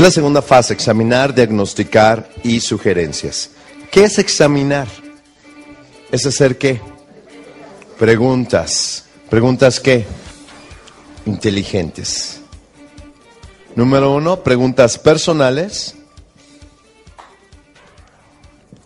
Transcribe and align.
Es 0.00 0.04
la 0.04 0.10
segunda 0.10 0.40
fase, 0.40 0.72
examinar, 0.72 1.34
diagnosticar 1.34 2.26
y 2.42 2.60
sugerencias. 2.60 3.50
¿Qué 3.90 4.04
es 4.04 4.18
examinar? 4.18 4.88
Es 6.10 6.24
hacer 6.24 6.56
qué? 6.56 6.80
Preguntas. 7.98 9.04
¿Preguntas 9.28 9.78
qué? 9.78 10.06
Inteligentes. 11.26 12.40
Número 13.76 14.14
uno, 14.14 14.42
preguntas 14.42 14.96
personales 14.96 15.94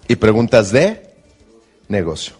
y 0.08 0.16
preguntas 0.16 0.72
de 0.72 1.14
negocio. 1.86 2.34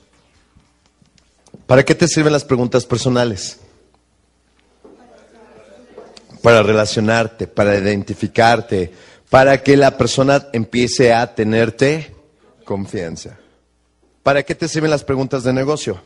¿Para 1.68 1.84
qué 1.84 1.94
te 1.94 2.08
sirven 2.08 2.32
las 2.32 2.44
preguntas 2.44 2.84
personales? 2.84 3.60
Para 6.44 6.62
relacionarte, 6.62 7.46
para 7.46 7.74
identificarte, 7.74 8.92
para 9.30 9.62
que 9.62 9.78
la 9.78 9.96
persona 9.96 10.46
empiece 10.52 11.10
a 11.10 11.34
tenerte 11.34 12.14
confianza. 12.66 13.38
¿Para 14.22 14.42
qué 14.42 14.54
te 14.54 14.68
sirven 14.68 14.90
las 14.90 15.04
preguntas 15.04 15.42
de 15.42 15.54
negocio? 15.54 16.02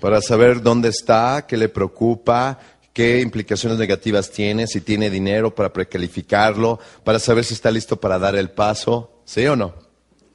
Para 0.00 0.22
saber 0.22 0.62
dónde 0.62 0.88
está, 0.88 1.44
qué 1.46 1.58
le 1.58 1.68
preocupa, 1.68 2.58
qué 2.94 3.20
implicaciones 3.20 3.78
negativas 3.78 4.30
tiene, 4.30 4.66
si 4.66 4.80
tiene 4.80 5.10
dinero 5.10 5.54
para 5.54 5.70
precalificarlo, 5.70 6.78
para 7.04 7.18
saber 7.18 7.44
si 7.44 7.52
está 7.52 7.70
listo 7.70 8.00
para 8.00 8.18
dar 8.18 8.36
el 8.36 8.48
paso, 8.48 9.20
¿sí 9.26 9.46
o 9.46 9.54
no? 9.54 9.74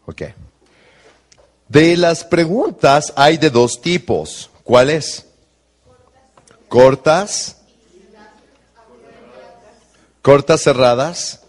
Ok. 0.05 0.21
De 1.67 1.97
las 1.97 2.23
preguntas 2.23 3.13
hay 3.15 3.37
de 3.37 3.49
dos 3.49 3.81
tipos. 3.81 4.51
¿Cuáles? 4.63 5.25
Cortas. 6.67 7.64
Cortas 10.25 10.63
cerradas 10.63 11.41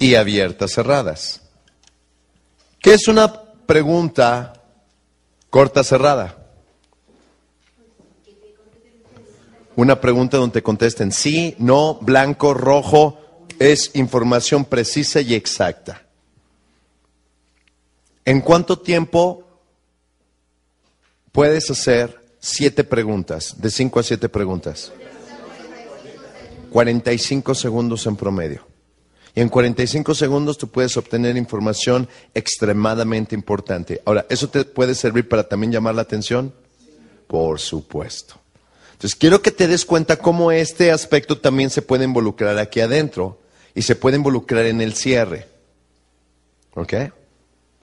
y 0.00 0.16
abiertas 0.16 0.72
cerradas. 0.72 1.40
¿Qué 2.80 2.94
es 2.94 3.06
una 3.06 3.32
pregunta 3.32 4.60
corta 5.50 5.84
cerrada? 5.84 6.36
Una 9.76 10.00
pregunta 10.00 10.36
donde 10.36 10.54
te 10.54 10.62
contesten 10.64 11.12
sí, 11.12 11.54
no, 11.60 11.94
blanco, 12.00 12.54
rojo, 12.54 13.20
es 13.60 13.92
información 13.94 14.64
precisa 14.64 15.20
y 15.20 15.34
exacta. 15.34 16.02
¿En 18.24 18.40
cuánto 18.40 18.80
tiempo 18.80 19.44
puedes 21.30 21.70
hacer 21.70 22.20
siete 22.40 22.82
preguntas? 22.82 23.54
De 23.58 23.70
cinco 23.70 24.00
a 24.00 24.02
siete 24.02 24.28
preguntas. 24.28 24.90
45 26.74 27.54
segundos 27.54 28.04
en 28.08 28.16
promedio. 28.16 28.66
Y 29.32 29.40
en 29.40 29.48
45 29.48 30.12
segundos 30.12 30.58
tú 30.58 30.66
puedes 30.66 30.96
obtener 30.96 31.36
información 31.36 32.08
extremadamente 32.34 33.36
importante. 33.36 34.02
Ahora, 34.04 34.26
¿eso 34.28 34.48
te 34.48 34.64
puede 34.64 34.96
servir 34.96 35.28
para 35.28 35.48
también 35.48 35.70
llamar 35.70 35.94
la 35.94 36.02
atención? 36.02 36.52
Por 37.28 37.60
supuesto. 37.60 38.40
Entonces, 38.90 39.14
quiero 39.14 39.40
que 39.40 39.52
te 39.52 39.68
des 39.68 39.84
cuenta 39.84 40.16
cómo 40.16 40.50
este 40.50 40.90
aspecto 40.90 41.38
también 41.38 41.70
se 41.70 41.80
puede 41.80 42.06
involucrar 42.06 42.58
aquí 42.58 42.80
adentro 42.80 43.38
y 43.72 43.82
se 43.82 43.94
puede 43.94 44.16
involucrar 44.16 44.66
en 44.66 44.80
el 44.80 44.94
cierre. 44.94 45.46
¿Ok? 46.74 46.92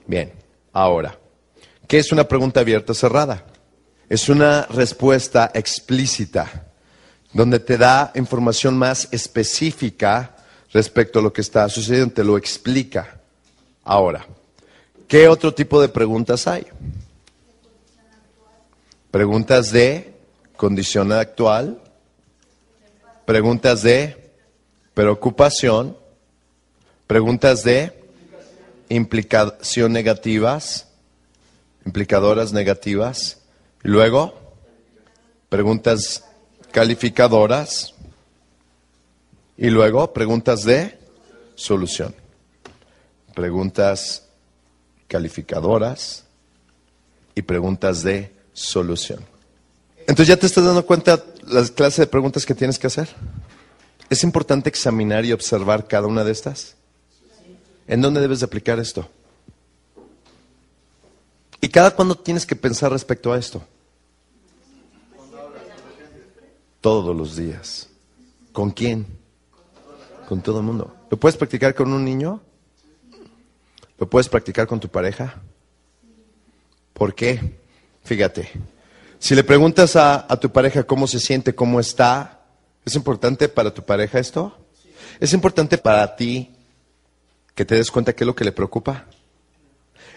Bien, 0.06 0.34
ahora, 0.70 1.18
¿qué 1.88 1.96
es 1.96 2.12
una 2.12 2.28
pregunta 2.28 2.60
abierta 2.60 2.92
cerrada? 2.92 3.46
Es 4.10 4.28
una 4.28 4.66
respuesta 4.66 5.50
explícita, 5.54 6.71
donde 7.32 7.58
te 7.58 7.78
da 7.78 8.12
información 8.14 8.76
más 8.76 9.08
específica 9.10 10.36
respecto 10.72 11.18
a 11.18 11.22
lo 11.22 11.32
que 11.32 11.40
está 11.40 11.68
sucediendo, 11.68 12.14
te 12.14 12.24
lo 12.24 12.36
explica. 12.36 13.18
Ahora, 13.84 14.26
¿qué 15.08 15.28
otro 15.28 15.54
tipo 15.54 15.80
de 15.80 15.88
preguntas 15.88 16.46
hay? 16.46 16.66
Preguntas 19.10 19.70
de 19.72 20.14
condición 20.56 21.12
actual, 21.12 21.82
preguntas 23.24 23.82
de 23.82 24.32
preocupación, 24.94 25.96
preguntas 27.06 27.62
de 27.64 27.92
implicación 28.88 29.92
negativas, 29.92 30.88
implicadoras 31.84 32.52
negativas, 32.52 33.38
y 33.84 33.88
luego 33.88 34.34
preguntas 35.48 36.24
calificadoras, 36.72 37.94
y 39.56 39.70
luego 39.70 40.12
preguntas 40.12 40.64
de 40.64 40.98
solución, 41.54 42.14
preguntas 43.34 44.24
calificadoras 45.06 46.24
y 47.34 47.42
preguntas 47.42 48.02
de 48.02 48.32
solución. 48.52 49.24
Entonces 50.00 50.28
ya 50.28 50.36
te 50.36 50.46
estás 50.46 50.64
dando 50.64 50.84
cuenta 50.84 51.22
las 51.46 51.70
clases 51.70 51.98
de 51.98 52.06
preguntas 52.06 52.44
que 52.44 52.54
tienes 52.54 52.78
que 52.78 52.88
hacer. 52.88 53.08
¿Es 54.10 54.24
importante 54.24 54.68
examinar 54.68 55.24
y 55.24 55.32
observar 55.32 55.86
cada 55.86 56.06
una 56.06 56.24
de 56.24 56.32
estas? 56.32 56.74
¿En 57.86 58.00
dónde 58.00 58.20
debes 58.20 58.40
de 58.40 58.46
aplicar 58.46 58.78
esto? 58.78 59.08
¿Y 61.60 61.68
cada 61.68 61.92
cuándo 61.92 62.16
tienes 62.16 62.44
que 62.44 62.56
pensar 62.56 62.90
respecto 62.90 63.32
a 63.32 63.38
esto? 63.38 63.62
Todos 66.82 67.16
los 67.16 67.36
días. 67.36 67.88
¿Con 68.52 68.72
quién? 68.72 69.06
Con 70.28 70.42
todo 70.42 70.58
el 70.58 70.64
mundo. 70.64 70.94
¿Lo 71.10 71.16
puedes 71.16 71.36
practicar 71.36 71.74
con 71.74 71.92
un 71.92 72.04
niño? 72.04 72.42
¿Lo 73.98 74.10
puedes 74.10 74.28
practicar 74.28 74.66
con 74.66 74.80
tu 74.80 74.88
pareja? 74.88 75.40
¿Por 76.92 77.14
qué? 77.14 77.56
Fíjate, 78.02 78.50
si 79.20 79.36
le 79.36 79.44
preguntas 79.44 79.94
a, 79.94 80.26
tu 80.40 80.50
pareja 80.50 80.82
cómo 80.82 81.06
se 81.06 81.20
siente, 81.20 81.54
cómo 81.54 81.78
está, 81.78 82.40
¿es 82.84 82.96
importante 82.96 83.48
para 83.48 83.72
tu 83.72 83.84
pareja 83.84 84.18
esto? 84.18 84.58
¿Es 85.20 85.32
importante 85.32 85.78
para 85.78 86.16
ti 86.16 86.50
que 87.54 87.64
te 87.64 87.76
des 87.76 87.92
cuenta 87.92 88.12
qué 88.12 88.24
es 88.24 88.26
lo 88.26 88.34
que 88.34 88.44
le 88.44 88.50
preocupa? 88.50 89.06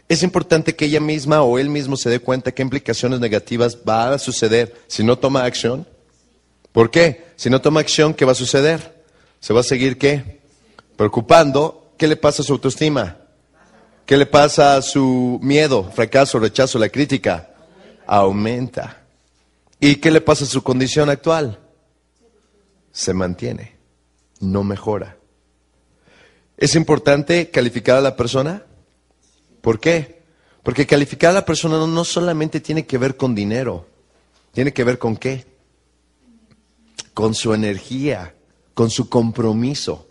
Es 0.09 0.23
importante 0.23 0.75
que 0.75 0.85
ella 0.85 0.99
misma 0.99 1.43
o 1.43 1.59
él 1.59 1.69
mismo 1.69 1.95
se 1.95 2.09
dé 2.09 2.19
cuenta 2.19 2.51
qué 2.51 2.63
implicaciones 2.63 3.19
negativas 3.19 3.77
va 3.87 4.13
a 4.13 4.17
suceder 4.17 4.75
si 4.87 5.03
no 5.03 5.19
toma 5.19 5.43
acción. 5.43 5.87
¿Por 6.75 6.91
qué? 6.91 7.27
Si 7.37 7.49
no 7.49 7.61
toma 7.61 7.79
acción, 7.79 8.13
¿qué 8.13 8.25
va 8.25 8.33
a 8.33 8.35
suceder? 8.35 9.05
¿Se 9.39 9.53
va 9.53 9.61
a 9.61 9.63
seguir 9.63 9.97
qué? 9.97 10.41
Preocupando. 10.97 11.93
¿Qué 11.97 12.05
le 12.05 12.17
pasa 12.17 12.41
a 12.41 12.45
su 12.45 12.51
autoestima? 12.51 13.15
¿Qué 14.05 14.17
le 14.17 14.25
pasa 14.25 14.75
a 14.75 14.81
su 14.81 15.39
miedo, 15.41 15.89
fracaso, 15.95 16.37
rechazo, 16.37 16.77
la 16.77 16.89
crítica? 16.89 17.53
aumenta. 18.05 19.03
¿Y 19.79 19.95
qué 19.95 20.11
le 20.11 20.19
pasa 20.19 20.43
a 20.43 20.47
su 20.47 20.63
condición 20.63 21.09
actual? 21.09 21.59
Se 22.91 23.13
mantiene, 23.13 23.77
no 24.41 24.65
mejora. 24.65 25.15
¿Es 26.57 26.75
importante 26.75 27.51
calificar 27.51 27.97
a 27.97 28.01
la 28.01 28.17
persona? 28.17 28.63
¿Por 29.61 29.79
qué? 29.79 30.23
Porque 30.61 30.85
calificar 30.85 31.29
a 31.29 31.35
la 31.35 31.45
persona 31.45 31.77
no, 31.77 32.03
solamente 32.03 32.59
tiene 32.59 32.85
que 32.85 32.97
ver 32.97 33.15
con 33.15 33.33
dinero, 33.33 33.87
tiene 34.51 34.73
que 34.73 34.83
ver 34.83 34.99
con 34.99 35.15
qué? 35.15 35.54
Con 37.15 37.33
su 37.33 37.55
energía, 37.55 38.35
con 38.75 38.91
su 38.91 39.09
compromiso. 39.09 40.07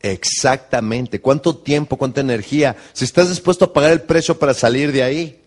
Exactamente. 0.00 1.20
¿Cuánto 1.20 1.58
tiempo, 1.58 1.98
cuánta 1.98 2.22
energía? 2.22 2.74
Si 2.94 3.04
estás 3.04 3.28
dispuesto 3.28 3.66
a 3.66 3.72
pagar 3.74 3.92
el 3.92 4.00
precio 4.00 4.38
para 4.38 4.54
salir 4.54 4.92
de 4.92 5.02
ahí. 5.02 5.42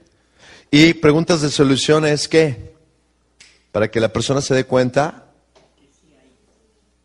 Y 0.70 0.94
preguntas 0.94 1.42
de 1.42 1.50
solución 1.50 2.06
es 2.06 2.28
que, 2.28 2.76
para 3.72 3.90
que 3.90 4.00
la 4.00 4.14
persona 4.14 4.42
se 4.42 4.54
dé 4.54 4.66
cuenta 4.66 5.26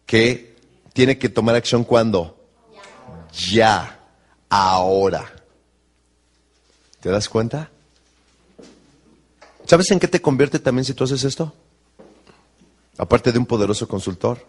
que 0.04 0.54
tiene 0.92 1.18
que 1.18 1.28
tomar 1.28 1.54
acción 1.54 1.84
cuando? 1.84 2.36
Ya, 3.50 4.00
ahora. 4.48 5.32
¿Te 7.00 7.10
das 7.10 7.28
cuenta? 7.28 7.70
¿Sabes 9.66 9.90
en 9.90 10.00
qué 10.00 10.08
te 10.08 10.22
convierte 10.22 10.58
también 10.58 10.84
si 10.84 10.94
tú 10.94 11.04
haces 11.04 11.22
esto? 11.24 11.52
Aparte 12.98 13.32
de 13.32 13.38
un 13.38 13.46
poderoso 13.46 13.86
consultor. 13.86 14.44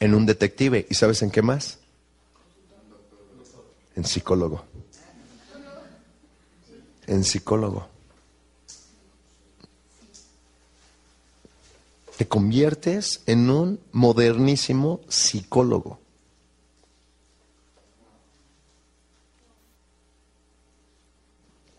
En 0.00 0.14
un 0.14 0.26
detective. 0.26 0.86
¿Y 0.88 0.94
sabes 0.94 1.22
en 1.22 1.30
qué 1.30 1.42
más? 1.42 1.78
En 3.96 4.04
psicólogo 4.04 4.64
en 7.08 7.24
psicólogo. 7.24 7.88
Te 12.16 12.28
conviertes 12.28 13.22
en 13.26 13.50
un 13.50 13.80
modernísimo 13.92 15.00
psicólogo. 15.08 15.98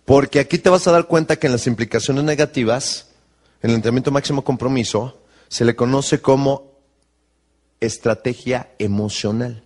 Porque 0.06 0.40
aquí 0.40 0.58
te 0.58 0.70
vas 0.70 0.88
a 0.88 0.92
dar 0.92 1.06
cuenta 1.06 1.36
que 1.36 1.48
en 1.48 1.54
las 1.54 1.68
implicaciones 1.68 2.24
negativas, 2.24 3.09
el 3.62 3.72
entrenamiento 3.72 4.12
máximo 4.12 4.44
compromiso, 4.44 5.22
se 5.48 5.66
le 5.66 5.76
conoce 5.76 6.22
como 6.22 6.80
estrategia 7.80 8.72
emocional. 8.80 9.64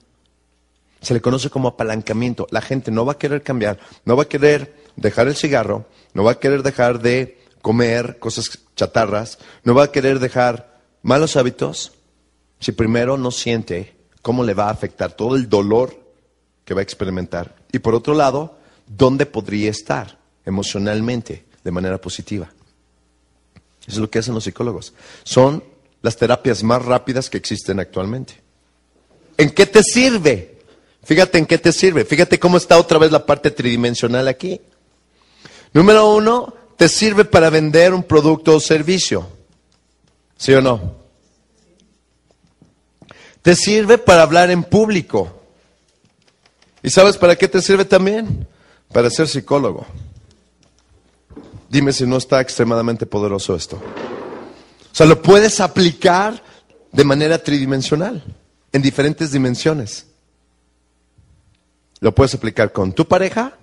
Se 1.01 1.13
le 1.13 1.22
conoce 1.22 1.50
como 1.50 1.68
apalancamiento. 1.68 2.48
La 2.51 2.62
gente 2.62 2.92
no 2.92 3.06
va 3.06 3.13
a 3.13 3.18
querer 3.18 3.44
cambiar, 3.44 3.80
no 4.06 4.16
va 4.16 4.24
a 4.24 4.30
querer 4.30 4.74
dejar 4.95 5.28
el 5.28 5.36
cigarro, 5.36 5.86
no 6.13 6.24
va 6.24 6.31
a 6.31 6.40
querer 6.40 6.63
dejar 6.63 7.01
de 7.01 7.40
comer 7.62 8.19
cosas 8.19 8.60
chatarras, 8.75 9.40
no 9.63 9.75
va 9.75 9.86
a 9.86 9.92
querer 9.92 10.19
dejar 10.19 10.80
malos 11.01 11.36
hábitos 11.36 11.94
si 12.60 12.72
primero 12.72 13.18
no 13.18 13.31
siente 13.31 13.96
cómo 14.22 14.44
le 14.44 14.54
va 14.54 14.68
a 14.68 14.72
afectar 14.72 15.12
todo 15.12 15.36
el 15.36 15.50
dolor 15.50 16.00
que 16.63 16.74
va 16.74 16.80
a 16.80 16.84
experimentar. 16.84 17.56
Y 17.72 17.80
por 17.80 17.94
otro 17.94 18.13
lado, 18.13 18.57
dónde 18.88 19.25
podría 19.25 19.69
estar 19.69 20.18
emocionalmente 20.46 21.46
de 21.63 21.72
manera 21.72 22.00
positiva. 22.00 22.50
Eso 23.88 23.92
es 23.92 23.98
lo 23.98 24.10
que 24.10 24.20
hacen 24.20 24.34
los 24.34 24.46
psicólogos. 24.46 24.94
Son 25.24 25.64
las 26.02 26.18
terapias 26.18 26.64
más 26.64 26.84
rápidas 26.84 27.30
que 27.30 27.38
existen 27.38 27.80
actualmente. 27.80 28.42
¿En 29.38 29.50
qué 29.50 29.66
te 29.66 29.84
sirve? 29.84 30.60
Fíjate 31.04 31.38
en 31.38 31.46
qué 31.46 31.58
te 31.58 31.72
sirve. 31.72 32.06
Fíjate 32.06 32.40
cómo 32.40 32.58
está 32.58 32.78
otra 32.78 32.98
vez 32.98 33.12
la 33.12 33.26
parte 33.26 33.52
tridimensional 33.52 34.28
aquí. 34.28 34.62
Número 35.74 36.14
uno, 36.14 36.54
te 36.78 36.88
sirve 36.88 37.26
para 37.26 37.50
vender 37.50 37.94
un 37.94 38.04
producto 38.04 38.56
o 38.56 38.60
servicio. 38.60 39.28
¿Sí 40.38 40.54
o 40.54 40.62
no? 40.62 40.96
Te 43.42 43.56
sirve 43.56 43.98
para 43.98 44.22
hablar 44.22 44.52
en 44.52 44.64
público. 44.64 45.42
¿Y 46.82 46.90
sabes 46.90 47.18
para 47.18 47.36
qué 47.36 47.48
te 47.48 47.62
sirve 47.62 47.86
también? 47.86 48.48
Para 48.92 49.10
ser 49.10 49.28
psicólogo. 49.28 49.86
Dime 51.74 51.92
si 51.92 52.06
no 52.06 52.18
está 52.18 52.40
extremadamente 52.40 53.08
poderoso 53.08 53.56
esto. 53.56 53.78
O 53.78 54.96
sea, 54.96 55.08
lo 55.08 55.20
puedes 55.24 55.60
aplicar 55.60 56.40
de 56.92 57.04
manera 57.04 57.42
tridimensional, 57.42 58.24
en 58.72 58.81
diferentes 58.84 59.31
dimensiones. 59.31 60.06
Lo 62.00 62.14
puedes 62.14 62.36
aplicar 62.36 62.72
con 62.72 62.94
tu 62.94 63.08
pareja, 63.08 63.58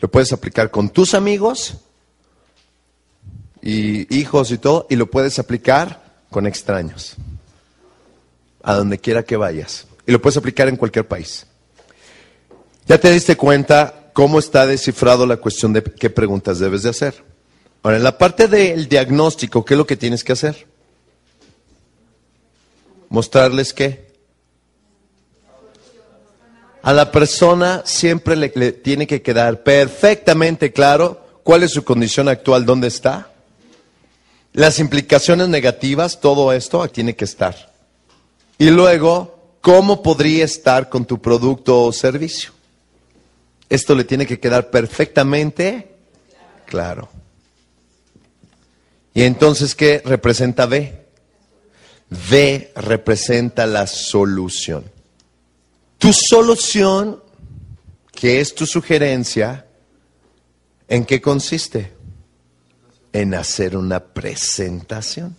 lo 0.00 0.10
puedes 0.10 0.32
aplicar 0.32 0.72
con 0.72 0.88
tus 0.88 1.14
amigos 1.14 1.76
y 3.62 4.12
hijos 4.18 4.50
y 4.50 4.58
todo, 4.58 4.88
y 4.90 4.96
lo 4.96 5.08
puedes 5.08 5.38
aplicar 5.38 6.24
con 6.30 6.48
extraños, 6.48 7.14
a 8.64 8.74
donde 8.74 8.98
quiera 8.98 9.22
que 9.22 9.36
vayas. 9.36 9.86
Y 10.08 10.10
lo 10.10 10.20
puedes 10.20 10.38
aplicar 10.38 10.66
en 10.66 10.76
cualquier 10.76 11.06
país. 11.06 11.46
Ya 12.86 12.98
te 12.98 13.12
diste 13.12 13.36
cuenta 13.36 14.10
cómo 14.12 14.40
está 14.40 14.66
descifrado 14.66 15.24
la 15.24 15.36
cuestión 15.36 15.72
de 15.72 15.84
qué 15.84 16.10
preguntas 16.10 16.58
debes 16.58 16.82
de 16.82 16.90
hacer. 16.90 17.33
Ahora, 17.84 17.98
en 17.98 18.02
la 18.02 18.16
parte 18.16 18.48
del 18.48 18.88
diagnóstico, 18.88 19.62
¿qué 19.62 19.74
es 19.74 19.78
lo 19.78 19.86
que 19.86 19.98
tienes 19.98 20.24
que 20.24 20.32
hacer? 20.32 20.66
Mostrarles 23.10 23.74
qué. 23.74 24.10
A 26.80 26.94
la 26.94 27.12
persona 27.12 27.82
siempre 27.84 28.36
le, 28.36 28.50
le, 28.54 28.72
tiene 28.72 29.06
que 29.06 29.20
quedar 29.20 29.62
perfectamente 29.62 30.72
claro 30.72 31.26
cuál 31.42 31.62
es 31.62 31.72
su 31.72 31.84
condición 31.84 32.30
actual, 32.30 32.64
dónde 32.64 32.88
está. 32.88 33.30
Las 34.54 34.78
implicaciones 34.78 35.48
negativas, 35.48 36.20
todo 36.20 36.54
esto 36.54 36.88
tiene 36.88 37.14
que 37.14 37.26
estar. 37.26 37.70
Y 38.56 38.70
luego, 38.70 39.58
¿cómo 39.60 40.02
podría 40.02 40.46
estar 40.46 40.88
con 40.88 41.04
tu 41.04 41.20
producto 41.20 41.82
o 41.82 41.92
servicio? 41.92 42.50
Esto 43.68 43.94
le 43.94 44.04
tiene 44.04 44.26
que 44.26 44.40
quedar 44.40 44.70
perfectamente 44.70 45.96
claro. 46.64 47.10
Y 49.14 49.22
entonces, 49.22 49.76
¿qué 49.76 50.02
representa 50.04 50.66
B? 50.66 51.06
B 52.28 52.72
representa 52.74 53.64
la 53.64 53.86
solución. 53.86 54.84
Tu 55.98 56.12
solución, 56.12 57.22
que 58.12 58.40
es 58.40 58.54
tu 58.54 58.66
sugerencia, 58.66 59.66
¿en 60.88 61.04
qué 61.04 61.20
consiste? 61.20 61.92
En 63.12 63.34
hacer 63.34 63.76
una 63.76 64.00
presentación. 64.00 65.36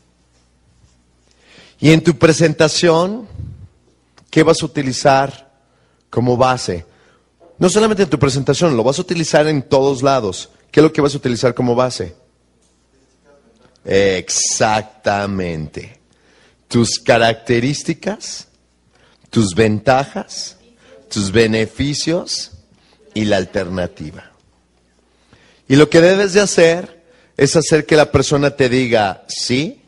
Y 1.80 1.92
en 1.92 2.02
tu 2.02 2.18
presentación, 2.18 3.28
¿qué 4.30 4.44
vas 4.44 4.64
a 4.64 4.66
utilizar 4.66 5.52
como 6.10 6.38
base? 6.38 6.86
No 7.60 7.70
solamente 7.70 8.04
en 8.04 8.10
tu 8.10 8.18
presentación, 8.18 8.78
lo 8.78 8.84
vas 8.84 8.98
a 8.98 9.02
utilizar 9.02 9.48
en 9.48 9.62
todos 9.62 10.02
lados. 10.02 10.50
¿Qué 10.72 10.80
es 10.80 10.84
lo 10.84 10.94
que 10.94 11.02
vas 11.02 11.14
a 11.14 11.18
utilizar 11.18 11.54
como 11.54 11.76
base? 11.76 12.16
Exactamente. 13.86 16.00
Tus 16.68 17.00
características, 17.00 18.48
tus 19.30 19.54
ventajas, 19.54 20.58
tus 21.10 21.32
beneficios 21.32 22.52
y 23.14 23.26
la 23.26 23.38
alternativa. 23.38 24.32
Y 25.68 25.76
lo 25.76 25.90
que 25.90 26.02
debes 26.02 26.34
de 26.34 26.42
hacer 26.42 27.04
es 27.38 27.56
hacer 27.56 27.86
que 27.86 27.96
la 27.96 28.12
persona 28.12 28.56
te 28.56 28.70
diga 28.70 29.24
sí 29.28 29.82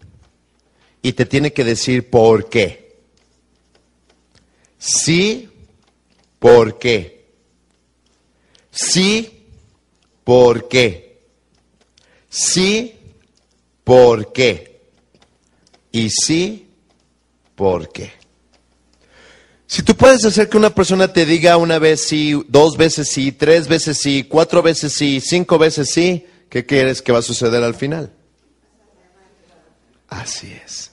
y 1.02 1.14
te 1.14 1.26
tiene 1.26 1.54
que 1.54 1.64
decir 1.64 2.10
por 2.10 2.50
qué. 2.50 2.98
Sí, 4.78 5.50
¿por 6.40 6.78
qué? 6.78 7.26
Sí, 8.72 9.46
¿por 10.24 10.68
qué? 10.68 11.22
Sí, 12.30 12.97
¿Por 13.88 14.34
qué? 14.34 14.82
Y 15.94 16.10
sí, 16.10 16.68
¿por 17.56 17.90
qué? 17.90 18.12
Si 19.66 19.82
tú 19.82 19.96
puedes 19.96 20.26
hacer 20.26 20.50
que 20.50 20.58
una 20.58 20.76
persona 20.76 21.14
te 21.14 21.26
diga 21.26 21.56
una 21.56 21.80
vez 21.80 22.02
sí, 22.02 22.34
dos 22.50 22.76
veces 22.76 23.08
sí, 23.08 23.32
tres 23.32 23.70
veces 23.70 23.98
sí, 23.98 24.26
cuatro 24.30 24.62
veces 24.62 24.92
sí, 24.92 25.22
cinco 25.22 25.58
veces 25.58 25.90
sí, 25.90 26.26
¿qué 26.50 26.66
quieres 26.66 27.02
que 27.02 27.14
va 27.14 27.20
a 27.20 27.22
suceder 27.22 27.64
al 27.64 27.76
final? 27.76 28.12
Así 30.10 30.52
es. 30.66 30.92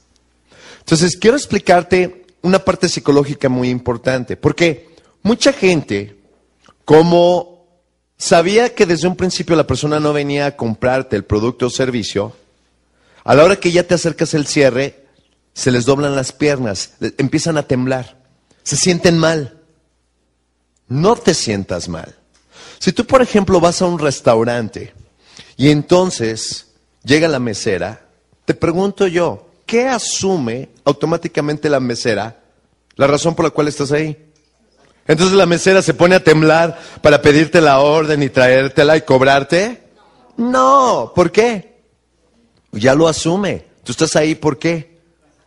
Entonces, 0.79 1.17
quiero 1.17 1.37
explicarte 1.37 2.27
una 2.43 2.61
parte 2.61 2.89
psicológica 2.89 3.49
muy 3.49 3.71
importante, 3.71 4.37
porque 4.37 4.95
mucha 5.25 5.53
gente, 5.53 6.17
como 6.85 7.67
sabía 8.17 8.73
que 8.73 8.87
desde 8.87 9.09
un 9.09 9.17
principio 9.17 9.57
la 9.57 9.67
persona 9.67 9.99
no 9.99 10.13
venía 10.13 10.47
a 10.47 10.57
comprarte 10.57 11.17
el 11.17 11.25
producto 11.25 11.67
o 11.67 11.71
servicio, 11.71 12.37
a 13.25 13.35
la 13.35 13.45
hora 13.45 13.57
que 13.57 13.73
ya 13.73 13.83
te 13.83 13.95
acercas 13.95 14.35
el 14.35 14.47
cierre, 14.47 15.07
se 15.55 15.71
les 15.71 15.87
doblan 15.87 16.15
las 16.15 16.33
piernas, 16.33 16.93
empiezan 17.17 17.57
a 17.57 17.67
temblar, 17.67 18.19
se 18.63 18.77
sienten 18.77 19.19
mal. 19.19 19.61
No 20.89 21.17
te 21.17 21.33
sientas 21.33 21.89
mal. 21.89 22.15
Si 22.79 22.93
tú, 22.93 23.07
por 23.07 23.23
ejemplo, 23.23 23.61
vas 23.61 23.81
a 23.81 23.87
un 23.87 23.99
restaurante 23.99 24.93
y 25.57 25.71
entonces 25.71 26.67
llega 27.03 27.29
la 27.29 27.39
mesera, 27.39 28.07
te 28.45 28.53
pregunto 28.53 29.07
yo, 29.07 29.49
¿qué 29.65 29.89
asume 29.89 30.69
automáticamente 30.85 31.71
la 31.71 31.81
mesera? 31.81 32.43
La 32.97 33.07
razón 33.07 33.35
por 33.35 33.47
la 33.47 33.51
cual 33.51 33.69
estás 33.69 33.91
ahí. 33.93 34.33
Entonces 35.07 35.37
la 35.37 35.47
mesera 35.47 35.83
se 35.83 35.95
pone 35.95 36.15
a 36.15 36.25
temblar 36.25 36.79
para 37.03 37.23
pedirte 37.23 37.61
la 37.61 37.81
orden 37.81 38.23
y 38.23 38.29
traértela 38.29 38.97
y 38.97 39.03
cobrarte. 39.03 39.83
No, 40.37 41.13
¿por 41.15 41.33
qué? 41.33 41.74
Ya 42.75 42.95
lo 42.95 43.09
asume. 43.09 43.67
Tú 43.83 43.93
estás 43.93 44.17
ahí 44.17 44.35
por 44.35 44.59
qué? 44.59 44.99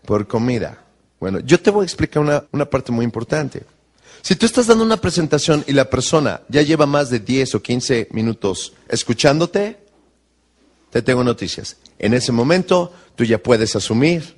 Por 0.06 0.28
comida. 0.28 0.84
Bueno, 1.20 1.40
yo 1.40 1.60
te 1.60 1.72
voy 1.72 1.84
a 1.84 1.86
explicar 1.86 2.22
una, 2.22 2.44
una 2.52 2.70
parte 2.70 2.92
muy 2.92 3.04
importante. 3.04 3.64
Si 4.22 4.36
tú 4.36 4.46
estás 4.46 4.68
dando 4.68 4.84
una 4.84 4.98
presentación 4.98 5.64
y 5.68 5.74
la 5.74 5.90
persona 5.90 6.42
ya 6.50 6.62
lleva 6.62 6.86
más 6.86 7.10
de 7.10 7.20
10 7.20 7.56
o 7.56 7.62
15 7.62 8.10
minutos 8.12 8.74
escuchándote, 8.90 9.78
te 10.90 11.02
tengo 11.02 11.24
noticias. 11.24 11.78
En 12.00 12.14
ese 12.14 12.32
momento 12.32 12.94
tú 13.16 13.24
ya 13.24 13.38
puedes 13.38 13.76
asumir 13.76 14.36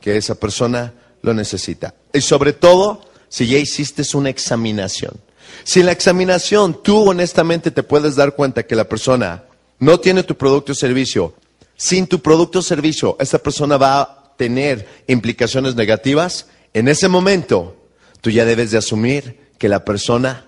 que 0.00 0.16
esa 0.16 0.34
persona 0.34 0.94
lo 1.22 1.34
necesita. 1.34 1.94
Y 2.12 2.20
sobre 2.20 2.52
todo, 2.52 3.02
si 3.28 3.46
ya 3.46 3.58
hiciste 3.58 4.02
una 4.14 4.30
examinación. 4.30 5.20
Si 5.64 5.80
en 5.80 5.86
la 5.86 5.92
examinación 5.92 6.82
tú 6.82 7.08
honestamente 7.08 7.70
te 7.70 7.82
puedes 7.82 8.16
dar 8.16 8.34
cuenta 8.34 8.64
que 8.64 8.76
la 8.76 8.88
persona 8.88 9.44
no 9.78 9.98
tiene 10.00 10.22
tu 10.22 10.36
producto 10.36 10.72
o 10.72 10.74
servicio, 10.74 11.34
sin 11.78 12.08
tu 12.08 12.20
producto 12.20 12.58
o 12.58 12.62
servicio, 12.62 13.16
esa 13.20 13.38
persona 13.38 13.76
va 13.76 14.00
a 14.00 14.34
tener 14.36 14.86
implicaciones 15.06 15.76
negativas, 15.76 16.48
en 16.74 16.88
ese 16.88 17.08
momento 17.08 17.76
tú 18.20 18.30
ya 18.30 18.44
debes 18.44 18.72
de 18.72 18.78
asumir 18.78 19.52
que 19.58 19.68
la 19.68 19.84
persona 19.84 20.46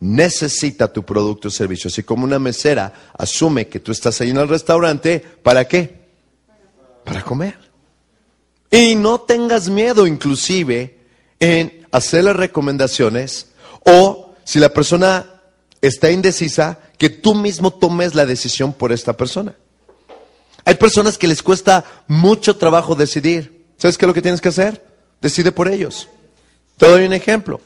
necesita 0.00 0.92
tu 0.92 1.04
producto 1.04 1.48
o 1.48 1.50
servicio. 1.50 1.88
Así 1.88 2.02
como 2.02 2.24
una 2.24 2.38
mesera 2.38 3.12
asume 3.16 3.68
que 3.68 3.80
tú 3.80 3.92
estás 3.92 4.20
ahí 4.20 4.30
en 4.30 4.38
el 4.38 4.48
restaurante, 4.48 5.20
¿para 5.20 5.68
qué? 5.68 6.08
Para 7.04 7.22
comer. 7.22 7.58
Y 8.70 8.94
no 8.94 9.20
tengas 9.20 9.68
miedo 9.68 10.06
inclusive 10.06 10.98
en 11.38 11.86
hacerle 11.92 12.32
recomendaciones 12.32 13.48
o 13.84 14.34
si 14.44 14.58
la 14.58 14.70
persona 14.70 15.42
está 15.82 16.10
indecisa, 16.10 16.78
que 16.96 17.10
tú 17.10 17.34
mismo 17.34 17.72
tomes 17.72 18.14
la 18.14 18.24
decisión 18.24 18.72
por 18.72 18.92
esta 18.92 19.16
persona. 19.16 19.54
Hay 20.64 20.74
personas 20.74 21.18
que 21.18 21.26
les 21.26 21.42
cuesta 21.42 21.84
mucho 22.06 22.56
trabajo 22.56 22.94
decidir. 22.94 23.66
¿Sabes 23.76 23.98
qué 23.98 24.04
es 24.04 24.08
lo 24.08 24.14
que 24.14 24.22
tienes 24.22 24.40
que 24.40 24.48
hacer? 24.48 24.84
Decide 25.20 25.52
por 25.52 25.68
ellos. 25.68 26.08
Te 26.76 26.86
doy 26.88 27.04
un 27.04 27.12
ejemplo. 27.12 27.60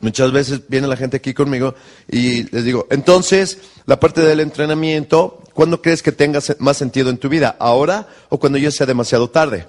Muchas 0.00 0.32
veces 0.32 0.62
viene 0.68 0.88
la 0.88 0.96
gente 0.96 1.18
aquí 1.18 1.32
conmigo 1.32 1.76
y 2.10 2.42
les 2.50 2.64
digo, 2.64 2.88
entonces, 2.90 3.58
la 3.86 4.00
parte 4.00 4.20
del 4.20 4.40
entrenamiento, 4.40 5.44
¿cuándo 5.54 5.80
crees 5.80 6.02
que 6.02 6.10
tenga 6.10 6.40
más 6.58 6.76
sentido 6.76 7.08
en 7.08 7.18
tu 7.18 7.28
vida? 7.28 7.56
¿Ahora 7.60 8.08
o 8.28 8.40
cuando 8.40 8.58
ya 8.58 8.72
sea 8.72 8.84
demasiado 8.84 9.30
tarde? 9.30 9.66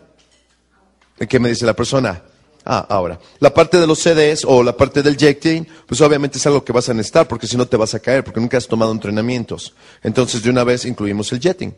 ¿En 1.19 1.27
qué 1.27 1.39
me 1.39 1.49
dice 1.49 1.67
la 1.67 1.75
persona? 1.75 2.23
Ah, 2.65 2.85
ahora. 2.89 3.19
La 3.39 3.53
parte 3.53 3.77
de 3.77 3.85
los 3.85 3.99
CDs 3.99 4.43
o 4.45 4.63
la 4.63 4.75
parte 4.75 5.03
del 5.03 5.17
jetting, 5.17 5.67
pues 5.85 6.01
obviamente 6.01 6.39
es 6.39 6.47
algo 6.47 6.63
que 6.63 6.71
vas 6.73 6.89
a 6.89 6.93
necesitar 6.93 7.27
porque 7.27 7.45
si 7.45 7.55
no 7.55 7.67
te 7.67 7.77
vas 7.77 7.93
a 7.93 7.99
caer, 7.99 8.23
porque 8.23 8.39
nunca 8.39 8.57
has 8.57 8.67
tomado 8.67 8.91
entrenamientos. 8.91 9.75
Entonces, 10.01 10.41
de 10.41 10.49
una 10.49 10.63
vez 10.63 10.85
incluimos 10.85 11.31
el 11.31 11.41
jetting. 11.41 11.75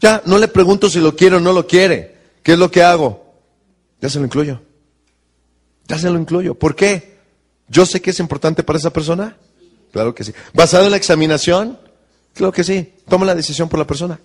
Ya, 0.00 0.22
no 0.26 0.38
le 0.38 0.48
pregunto 0.48 0.88
si 0.88 1.00
lo 1.00 1.16
quiere 1.16 1.36
o 1.36 1.40
no 1.40 1.52
lo 1.52 1.66
quiere. 1.66 2.16
¿Qué 2.42 2.52
es 2.52 2.58
lo 2.58 2.70
que 2.70 2.82
hago? 2.82 3.34
Ya 4.00 4.08
se 4.08 4.18
lo 4.18 4.24
incluyo. 4.24 4.60
Ya 5.86 5.98
se 5.98 6.10
lo 6.10 6.18
incluyo. 6.18 6.54
¿Por 6.54 6.76
qué? 6.76 7.18
¿Yo 7.68 7.84
sé 7.84 8.00
que 8.00 8.10
es 8.10 8.20
importante 8.20 8.62
para 8.62 8.78
esa 8.78 8.92
persona? 8.92 9.36
Claro 9.92 10.14
que 10.14 10.24
sí. 10.24 10.32
¿Basado 10.54 10.84
en 10.84 10.90
la 10.92 10.96
examinación? 10.96 11.78
Claro 12.34 12.52
que 12.52 12.64
sí. 12.64 12.94
Toma 13.08 13.26
la 13.26 13.34
decisión 13.34 13.68
por 13.68 13.78
la 13.78 13.86
persona. 13.86 14.20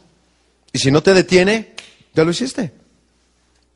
Y 0.71 0.79
si 0.79 0.91
no 0.91 1.01
te 1.01 1.13
detiene, 1.13 1.73
ya 2.13 2.23
lo 2.23 2.31
hiciste. 2.31 2.73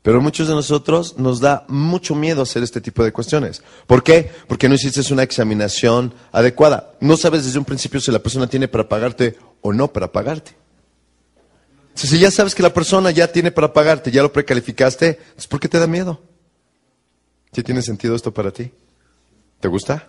Pero 0.02 0.20
muchos 0.20 0.48
de 0.48 0.54
nosotros 0.54 1.18
nos 1.18 1.40
da 1.40 1.64
mucho 1.68 2.14
miedo 2.14 2.42
hacer 2.42 2.62
este 2.62 2.80
tipo 2.80 3.04
de 3.04 3.12
cuestiones. 3.12 3.62
¿Por 3.86 4.02
qué? 4.02 4.30
Porque 4.46 4.68
no 4.68 4.74
hiciste 4.74 5.12
una 5.12 5.22
examinación 5.22 6.14
adecuada. 6.32 6.94
No 7.00 7.16
sabes 7.16 7.44
desde 7.44 7.58
un 7.58 7.64
principio 7.64 8.00
si 8.00 8.10
la 8.12 8.20
persona 8.20 8.46
tiene 8.46 8.68
para 8.68 8.88
pagarte 8.88 9.36
o 9.60 9.72
no 9.72 9.92
para 9.92 10.12
pagarte. 10.12 10.54
Si 12.06 12.16
ya 12.16 12.30
sabes 12.30 12.54
que 12.54 12.62
la 12.62 12.72
persona 12.72 13.10
ya 13.10 13.32
tiene 13.32 13.50
para 13.50 13.72
pagarte, 13.72 14.12
ya 14.12 14.22
lo 14.22 14.32
precalificaste, 14.32 15.18
¿por 15.48 15.58
qué 15.58 15.68
te 15.68 15.80
da 15.80 15.88
miedo? 15.88 16.22
¿Sí 17.52 17.64
tiene 17.64 17.82
sentido 17.82 18.14
esto 18.14 18.32
para 18.32 18.52
ti? 18.52 18.70
¿Te 19.58 19.66
gusta? 19.66 20.06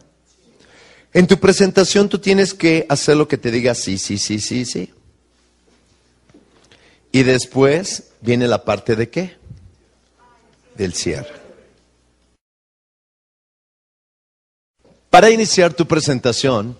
En 1.13 1.25
tu 1.25 1.39
presentación 1.39 2.08
tú 2.08 2.19
tienes 2.19 2.53
que 2.53 2.86
hacer 2.89 3.17
lo 3.17 3.27
que 3.27 3.39
te 3.39 3.50
diga 3.50 3.74
sí, 3.74 3.98
sí, 3.98 4.19
sí, 4.19 4.39
sí, 4.39 4.65
sí. 4.65 4.93
Y 7.12 7.24
después 7.24 8.12
viene 8.22 8.48
la 8.48 8.63
parte 8.63 8.96
de 8.96 9.10
qué? 9.10 9.38
Del 10.75 10.93
cierre. 10.93 11.34
Para 15.10 15.31
iniciar 15.31 15.74
tu 15.74 15.88
presentación, 15.88 16.77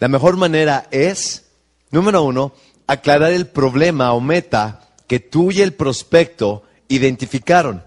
la 0.00 0.08
mejor 0.08 0.36
manera 0.36 0.86
es, 0.90 1.46
número 1.90 2.22
uno, 2.22 2.52
aclarar 2.90 3.32
el 3.32 3.46
problema 3.46 4.12
o 4.14 4.20
meta 4.20 4.80
que 5.06 5.20
tú 5.20 5.52
y 5.52 5.60
el 5.60 5.74
prospecto 5.74 6.64
identificaron 6.88 7.84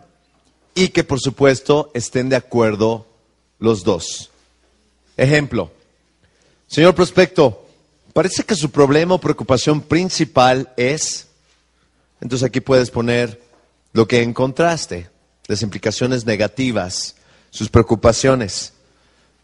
y 0.74 0.89
que 0.89 1.03
por 1.03 1.19
supuesto 1.19 1.91
estén 1.93 2.29
de 2.29 2.38
acuerdo 2.38 3.05
los 3.60 3.83
dos. 3.83 4.31
Ejemplo, 5.17 5.72
señor 6.67 6.95
prospecto, 6.95 7.67
parece 8.13 8.45
que 8.45 8.55
su 8.55 8.72
problema 8.72 9.15
o 9.15 9.19
preocupación 9.19 9.81
principal 9.81 10.72
es, 10.77 11.27
entonces 12.22 12.48
aquí 12.48 12.62
puedes 12.62 12.89
poner 12.89 13.41
lo 13.91 14.07
que 14.07 14.22
encontraste, 14.22 15.10
las 15.48 15.62
implicaciones 15.63 16.25
negativas, 16.25 17.15
sus 17.50 17.67
preocupaciones, 17.67 18.72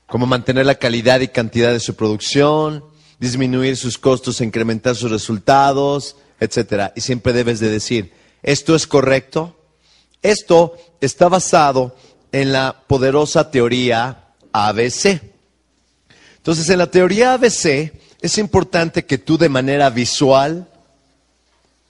como 0.07 0.25
mantener 0.25 0.65
la 0.65 0.75
calidad 0.75 1.19
y 1.19 1.27
cantidad 1.27 1.73
de 1.73 1.81
su 1.81 1.95
producción, 1.95 2.85
disminuir 3.19 3.75
sus 3.77 3.97
costos, 3.97 4.41
incrementar 4.41 4.95
sus 4.95 5.11
resultados, 5.11 6.15
etcétera. 6.39 6.93
Y 6.95 7.01
siempre 7.01 7.33
debes 7.33 7.59
de 7.59 7.69
decir, 7.69 8.13
¿esto 8.41 8.75
es 8.75 8.87
correcto? 8.87 9.57
Esto 10.21 10.75
está 11.01 11.27
basado 11.27 11.95
en 12.31 12.51
la 12.51 12.83
poderosa 12.87 13.51
teoría 13.51 14.29
ABC. 14.51 15.21
Entonces, 16.37 16.69
en 16.69 16.79
la 16.79 16.89
teoría 16.89 17.33
ABC 17.33 17.93
es 18.21 18.37
importante 18.37 19.05
que 19.05 19.17
tú 19.17 19.37
de 19.37 19.49
manera 19.49 19.89
visual 19.89 20.67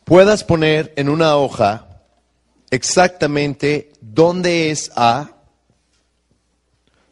puedas 0.04 0.44
poner 0.44 0.94
en 0.96 1.10
una 1.10 1.36
hoja 1.36 2.02
exactamente 2.72 3.92
dónde 4.02 4.72
es 4.72 4.92
A, 4.96 5.32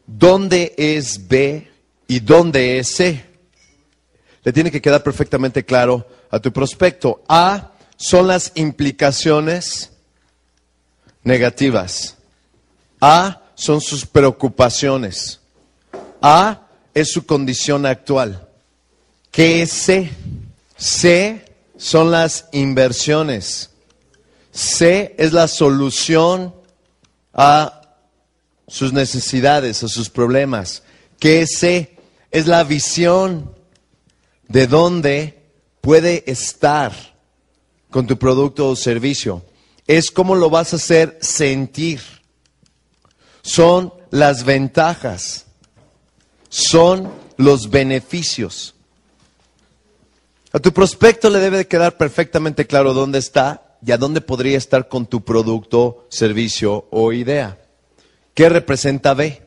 dónde 0.06 0.74
es 0.76 1.28
B 1.28 1.70
y 2.06 2.20
dónde 2.20 2.78
es 2.78 2.88
C. 2.96 3.27
Le 4.48 4.52
tiene 4.54 4.70
que 4.70 4.80
quedar 4.80 5.02
perfectamente 5.02 5.62
claro 5.62 6.06
a 6.30 6.38
tu 6.38 6.50
prospecto. 6.50 7.22
A 7.28 7.72
son 7.98 8.28
las 8.28 8.52
implicaciones 8.54 9.90
negativas. 11.22 12.16
A 12.98 13.42
son 13.54 13.82
sus 13.82 14.06
preocupaciones. 14.06 15.40
A 16.22 16.62
es 16.94 17.12
su 17.12 17.26
condición 17.26 17.84
actual. 17.84 18.48
¿Qué 19.30 19.60
es 19.60 19.70
C? 19.70 20.10
C 20.78 21.44
son 21.76 22.10
las 22.10 22.46
inversiones. 22.52 23.68
C 24.50 25.14
es 25.18 25.34
la 25.34 25.46
solución 25.46 26.54
a 27.34 27.82
sus 28.66 28.94
necesidades, 28.94 29.82
a 29.82 29.88
sus 29.88 30.08
problemas. 30.08 30.84
¿Qué 31.20 31.42
es 31.42 31.58
C? 31.58 31.98
Es 32.30 32.46
la 32.46 32.64
visión 32.64 33.57
de 34.48 34.66
dónde 34.66 35.50
puede 35.80 36.24
estar 36.26 36.92
con 37.90 38.06
tu 38.06 38.18
producto 38.18 38.68
o 38.68 38.76
servicio. 38.76 39.44
Es 39.86 40.10
cómo 40.10 40.34
lo 40.34 40.50
vas 40.50 40.72
a 40.72 40.76
hacer 40.76 41.18
sentir 41.20 42.00
son 43.48 43.94
las 44.10 44.44
ventajas, 44.44 45.46
son 46.50 47.10
los 47.38 47.70
beneficios. 47.70 48.74
A 50.52 50.58
tu 50.58 50.72
prospecto 50.72 51.30
le 51.30 51.38
debe 51.38 51.58
de 51.58 51.66
quedar 51.66 51.96
perfectamente 51.96 52.66
claro 52.66 52.92
dónde 52.92 53.18
está 53.18 53.76
y 53.84 53.92
a 53.92 53.96
dónde 53.96 54.20
podría 54.20 54.58
estar 54.58 54.88
con 54.88 55.06
tu 55.06 55.24
producto, 55.24 56.06
servicio 56.10 56.88
o 56.90 57.12
idea. 57.12 57.58
¿Qué 58.34 58.48
representa 58.50 59.14
B? 59.14 59.42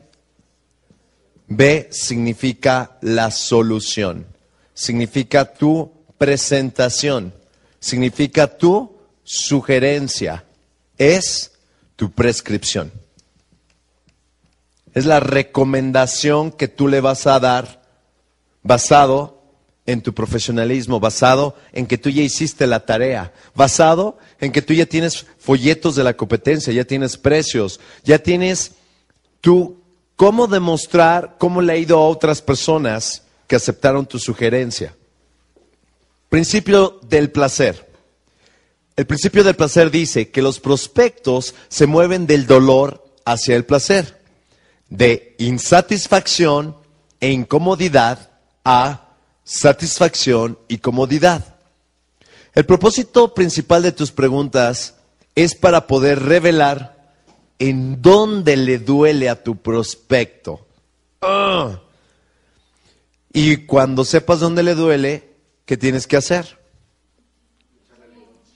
B 1.46 1.88
significa 1.92 2.98
la 3.02 3.30
solución, 3.30 4.26
significa 4.74 5.44
tu 5.44 5.90
presentación, 6.18 7.32
significa 7.80 8.46
tu 8.46 8.96
sugerencia, 9.24 10.44
es 10.98 11.52
tu 11.96 12.10
prescripción. 12.12 12.92
Es 14.94 15.06
la 15.06 15.20
recomendación 15.20 16.52
que 16.52 16.68
tú 16.68 16.88
le 16.88 17.00
vas 17.00 17.26
a 17.26 17.40
dar 17.40 17.82
basado 18.62 19.42
en 19.86 20.00
tu 20.00 20.14
profesionalismo, 20.14 21.00
basado 21.00 21.56
en 21.72 21.86
que 21.86 21.98
tú 21.98 22.08
ya 22.10 22.22
hiciste 22.22 22.66
la 22.66 22.80
tarea, 22.86 23.32
basado 23.54 24.18
en 24.40 24.52
que 24.52 24.62
tú 24.62 24.74
ya 24.74 24.86
tienes 24.86 25.26
folletos 25.38 25.96
de 25.96 26.04
la 26.04 26.14
competencia, 26.14 26.72
ya 26.72 26.84
tienes 26.84 27.16
precios, 27.16 27.80
ya 28.04 28.18
tienes 28.18 28.72
tú 29.40 29.82
cómo 30.14 30.46
demostrar 30.46 31.36
cómo 31.38 31.62
le 31.62 31.72
ha 31.72 31.76
ido 31.76 31.98
a 31.98 32.08
otras 32.08 32.40
personas 32.42 33.22
que 33.52 33.56
aceptaron 33.56 34.06
tu 34.06 34.18
sugerencia. 34.18 34.96
Principio 36.30 36.98
del 37.02 37.30
placer. 37.30 37.86
El 38.96 39.06
principio 39.06 39.44
del 39.44 39.56
placer 39.56 39.90
dice 39.90 40.30
que 40.30 40.40
los 40.40 40.58
prospectos 40.58 41.54
se 41.68 41.86
mueven 41.86 42.26
del 42.26 42.46
dolor 42.46 43.04
hacia 43.26 43.54
el 43.54 43.66
placer 43.66 44.22
de 44.88 45.34
insatisfacción 45.36 46.78
e 47.20 47.30
incomodidad 47.30 48.30
a 48.64 49.16
satisfacción 49.44 50.58
y 50.66 50.78
comodidad. 50.78 51.56
El 52.54 52.64
propósito 52.64 53.34
principal 53.34 53.82
de 53.82 53.92
tus 53.92 54.12
preguntas 54.12 54.94
es 55.34 55.54
para 55.54 55.86
poder 55.86 56.22
revelar 56.22 57.12
en 57.58 58.00
dónde 58.00 58.56
le 58.56 58.78
duele 58.78 59.28
a 59.28 59.42
tu 59.42 59.56
prospecto. 59.56 60.66
Ah. 61.20 61.81
Y 63.32 63.58
cuando 63.58 64.04
sepas 64.04 64.40
dónde 64.40 64.62
le 64.62 64.74
duele, 64.74 65.30
¿qué 65.64 65.76
tienes 65.76 66.06
que 66.06 66.16
hacer? 66.16 66.58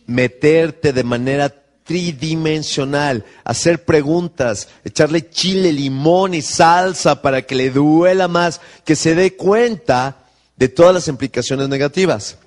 Meterte 0.07 0.93
de 0.93 1.03
manera 1.03 1.49
tridimensional, 1.85 3.25
hacer 3.45 3.85
preguntas, 3.85 4.69
echarle 4.85 5.31
chile, 5.31 5.73
limón 5.73 6.35
y 6.35 6.43
salsa 6.43 7.23
para 7.23 7.43
que 7.43 7.55
le 7.55 7.71
duela 7.71 8.29
más, 8.29 8.61
que 8.85 8.97
se 8.97 9.15
dé 9.15 9.37
cuenta 9.37 10.25
de 10.57 10.69
todas 10.69 10.93
las 10.93 11.09
implicaciones 11.09 11.69
negativas. 11.69 12.39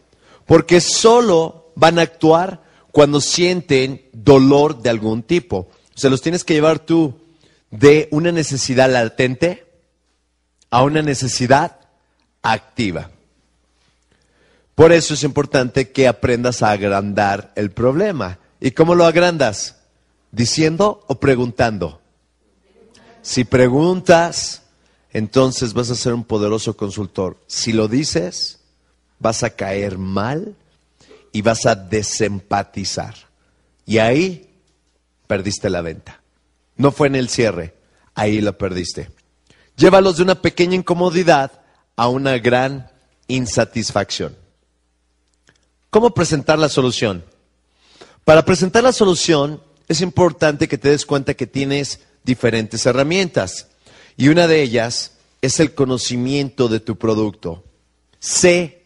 Porque 0.45 0.81
solo 0.81 1.71
van 1.75 1.99
a 1.99 2.03
actuar 2.03 2.63
cuando 2.91 3.21
sienten 3.21 4.05
dolor 4.11 4.81
de 4.81 4.89
algún 4.89 5.23
tipo. 5.23 5.57
O 5.95 5.97
sea, 5.97 6.09
los 6.09 6.21
tienes 6.21 6.43
que 6.43 6.53
llevar 6.53 6.79
tú 6.79 7.15
de 7.71 8.07
una 8.11 8.31
necesidad 8.31 8.91
latente 8.91 9.65
a 10.69 10.83
una 10.83 11.01
necesidad 11.01 11.78
activa. 12.41 13.09
Por 14.75 14.93
eso 14.93 15.13
es 15.13 15.23
importante 15.23 15.91
que 15.91 16.07
aprendas 16.07 16.63
a 16.63 16.71
agrandar 16.71 17.51
el 17.55 17.71
problema. 17.71 18.39
¿Y 18.61 18.71
cómo 18.71 18.95
lo 18.95 19.05
agrandas? 19.05 19.75
¿Diciendo 20.31 21.03
o 21.07 21.19
preguntando? 21.19 22.01
Si 23.21 23.43
preguntas, 23.43 24.61
entonces 25.11 25.73
vas 25.73 25.89
a 25.89 25.95
ser 25.95 26.13
un 26.13 26.23
poderoso 26.23 26.77
consultor. 26.77 27.37
Si 27.47 27.73
lo 27.73 27.87
dices, 27.87 28.59
vas 29.19 29.43
a 29.43 29.49
caer 29.49 29.97
mal 29.97 30.55
y 31.31 31.41
vas 31.41 31.65
a 31.65 31.75
desempatizar. 31.75 33.15
Y 33.85 33.97
ahí 33.97 34.49
perdiste 35.27 35.69
la 35.69 35.81
venta. 35.81 36.21
No 36.77 36.91
fue 36.91 37.07
en 37.07 37.15
el 37.15 37.29
cierre, 37.29 37.75
ahí 38.15 38.39
lo 38.39 38.57
perdiste. 38.57 39.11
Llévalos 39.75 40.17
de 40.17 40.23
una 40.23 40.41
pequeña 40.41 40.75
incomodidad 40.75 41.58
a 41.99 42.07
una 42.07 42.37
gran 42.37 42.89
insatisfacción. 43.27 44.33
¿Cómo 45.89 46.13
presentar 46.13 46.57
la 46.57 46.69
solución? 46.69 47.25
Para 48.23 48.45
presentar 48.45 48.83
la 48.83 48.93
solución 48.93 49.61
es 49.89 49.99
importante 49.99 50.69
que 50.69 50.77
te 50.77 50.91
des 50.91 51.05
cuenta 51.05 51.33
que 51.33 51.45
tienes 51.45 51.99
diferentes 52.23 52.85
herramientas 52.85 53.67
y 54.15 54.29
una 54.29 54.47
de 54.47 54.61
ellas 54.61 55.17
es 55.41 55.59
el 55.59 55.73
conocimiento 55.73 56.69
de 56.69 56.79
tu 56.79 56.97
producto. 56.97 57.65
Sé 58.19 58.83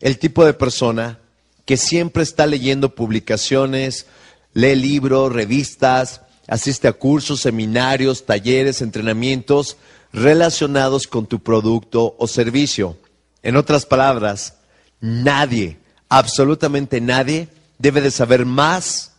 el 0.00 0.18
tipo 0.18 0.44
de 0.44 0.54
persona 0.54 1.20
que 1.66 1.76
siempre 1.76 2.24
está 2.24 2.48
leyendo 2.48 2.96
publicaciones, 2.96 4.06
lee 4.54 4.74
libros, 4.74 5.32
revistas, 5.32 6.22
asiste 6.48 6.88
a 6.88 6.94
cursos, 6.94 7.42
seminarios, 7.42 8.26
talleres, 8.26 8.82
entrenamientos 8.82 9.76
relacionados 10.12 11.06
con 11.06 11.26
tu 11.26 11.40
producto 11.40 12.14
o 12.18 12.26
servicio. 12.26 12.96
En 13.42 13.56
otras 13.56 13.86
palabras, 13.86 14.54
nadie, 15.00 15.78
absolutamente 16.08 17.00
nadie, 17.00 17.48
debe 17.78 18.00
de 18.00 18.10
saber 18.10 18.44
más 18.44 19.12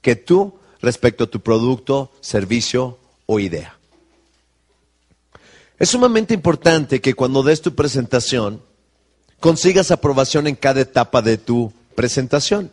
que 0.00 0.16
tú 0.16 0.54
respecto 0.80 1.24
a 1.24 1.30
tu 1.30 1.40
producto, 1.40 2.10
servicio 2.20 2.98
o 3.26 3.38
idea. 3.38 3.76
Es 5.78 5.90
sumamente 5.90 6.34
importante 6.34 7.00
que 7.00 7.14
cuando 7.14 7.42
des 7.42 7.62
tu 7.62 7.74
presentación 7.74 8.62
consigas 9.40 9.90
aprobación 9.90 10.46
en 10.46 10.54
cada 10.54 10.80
etapa 10.80 11.22
de 11.22 11.38
tu 11.38 11.72
presentación. 11.96 12.70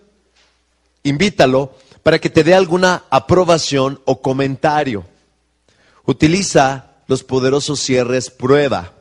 Invítalo 1.04 1.74
para 2.04 2.20
que 2.20 2.30
te 2.30 2.44
dé 2.44 2.54
alguna 2.54 3.06
aprobación 3.10 4.00
o 4.06 4.22
comentario. 4.22 5.06
Utiliza 6.06 6.89
los 7.10 7.24
poderosos 7.24 7.80
cierres 7.82 8.30
prueba 8.30 8.94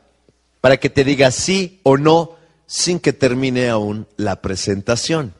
para 0.61 0.77
que 0.77 0.89
te 0.89 1.03
diga 1.03 1.29
sí 1.29 1.79
o 1.83 1.95
no 1.95 2.37
sin 2.65 2.99
que 2.99 3.13
termine 3.13 3.69
aún 3.69 4.07
la 4.17 4.41
presentación. 4.41 5.35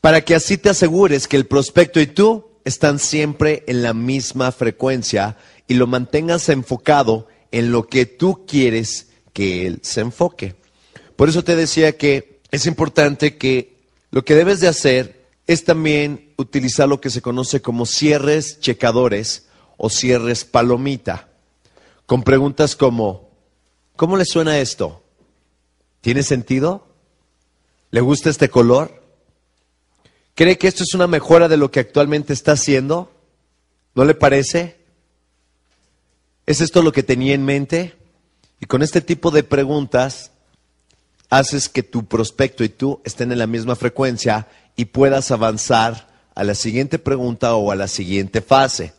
Para 0.00 0.20
que 0.20 0.36
así 0.36 0.56
te 0.56 0.70
asegures 0.70 1.26
que 1.26 1.36
el 1.36 1.46
prospecto 1.46 2.00
y 2.00 2.06
tú 2.06 2.46
están 2.64 3.00
siempre 3.00 3.64
en 3.66 3.82
la 3.82 3.92
misma 3.92 4.52
frecuencia 4.52 5.36
y 5.66 5.74
lo 5.74 5.88
mantengas 5.88 6.48
enfocado 6.48 7.26
en 7.50 7.72
lo 7.72 7.88
que 7.88 8.06
tú 8.06 8.46
quieres 8.46 9.08
que 9.32 9.66
él 9.66 9.80
se 9.82 10.02
enfoque. 10.02 10.54
Por 11.16 11.28
eso 11.28 11.42
te 11.42 11.56
decía 11.56 11.98
que 11.98 12.40
es 12.52 12.66
importante 12.66 13.36
que 13.36 13.80
lo 14.12 14.24
que 14.24 14.36
debes 14.36 14.60
de 14.60 14.68
hacer 14.68 15.26
es 15.48 15.64
también 15.64 16.32
utilizar 16.36 16.88
lo 16.88 17.00
que 17.00 17.10
se 17.10 17.20
conoce 17.20 17.60
como 17.60 17.84
cierres 17.84 18.60
checadores 18.60 19.48
o 19.76 19.90
cierres 19.90 20.44
palomita, 20.44 21.31
con 22.06 22.22
preguntas 22.22 22.76
como, 22.76 23.30
¿cómo 23.96 24.16
le 24.16 24.24
suena 24.24 24.58
esto? 24.58 25.02
¿Tiene 26.00 26.22
sentido? 26.22 26.86
¿Le 27.90 28.00
gusta 28.00 28.30
este 28.30 28.48
color? 28.48 29.02
¿Cree 30.34 30.58
que 30.58 30.68
esto 30.68 30.82
es 30.82 30.94
una 30.94 31.06
mejora 31.06 31.48
de 31.48 31.56
lo 31.56 31.70
que 31.70 31.80
actualmente 31.80 32.32
está 32.32 32.52
haciendo? 32.52 33.12
¿No 33.94 34.04
le 34.04 34.14
parece? 34.14 34.80
¿Es 36.46 36.60
esto 36.60 36.82
lo 36.82 36.92
que 36.92 37.02
tenía 37.02 37.34
en 37.34 37.44
mente? 37.44 37.96
Y 38.60 38.66
con 38.66 38.82
este 38.82 39.00
tipo 39.00 39.30
de 39.30 39.42
preguntas 39.42 40.32
haces 41.28 41.68
que 41.68 41.82
tu 41.82 42.06
prospecto 42.06 42.64
y 42.64 42.68
tú 42.68 43.00
estén 43.04 43.32
en 43.32 43.38
la 43.38 43.46
misma 43.46 43.76
frecuencia 43.76 44.48
y 44.76 44.86
puedas 44.86 45.30
avanzar 45.30 46.08
a 46.34 46.44
la 46.44 46.54
siguiente 46.54 46.98
pregunta 46.98 47.54
o 47.54 47.70
a 47.70 47.76
la 47.76 47.88
siguiente 47.88 48.40
fase. 48.40 48.94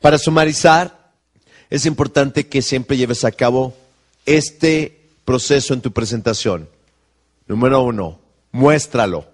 Para 0.00 0.18
sumarizar, 0.18 1.05
es 1.70 1.86
importante 1.86 2.46
que 2.46 2.62
siempre 2.62 2.96
lleves 2.96 3.24
a 3.24 3.32
cabo 3.32 3.74
este 4.24 5.10
proceso 5.24 5.74
en 5.74 5.80
tu 5.80 5.92
presentación. 5.92 6.68
Número 7.46 7.82
uno, 7.82 8.20
muéstralo. 8.52 9.26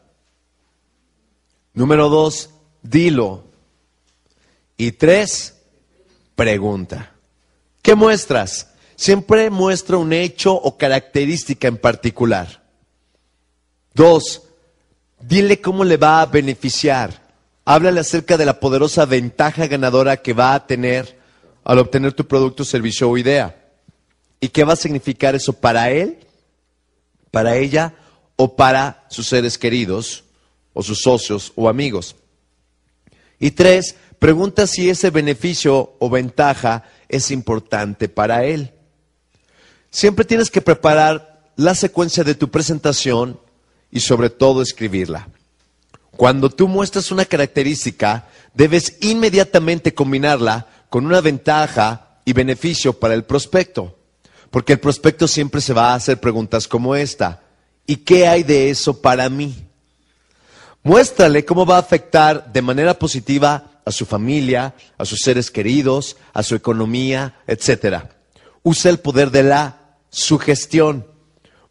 Número 1.75 2.09
dos, 2.09 2.51
dilo. 2.83 3.45
Y 4.77 4.92
tres, 4.92 5.57
pregunta. 6.35 7.12
¿Qué 7.83 7.95
muestras? 7.95 8.68
Siempre 8.97 9.51
muestra 9.51 9.97
un 9.97 10.12
hecho 10.12 10.55
o 10.55 10.77
característica 10.77 11.68
en 11.68 11.79
particular. 11.79 12.62
Dos, 13.95 14.42
dile 15.21 15.61
cómo 15.61 15.85
le 15.85 15.97
va 15.97 16.23
a 16.23 16.27
beneficiar. 16.27 17.23
Háblale 17.64 18.01
acerca 18.01 18.37
de 18.37 18.47
la 18.47 18.61
poderosa 18.61 19.05
ventaja 19.05 19.66
ganadora 19.66 20.18
que 20.18 20.33
va 20.33 20.55
a 20.55 20.66
tener 20.66 21.22
al 21.64 21.79
obtener 21.79 22.12
tu 22.12 22.27
producto, 22.27 22.64
servicio 22.64 23.09
o 23.09 23.18
idea. 23.18 23.57
¿Y 24.40 24.48
qué 24.48 24.64
va 24.64 24.72
a 24.72 24.77
significar 24.77 25.35
eso 25.35 25.53
para 25.53 25.90
él, 25.90 26.18
para 27.31 27.57
ella 27.57 27.94
o 28.37 28.57
para 28.57 29.05
sus 29.09 29.29
seres 29.29 29.57
queridos 29.57 30.25
o 30.72 30.83
sus 30.83 31.01
socios 31.01 31.53
o 31.55 31.68
amigos? 31.68 32.16
Y 33.38 33.53
tres, 33.53 33.96
pregunta 34.18 34.66
si 34.66 34.90
ese 34.90 35.11
beneficio 35.11 35.94
o 35.98 36.11
ventaja 36.11 36.85
es 37.09 37.31
importante 37.31 38.09
para 38.09 38.44
él. 38.44 38.72
Siempre 39.90 40.25
tienes 40.25 40.51
que 40.51 40.61
preparar 40.61 41.51
la 41.57 41.75
secuencia 41.75 42.25
de 42.25 42.35
tu 42.35 42.51
presentación 42.51 43.38
y 43.90 44.01
sobre 44.01 44.31
todo 44.31 44.62
escribirla. 44.62 45.29
Cuando 46.16 46.51
tú 46.51 46.68
muestras 46.68 47.11
una 47.11 47.25
característica, 47.25 48.29
debes 48.55 48.96
inmediatamente 49.01 49.94
combinarla 49.94 50.66
con 50.93 51.07
una 51.07 51.23
ventaja 51.23 52.19
y 52.27 52.35
beneficio 52.35 52.93
para 52.93 53.15
el 53.15 53.25
prospecto. 53.25 53.97
Porque 54.51 54.75
el 54.75 54.79
prospecto 54.79 55.27
siempre 55.27 55.63
se 55.63 55.73
va 55.73 55.93
a 55.93 55.95
hacer 55.95 56.21
preguntas 56.21 56.69
como 56.69 56.95
esta. 56.95 57.45
¿Y 57.87 57.97
qué 57.97 58.29
hay 58.29 58.43
de 58.43 58.69
eso 58.69 59.01
para 59.01 59.31
mí? 59.31 59.57
Muéstrale 60.83 61.47
cómo 61.47 61.65
va 61.65 61.77
a 61.77 61.81
afectar 61.81 62.53
de 62.53 62.61
manera 62.61 62.93
positiva 62.93 63.81
a 63.87 63.91
su 63.91 64.05
familia, 64.05 64.75
a 64.99 65.07
sus 65.07 65.21
seres 65.21 65.51
queridos, 65.51 66.19
a 66.35 66.43
su 66.43 66.55
economía, 66.57 67.37
etc. 67.47 68.11
Usa 68.63 68.91
el 68.91 68.99
poder 68.99 69.31
de 69.31 69.45
la 69.45 69.97
sugestión. 70.11 71.07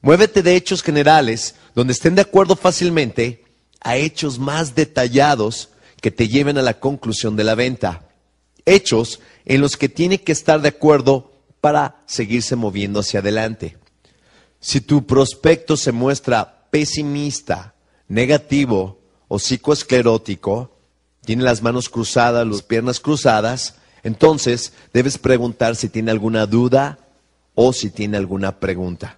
Muévete 0.02 0.42
de 0.42 0.56
hechos 0.56 0.82
generales 0.82 1.54
donde 1.76 1.94
estén 1.94 2.16
de 2.16 2.24
acuerdo 2.24 2.56
fácilmente 2.56 3.46
a 3.82 3.98
hechos 3.98 4.40
más 4.40 4.74
detallados 4.74 5.70
que 6.02 6.10
te 6.10 6.28
lleven 6.28 6.58
a 6.58 6.64
la 6.64 6.80
conclusión 6.80 7.36
de 7.36 7.44
la 7.44 7.54
venta. 7.54 8.08
Hechos 8.66 9.20
en 9.46 9.62
los 9.62 9.78
que 9.78 9.90
tiene 9.90 10.22
que 10.22 10.32
estar 10.32 10.62
de 10.62 10.70
acuerdo 10.70 11.32
para 11.62 12.02
seguirse 12.06 12.56
moviendo 12.56 13.00
hacia 13.00 13.20
adelante. 13.20 13.78
Si 14.60 14.82
tu 14.82 15.06
prospecto 15.06 15.78
se 15.78 15.92
muestra 15.92 16.66
pesimista, 16.70 17.74
negativo 18.08 19.00
o 19.28 19.40
psicoesclerótico, 19.40 20.76
tiene 21.26 21.44
las 21.44 21.62
manos 21.62 21.90
cruzadas, 21.90 22.48
las 22.48 22.62
piernas 22.62 23.00
cruzadas, 23.00 23.76
entonces 24.04 24.74
debes 24.94 25.18
preguntar 25.18 25.76
si 25.76 25.90
tiene 25.90 26.12
alguna 26.12 26.46
duda 26.46 27.00
o 27.56 27.74
si 27.74 27.90
tiene 27.90 28.18
alguna 28.18 28.60
pregunta. 28.60 29.18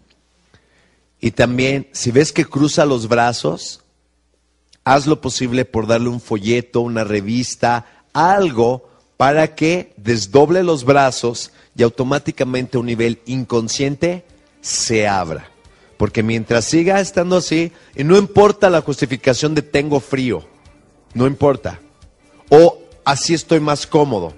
Y 1.19 1.31
también, 1.31 1.87
si 1.93 2.11
ves 2.11 2.33
que 2.33 2.45
cruza 2.45 2.85
los 2.85 3.07
brazos, 3.07 3.81
haz 4.83 5.07
lo 5.07 5.21
posible 5.21 5.63
por 5.63 5.87
darle 5.87 6.09
un 6.09 6.19
folleto, 6.19 6.81
una 6.81 7.05
revista, 7.05 7.85
algo 8.11 8.89
para 9.23 9.55
que 9.55 9.93
desdoble 9.95 10.63
los 10.63 10.83
brazos 10.83 11.53
y 11.77 11.83
automáticamente 11.83 12.77
un 12.77 12.87
nivel 12.87 13.21
inconsciente 13.25 14.25
se 14.59 15.07
abra. 15.07 15.49
Porque 15.95 16.21
mientras 16.21 16.65
siga 16.65 16.99
estando 16.99 17.37
así, 17.37 17.71
y 17.95 18.03
no 18.03 18.17
importa 18.17 18.69
la 18.69 18.81
justificación 18.81 19.55
de 19.55 19.61
tengo 19.61 20.01
frío, 20.01 20.45
no 21.13 21.25
importa. 21.25 21.79
O 22.49 22.79
así 23.05 23.33
estoy 23.33 23.61
más 23.61 23.87
cómodo, 23.87 24.33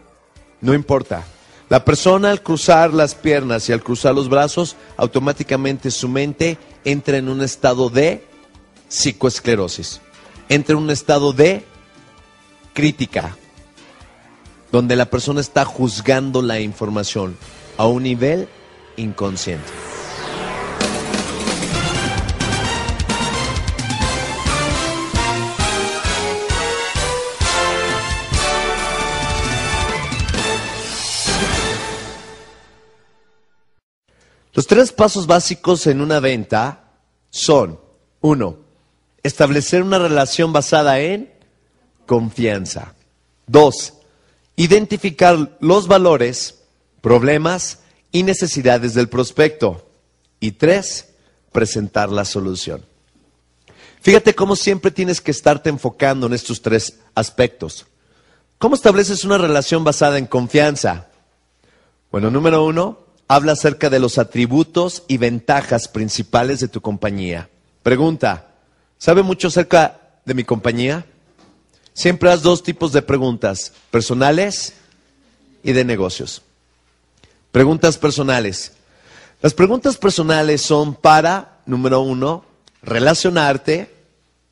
no 0.61 0.75
importa. 0.75 1.25
La 1.67 1.83
persona 1.83 2.29
al 2.29 2.43
cruzar 2.43 2.93
las 2.93 3.15
piernas 3.15 3.67
y 3.67 3.73
al 3.73 3.81
cruzar 3.81 4.13
los 4.13 4.29
brazos, 4.29 4.75
automáticamente 4.97 5.89
su 5.89 6.07
mente 6.07 6.59
entra 6.83 7.17
en 7.17 7.29
un 7.29 7.41
estado 7.41 7.89
de 7.89 8.23
psicoesclerosis, 8.87 9.99
entra 10.47 10.73
en 10.73 10.83
un 10.83 10.91
estado 10.91 11.33
de 11.33 11.63
crítica, 12.75 13.35
donde 14.71 14.95
la 14.95 15.05
persona 15.05 15.41
está 15.41 15.65
juzgando 15.65 16.41
la 16.41 16.59
información 16.59 17.37
a 17.77 17.87
un 17.87 18.03
nivel 18.03 18.47
inconsciente. 18.97 19.71
Los 34.55 34.67
tres 34.67 34.93
pasos 34.93 35.27
básicos 35.27 35.85
en 35.85 35.99
una 35.99 36.21
venta 36.21 36.93
son, 37.29 37.77
uno, 38.21 38.59
establecer 39.21 39.83
una 39.83 39.99
relación 39.99 40.53
basada 40.53 40.99
en 40.99 41.33
confianza. 42.05 42.95
Dos, 43.47 43.95
identificar 44.55 45.57
los 45.59 45.87
valores, 45.87 46.63
problemas 47.01 47.79
y 48.11 48.23
necesidades 48.23 48.93
del 48.93 49.09
prospecto. 49.09 49.89
Y 50.39 50.53
tres, 50.53 51.09
presentar 51.51 52.09
la 52.09 52.25
solución. 52.25 52.85
Fíjate 54.01 54.35
cómo 54.35 54.55
siempre 54.55 54.91
tienes 54.91 55.19
que 55.19 55.31
estarte 55.31 55.69
enfocando 55.69 56.27
en 56.27 56.33
estos 56.33 56.61
tres 56.61 56.99
aspectos. 57.15 57.87
¿Cómo 58.57 58.75
estableces 58.75 59.23
una 59.25 59.37
relación 59.37 59.83
basada 59.83 60.17
en 60.17 60.27
confianza? 60.27 61.07
Bueno, 62.11 62.29
número 62.29 62.63
uno, 62.63 62.99
habla 63.27 63.53
acerca 63.53 63.89
de 63.89 63.99
los 63.99 64.17
atributos 64.17 65.03
y 65.07 65.17
ventajas 65.17 65.87
principales 65.87 66.59
de 66.59 66.67
tu 66.67 66.81
compañía. 66.81 67.49
Pregunta, 67.83 68.53
¿sabe 68.97 69.23
mucho 69.23 69.47
acerca 69.47 70.19
de 70.25 70.33
mi 70.33 70.43
compañía? 70.43 71.05
Siempre 71.95 72.29
haz 72.29 72.41
dos 72.41 72.61
tipos 72.61 72.91
de 72.91 73.01
preguntas, 73.01 73.71
personales 73.89 74.73
y 75.63 75.71
de 75.71 75.85
negocios. 75.85 76.41
Preguntas 77.53 77.97
personales. 77.97 78.73
Las 79.41 79.53
preguntas 79.53 79.95
personales 79.95 80.61
son 80.61 80.93
para, 80.93 81.61
número 81.65 82.01
uno, 82.01 82.43
relacionarte. 82.83 83.95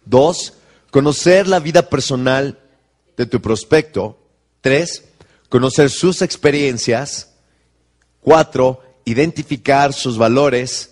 Dos, 0.05 0.53
conocer 0.89 1.49
la 1.49 1.59
vida 1.59 1.89
personal 1.89 2.59
de 3.17 3.25
tu 3.25 3.41
prospecto. 3.41 4.17
Tres, 4.61 5.03
conocer 5.49 5.89
sus 5.89 6.21
experiencias. 6.21 7.33
Cuatro, 8.21 8.81
identificar 9.03 9.91
sus 9.91 10.17
valores. 10.17 10.91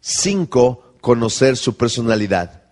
Cinco, 0.00 0.96
conocer 1.00 1.56
su 1.56 1.76
personalidad 1.76 2.65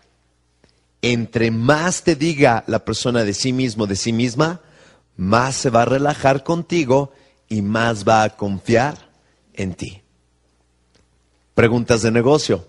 entre 1.12 1.50
más 1.50 2.02
te 2.02 2.16
diga 2.16 2.64
la 2.66 2.84
persona 2.84 3.24
de 3.24 3.34
sí 3.34 3.52
mismo, 3.52 3.86
de 3.86 3.96
sí 3.96 4.12
misma, 4.12 4.60
más 5.16 5.56
se 5.56 5.70
va 5.70 5.82
a 5.82 5.86
relajar 5.86 6.44
contigo 6.44 7.12
y 7.48 7.62
más 7.62 8.08
va 8.08 8.22
a 8.22 8.36
confiar 8.36 9.10
en 9.52 9.74
ti. 9.74 10.02
Preguntas 11.54 12.02
de 12.02 12.10
negocio. 12.10 12.66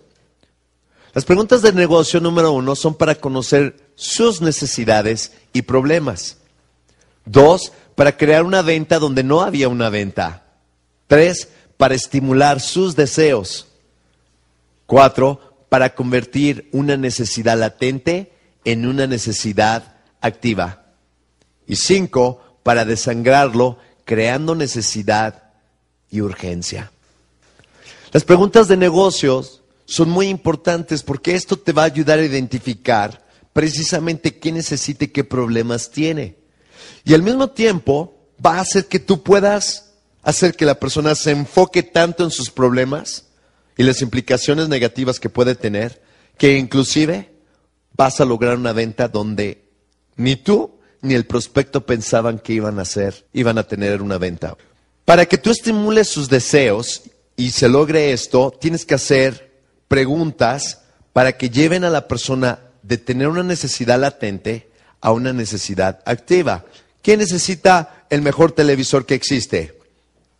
Las 1.13 1.23
preguntas 1.23 1.61
de 1.61 1.71
negocio 1.71 2.19
número 2.19 2.51
uno 2.51 2.75
son 2.75 2.95
para 2.95 3.15
conocer 3.15 3.91
sus 3.95 4.41
necesidades 4.41 5.31
y 5.53 5.61
problemas. 5.61 6.37
Dos, 7.23 7.71
para 7.95 8.17
crear 8.17 8.43
una 8.43 8.61
venta 8.61 8.99
donde 8.99 9.23
no 9.23 9.41
había 9.41 9.69
una 9.69 9.89
venta. 9.89 10.43
Tres, 11.07 11.47
para 11.77 11.95
estimular 11.95 12.59
sus 12.59 12.97
deseos. 12.97 13.67
Cuatro, 14.85 15.54
para 15.75 15.93
convertir 15.93 16.69
una 16.71 16.95
necesidad 16.95 17.59
latente 17.59 18.31
en 18.63 18.87
una 18.87 19.07
necesidad 19.07 19.97
activa. 20.21 20.85
Y 21.67 21.75
cinco, 21.75 22.41
para 22.63 22.85
desangrarlo 22.85 23.77
creando 24.05 24.55
necesidad 24.55 25.51
y 26.09 26.21
urgencia. 26.21 26.93
Las 28.13 28.23
preguntas 28.23 28.69
de 28.69 28.77
negocios 28.77 29.63
son 29.83 30.11
muy 30.11 30.29
importantes 30.29 31.03
porque 31.03 31.35
esto 31.35 31.59
te 31.59 31.73
va 31.73 31.81
a 31.81 31.87
ayudar 31.87 32.19
a 32.19 32.25
identificar 32.25 33.25
precisamente 33.51 34.39
qué 34.39 34.53
necesita 34.53 35.03
y 35.03 35.09
qué 35.09 35.25
problemas 35.25 35.91
tiene. 35.91 36.37
Y 37.03 37.13
al 37.15 37.21
mismo 37.21 37.49
tiempo 37.49 38.15
va 38.43 38.59
a 38.59 38.61
hacer 38.61 38.85
que 38.85 38.99
tú 38.99 39.23
puedas 39.23 39.91
hacer 40.23 40.55
que 40.55 40.63
la 40.63 40.79
persona 40.79 41.15
se 41.15 41.31
enfoque 41.31 41.83
tanto 41.83 42.23
en 42.23 42.31
sus 42.31 42.49
problemas 42.49 43.24
y 43.77 43.83
las 43.83 44.01
implicaciones 44.01 44.69
negativas 44.69 45.19
que 45.19 45.29
puede 45.29 45.55
tener, 45.55 46.01
que 46.37 46.57
inclusive 46.57 47.31
vas 47.95 48.19
a 48.19 48.25
lograr 48.25 48.57
una 48.57 48.73
venta 48.73 49.07
donde 49.07 49.65
ni 50.15 50.35
tú 50.35 50.79
ni 51.01 51.13
el 51.13 51.25
prospecto 51.25 51.85
pensaban 51.85 52.39
que 52.39 52.53
iban 52.53 52.79
a 52.79 52.83
hacer, 52.83 53.25
iban 53.33 53.57
a 53.57 53.67
tener 53.67 54.01
una 54.01 54.17
venta. 54.17 54.57
Para 55.05 55.25
que 55.25 55.37
tú 55.37 55.51
estimules 55.51 56.09
sus 56.09 56.29
deseos 56.29 57.03
y 57.35 57.51
se 57.51 57.69
logre 57.69 58.11
esto, 58.11 58.51
tienes 58.59 58.85
que 58.85 58.95
hacer 58.95 59.51
preguntas 59.87 60.81
para 61.13 61.37
que 61.37 61.49
lleven 61.49 61.83
a 61.83 61.89
la 61.89 62.07
persona 62.07 62.59
de 62.81 62.97
tener 62.97 63.27
una 63.27 63.43
necesidad 63.43 63.99
latente 63.99 64.69
a 65.01 65.11
una 65.11 65.31
necesidad 65.31 66.01
activa. 66.05 66.65
¿Quién 67.01 67.19
necesita 67.19 68.05
el 68.09 68.21
mejor 68.21 68.51
televisor 68.51 69.05
que 69.05 69.13
existe? 69.13 69.77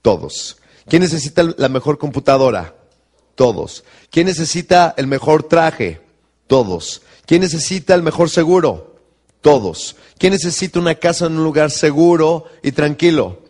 Todos. 0.02 0.58
¿Quién 0.88 1.04
necesita 1.04 1.44
la 1.58 1.70
mejor 1.70 1.98
computadora? 1.98 2.74
Todos. 3.36 3.84
¿Quién 4.10 4.28
necesita 4.28 4.94
el 4.98 5.08
mejor 5.08 5.44
traje? 5.44 6.02
Todos. 6.48 7.02
¿Quién 7.26 7.42
necesita 7.42 7.94
el 7.94 8.02
mejor 8.02 8.30
seguro? 8.30 8.96
Todos. 9.42 9.98
¿Quién 10.18 10.34
necesita 10.34 10.80
una 10.80 10.96
casa 10.96 11.26
en 11.26 11.38
un 11.38 11.44
lugar 11.44 11.70
seguro 11.70 12.46
y 12.64 12.72
tranquilo? 12.72 13.44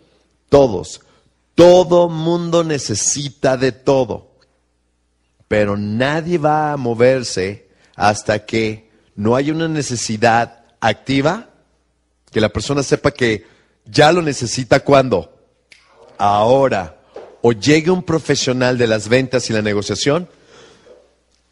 Todos. 0.50 1.02
Todo 1.54 2.10
mundo 2.10 2.64
necesita 2.64 3.58
de 3.58 3.72
todo. 3.72 4.32
Pero 5.48 5.78
nadie 5.78 6.38
va 6.38 6.74
a 6.74 6.78
moverse 6.78 7.70
hasta 7.96 8.46
que 8.46 8.90
no 9.16 9.36
haya 9.36 9.54
una 9.54 9.68
necesidad 9.68 10.66
activa, 10.80 11.50
que 12.32 12.42
la 12.42 12.50
persona 12.50 12.84
sepa 12.84 13.12
que 13.12 13.46
ya 13.86 14.12
lo 14.12 14.22
necesita 14.22 14.80
cuando. 14.80 15.32
Ahora. 16.18 16.95
O 17.48 17.52
llegue 17.52 17.92
un 17.92 18.02
profesional 18.02 18.76
de 18.76 18.88
las 18.88 19.08
ventas 19.08 19.52
y 19.52 19.54
la 19.54 19.62
negociación 19.62 20.28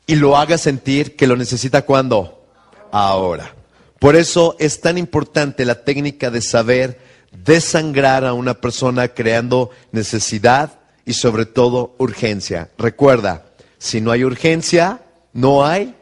y 0.07 0.15
lo 0.15 0.35
haga 0.35 0.57
sentir 0.57 1.15
que 1.15 1.27
lo 1.27 1.37
necesita 1.37 1.83
cuando? 1.83 2.47
Ahora. 2.91 3.53
Por 3.99 4.15
eso 4.15 4.55
es 4.57 4.81
tan 4.81 4.97
importante 4.97 5.65
la 5.65 5.83
técnica 5.83 6.31
de 6.31 6.41
saber 6.41 6.99
desangrar 7.45 8.25
a 8.25 8.33
una 8.33 8.55
persona 8.55 9.09
creando 9.09 9.69
necesidad 9.91 10.79
y 11.05 11.13
sobre 11.13 11.45
todo 11.45 11.93
urgencia. 11.99 12.71
Recuerda, 12.79 13.45
si 13.77 14.01
no 14.01 14.09
hay 14.09 14.23
urgencia, 14.23 14.99
no 15.31 15.63
hay 15.63 15.93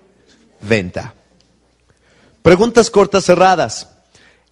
venta. 0.62 1.16
Preguntas 2.42 2.90
cortas 2.90 3.26
cerradas. 3.26 3.90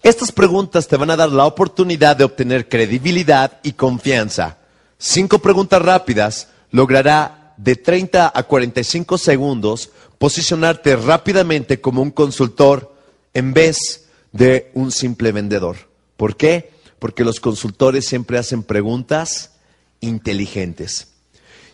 Estas 0.03 0.33
preguntas 0.33 0.89
te 0.89 0.97
van 0.97 1.11
a 1.11 1.15
dar 1.15 1.29
la 1.29 1.45
oportunidad 1.45 2.17
de 2.17 2.25
obtener 2.25 2.67
credibilidad 2.67 3.61
y 3.63 3.71
confianza. 3.71 4.58
Cinco 5.01 5.39
preguntas 5.39 5.81
rápidas 5.81 6.49
logrará 6.71 7.53
de 7.55 7.77
30 7.77 8.33
a 8.35 8.43
45 8.43 9.17
segundos 9.17 9.91
posicionarte 10.17 10.97
rápidamente 10.97 11.79
como 11.79 12.01
un 12.01 12.11
consultor 12.11 12.93
en 13.33 13.53
vez 13.53 14.09
de 14.33 14.69
un 14.73 14.91
simple 14.91 15.31
vendedor. 15.31 15.77
¿Por 16.17 16.35
qué? 16.35 16.71
Porque 16.99 17.23
los 17.23 17.39
consultores 17.39 18.05
siempre 18.07 18.37
hacen 18.37 18.61
preguntas 18.61 19.53
inteligentes. 20.01 21.07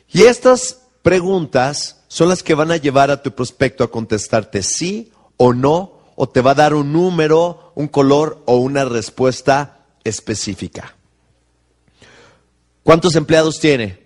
Y 0.07 0.21
estas 0.25 0.81
preguntas 1.01 2.03
son 2.07 2.29
las 2.29 2.43
que 2.43 2.53
van 2.53 2.69
a 2.69 2.77
llevar 2.77 3.09
a 3.09 3.23
tu 3.23 3.31
prospecto 3.31 3.83
a 3.83 3.89
contestarte 3.89 4.61
sí 4.61 5.11
o 5.37 5.51
no, 5.51 5.93
o 6.15 6.29
te 6.29 6.41
va 6.41 6.51
a 6.51 6.55
dar 6.55 6.75
un 6.75 6.93
número, 6.93 7.71
un 7.73 7.87
color 7.87 8.43
o 8.45 8.57
una 8.57 8.85
respuesta 8.85 9.79
específica. 10.03 10.95
¿Cuántos 12.85 13.15
empleados 13.15 13.59
tiene? 13.59 13.97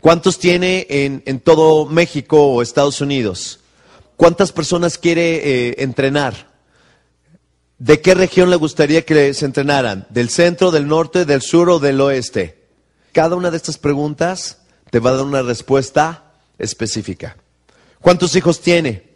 ¿Cuántos 0.00 0.38
tiene 0.38 0.86
en, 0.88 1.40
todo 1.40 1.84
México 1.84 2.40
o 2.40 2.62
Estados 2.62 3.00
Unidos? 3.00 3.58
¿Cuántas 4.14 4.52
personas 4.52 4.98
quiere 4.98 5.40
eh, 5.70 5.74
entrenar? 5.78 6.52
¿De 7.78 8.00
qué 8.00 8.14
región 8.14 8.50
le 8.50 8.56
gustaría 8.56 9.04
que 9.04 9.34
se 9.34 9.46
entrenaran? 9.46 10.06
¿Del 10.10 10.28
centro, 10.28 10.70
del 10.70 10.86
norte, 10.86 11.24
del 11.24 11.42
sur 11.42 11.70
o 11.70 11.80
del 11.80 12.00
oeste? 12.00 12.62
Cada 13.10 13.34
una 13.34 13.50
de 13.50 13.56
estas 13.56 13.78
preguntas 13.78 14.58
te 14.90 15.00
va 15.00 15.10
a 15.10 15.14
dar 15.14 15.24
una 15.24 15.42
respuesta 15.42 16.34
específica. 16.60 17.36
¿Cuántos 18.00 18.36
hijos 18.36 18.60
tiene? 18.60 19.08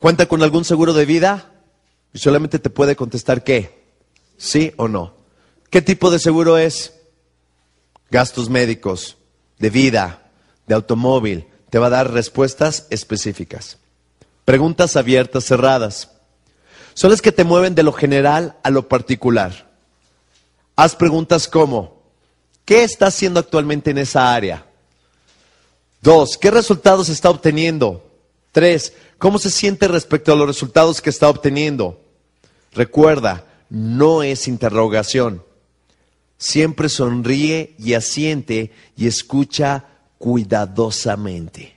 ¿Cuenta 0.00 0.26
con 0.26 0.42
algún 0.42 0.64
seguro 0.64 0.94
de 0.94 1.06
vida? 1.06 1.52
Y 2.12 2.18
solamente 2.18 2.58
te 2.58 2.70
puede 2.70 2.96
contestar 2.96 3.44
qué, 3.44 3.84
sí 4.36 4.72
o 4.78 4.88
no. 4.88 5.14
¿Qué 5.70 5.80
tipo 5.80 6.10
de 6.10 6.18
seguro 6.18 6.58
es? 6.58 6.97
Gastos 8.10 8.48
médicos, 8.48 9.18
de 9.58 9.68
vida, 9.68 10.30
de 10.66 10.74
automóvil, 10.74 11.46
te 11.68 11.78
va 11.78 11.88
a 11.88 11.90
dar 11.90 12.12
respuestas 12.12 12.86
específicas. 12.90 13.76
Preguntas 14.44 14.96
abiertas, 14.96 15.44
cerradas. 15.44 16.10
Son 16.94 17.10
las 17.10 17.20
que 17.20 17.32
te 17.32 17.44
mueven 17.44 17.74
de 17.74 17.82
lo 17.82 17.92
general 17.92 18.56
a 18.62 18.70
lo 18.70 18.88
particular. 18.88 19.70
Haz 20.74 20.96
preguntas 20.96 21.48
como, 21.48 22.02
¿qué 22.64 22.82
está 22.82 23.08
haciendo 23.08 23.40
actualmente 23.40 23.90
en 23.90 23.98
esa 23.98 24.34
área? 24.34 24.66
Dos, 26.00 26.38
¿qué 26.38 26.50
resultados 26.50 27.10
está 27.10 27.28
obteniendo? 27.28 28.10
Tres, 28.52 28.94
¿cómo 29.18 29.38
se 29.38 29.50
siente 29.50 29.86
respecto 29.86 30.32
a 30.32 30.36
los 30.36 30.46
resultados 30.46 31.02
que 31.02 31.10
está 31.10 31.28
obteniendo? 31.28 32.00
Recuerda, 32.72 33.44
no 33.68 34.22
es 34.22 34.48
interrogación 34.48 35.42
siempre 36.38 36.88
sonríe 36.88 37.74
y 37.78 37.94
asiente 37.94 38.72
y 38.96 39.06
escucha 39.06 39.84
cuidadosamente. 40.16 41.76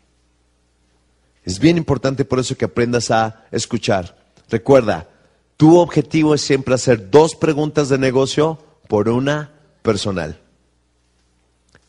Es 1.44 1.60
bien 1.60 1.78
importante 1.78 2.24
por 2.24 2.40
eso 2.40 2.56
que 2.56 2.66
aprendas 2.66 3.12
a 3.12 3.46
escuchar. 3.52 4.18
Recuerda, 4.50 5.10
tu 5.58 5.78
objetivo 5.78 6.36
es 6.36 6.42
siempre 6.42 6.76
hacer 6.76 7.10
dos 7.10 7.36
preguntas 7.36 7.90
de 7.90 7.98
negocio 7.98 8.60
por 8.88 9.10
una 9.10 9.52
personal. 9.82 10.40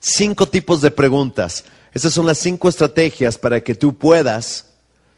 Cinco 0.01 0.49
tipos 0.49 0.81
de 0.81 0.91
preguntas. 0.91 1.65
Estas 1.93 2.15
son 2.15 2.27
las 2.27 2.39
cinco 2.39 2.69
estrategias 2.69 3.37
para 3.37 3.61
que 3.61 3.75
tú 3.75 3.95
puedas 3.95 4.73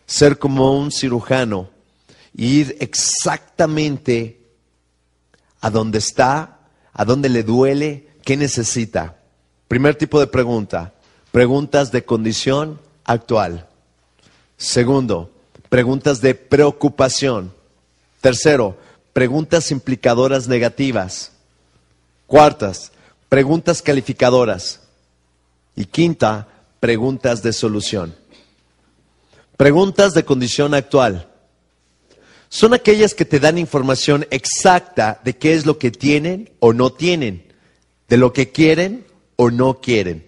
ser 0.06 0.38
como 0.38 0.78
un 0.78 0.90
cirujano 0.90 1.70
ir 2.36 2.76
exactamente 2.80 4.40
a 5.60 5.70
donde 5.70 5.98
está, 5.98 6.53
a 6.94 7.04
dónde 7.04 7.28
le 7.28 7.42
duele, 7.42 8.08
qué 8.22 8.36
necesita. 8.36 9.16
Primer 9.68 9.96
tipo 9.96 10.20
de 10.20 10.28
pregunta, 10.28 10.94
preguntas 11.32 11.90
de 11.90 12.04
condición 12.04 12.80
actual. 13.04 13.68
Segundo, 14.56 15.30
preguntas 15.68 16.20
de 16.20 16.34
preocupación. 16.34 17.52
Tercero, 18.20 18.78
preguntas 19.12 19.70
implicadoras 19.72 20.46
negativas. 20.46 21.32
Cuartas, 22.26 22.92
preguntas 23.28 23.82
calificadoras. 23.82 24.80
Y 25.74 25.86
quinta, 25.86 26.46
preguntas 26.78 27.42
de 27.42 27.52
solución. 27.52 28.14
Preguntas 29.56 30.14
de 30.14 30.24
condición 30.24 30.74
actual. 30.74 31.28
Son 32.54 32.72
aquellas 32.72 33.14
que 33.14 33.24
te 33.24 33.40
dan 33.40 33.58
información 33.58 34.28
exacta 34.30 35.20
de 35.24 35.36
qué 35.36 35.54
es 35.54 35.66
lo 35.66 35.76
que 35.76 35.90
tienen 35.90 36.52
o 36.60 36.72
no 36.72 36.92
tienen, 36.92 37.52
de 38.06 38.16
lo 38.16 38.32
que 38.32 38.52
quieren 38.52 39.04
o 39.34 39.50
no 39.50 39.80
quieren. 39.80 40.24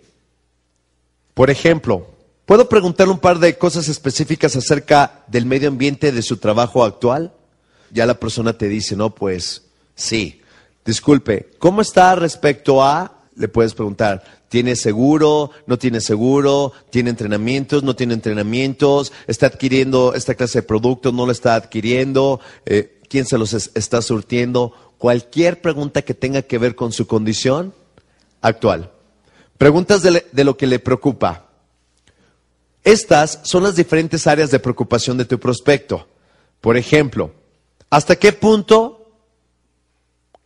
Por 1.34 1.50
ejemplo, 1.50 2.04
¿puedo 2.44 2.68
preguntarle 2.68 3.12
un 3.12 3.20
par 3.20 3.38
de 3.38 3.56
cosas 3.56 3.86
específicas 3.86 4.56
acerca 4.56 5.22
del 5.28 5.46
medio 5.46 5.68
ambiente 5.68 6.10
de 6.10 6.20
su 6.20 6.38
trabajo 6.38 6.82
actual? 6.82 7.32
Ya 7.92 8.06
la 8.06 8.18
persona 8.18 8.58
te 8.58 8.66
dice, 8.66 8.96
no, 8.96 9.14
pues 9.14 9.62
sí. 9.94 10.42
Disculpe, 10.84 11.50
¿cómo 11.60 11.80
está 11.80 12.16
respecto 12.16 12.82
a 12.82 13.15
le 13.36 13.48
puedes 13.48 13.74
preguntar, 13.74 14.24
¿tiene 14.48 14.76
seguro? 14.76 15.50
¿No 15.66 15.78
tiene 15.78 16.00
seguro? 16.00 16.72
¿Tiene 16.90 17.10
entrenamientos? 17.10 17.82
¿No 17.82 17.94
tiene 17.94 18.14
entrenamientos? 18.14 19.12
¿Está 19.26 19.46
adquiriendo 19.46 20.14
esta 20.14 20.34
clase 20.34 20.60
de 20.60 20.66
producto? 20.66 21.12
¿No 21.12 21.26
lo 21.26 21.32
está 21.32 21.54
adquiriendo? 21.54 22.40
Eh, 22.64 23.00
¿Quién 23.08 23.26
se 23.26 23.38
los 23.38 23.52
está 23.52 24.00
surtiendo? 24.00 24.72
Cualquier 24.98 25.60
pregunta 25.60 26.02
que 26.02 26.14
tenga 26.14 26.42
que 26.42 26.58
ver 26.58 26.74
con 26.74 26.92
su 26.92 27.06
condición 27.06 27.74
actual. 28.40 28.90
Preguntas 29.58 30.02
de, 30.02 30.26
de 30.32 30.44
lo 30.44 30.56
que 30.56 30.66
le 30.66 30.78
preocupa. 30.78 31.50
Estas 32.84 33.40
son 33.42 33.64
las 33.64 33.76
diferentes 33.76 34.26
áreas 34.26 34.50
de 34.50 34.60
preocupación 34.60 35.18
de 35.18 35.24
tu 35.26 35.38
prospecto. 35.38 36.08
Por 36.62 36.78
ejemplo, 36.78 37.34
¿hasta 37.90 38.16
qué 38.16 38.32
punto 38.32 39.12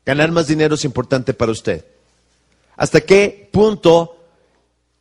ganar 0.04 0.32
más 0.32 0.48
dinero 0.48 0.74
es 0.74 0.84
importante 0.84 1.34
para 1.34 1.52
usted? 1.52 1.84
¿Hasta 2.80 3.02
qué 3.02 3.50
punto 3.52 4.16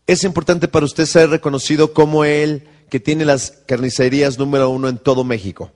es 0.05 0.25
importante 0.25 0.67
para 0.67 0.85
usted 0.85 1.05
ser 1.05 1.29
reconocido 1.29 1.93
como 1.93 2.25
el 2.25 2.67
que 2.89 2.99
tiene 2.99 3.23
las 3.23 3.51
carnicerías 3.67 4.37
número 4.37 4.69
uno 4.69 4.89
en 4.89 4.97
todo 4.97 5.23
México? 5.23 5.71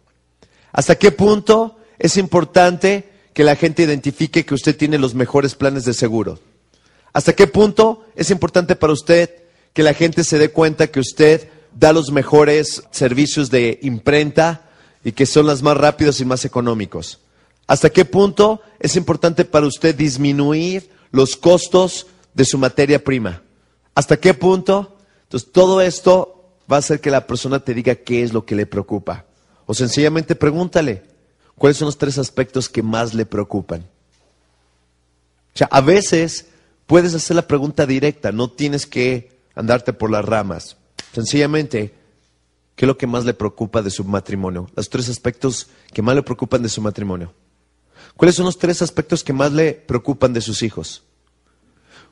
¿Hasta 0.73 0.95
qué 0.95 1.13
punto 1.13 1.77
es 1.97 2.17
importante 2.17 3.09
que 3.33 3.45
la 3.45 3.55
gente 3.55 3.83
identifique 3.83 4.45
que 4.45 4.53
usted 4.53 4.75
tiene 4.75 4.97
los 4.97 5.15
mejores 5.15 5.55
planes 5.55 5.85
de 5.85 5.93
seguro? 5.93 6.39
¿Hasta 7.13 7.31
qué 7.31 7.47
punto 7.47 8.03
es 8.17 8.31
importante 8.31 8.75
para 8.75 8.91
usted 8.91 9.29
que 9.71 9.81
la 9.81 9.93
gente 9.93 10.25
se 10.25 10.37
dé 10.37 10.49
cuenta 10.49 10.87
que 10.87 10.99
usted 10.99 11.47
da 11.73 11.93
los 11.93 12.11
mejores 12.11 12.83
servicios 12.91 13.49
de 13.49 13.79
imprenta 13.81 14.69
y 15.05 15.13
que 15.13 15.25
son 15.25 15.45
los 15.45 15.63
más 15.63 15.77
rápidos 15.77 16.19
y 16.19 16.25
más 16.25 16.43
económicos? 16.43 17.21
¿Hasta 17.65 17.91
qué 17.91 18.03
punto 18.03 18.59
es 18.81 18.97
importante 18.97 19.45
para 19.45 19.67
usted 19.67 19.95
disminuir 19.95 20.91
los 21.13 21.37
costos 21.37 22.07
de 22.33 22.43
su 22.43 22.57
materia 22.57 23.01
prima. 23.01 23.43
¿Hasta 23.95 24.17
qué 24.17 24.33
punto? 24.33 24.97
Entonces, 25.23 25.51
todo 25.51 25.79
esto 25.79 26.57
va 26.69 26.77
a 26.77 26.79
hacer 26.79 26.99
que 26.99 27.11
la 27.11 27.27
persona 27.27 27.59
te 27.59 27.73
diga 27.73 27.95
qué 27.95 28.23
es 28.23 28.33
lo 28.33 28.45
que 28.45 28.55
le 28.55 28.65
preocupa. 28.65 29.25
O 29.67 29.73
sencillamente 29.73 30.35
pregúntale, 30.35 31.03
¿cuáles 31.55 31.77
son 31.77 31.85
los 31.85 31.99
tres 31.99 32.17
aspectos 32.17 32.67
que 32.67 32.81
más 32.81 33.13
le 33.13 33.27
preocupan? 33.27 33.81
O 35.53 35.57
sea, 35.57 35.67
a 35.71 35.81
veces 35.81 36.47
puedes 36.87 37.13
hacer 37.13 37.35
la 37.35 37.47
pregunta 37.47 37.85
directa, 37.85 38.31
no 38.31 38.49
tienes 38.49 38.87
que 38.87 39.39
andarte 39.53 39.93
por 39.93 40.09
las 40.09 40.25
ramas. 40.25 40.77
Sencillamente, 41.13 41.93
¿qué 42.75 42.85
es 42.85 42.87
lo 42.87 42.97
que 42.97 43.05
más 43.05 43.23
le 43.23 43.35
preocupa 43.35 43.83
de 43.83 43.91
su 43.91 44.03
matrimonio? 44.03 44.67
Los 44.75 44.89
tres 44.89 45.09
aspectos 45.09 45.67
que 45.93 46.01
más 46.01 46.15
le 46.15 46.23
preocupan 46.23 46.63
de 46.63 46.69
su 46.69 46.81
matrimonio. 46.81 47.33
¿Cuáles 48.17 48.35
son 48.35 48.45
los 48.45 48.57
tres 48.57 48.81
aspectos 48.81 49.23
que 49.23 49.33
más 49.33 49.51
le 49.51 49.73
preocupan 49.73 50.33
de 50.33 50.41
sus 50.41 50.61
hijos? 50.63 51.03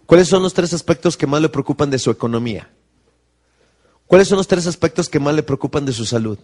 ¿Cuáles 0.06 0.28
son 0.28 0.44
los 0.44 0.54
tres 0.54 0.74
aspectos 0.74 1.16
que 1.16 1.28
más 1.28 1.42
le 1.42 1.50
preocupan 1.50 1.90
de 1.90 2.00
su 2.00 2.10
economía? 2.10 2.72
¿Cuáles 4.08 4.28
son 4.28 4.38
los 4.38 4.48
tres 4.48 4.68
aspectos 4.68 5.10
que 5.10 5.20
más 5.20 5.36
le 5.36 5.44
preocupan 5.44 5.86
de 5.86 5.94
su 5.94 6.06
salud? 6.06 6.40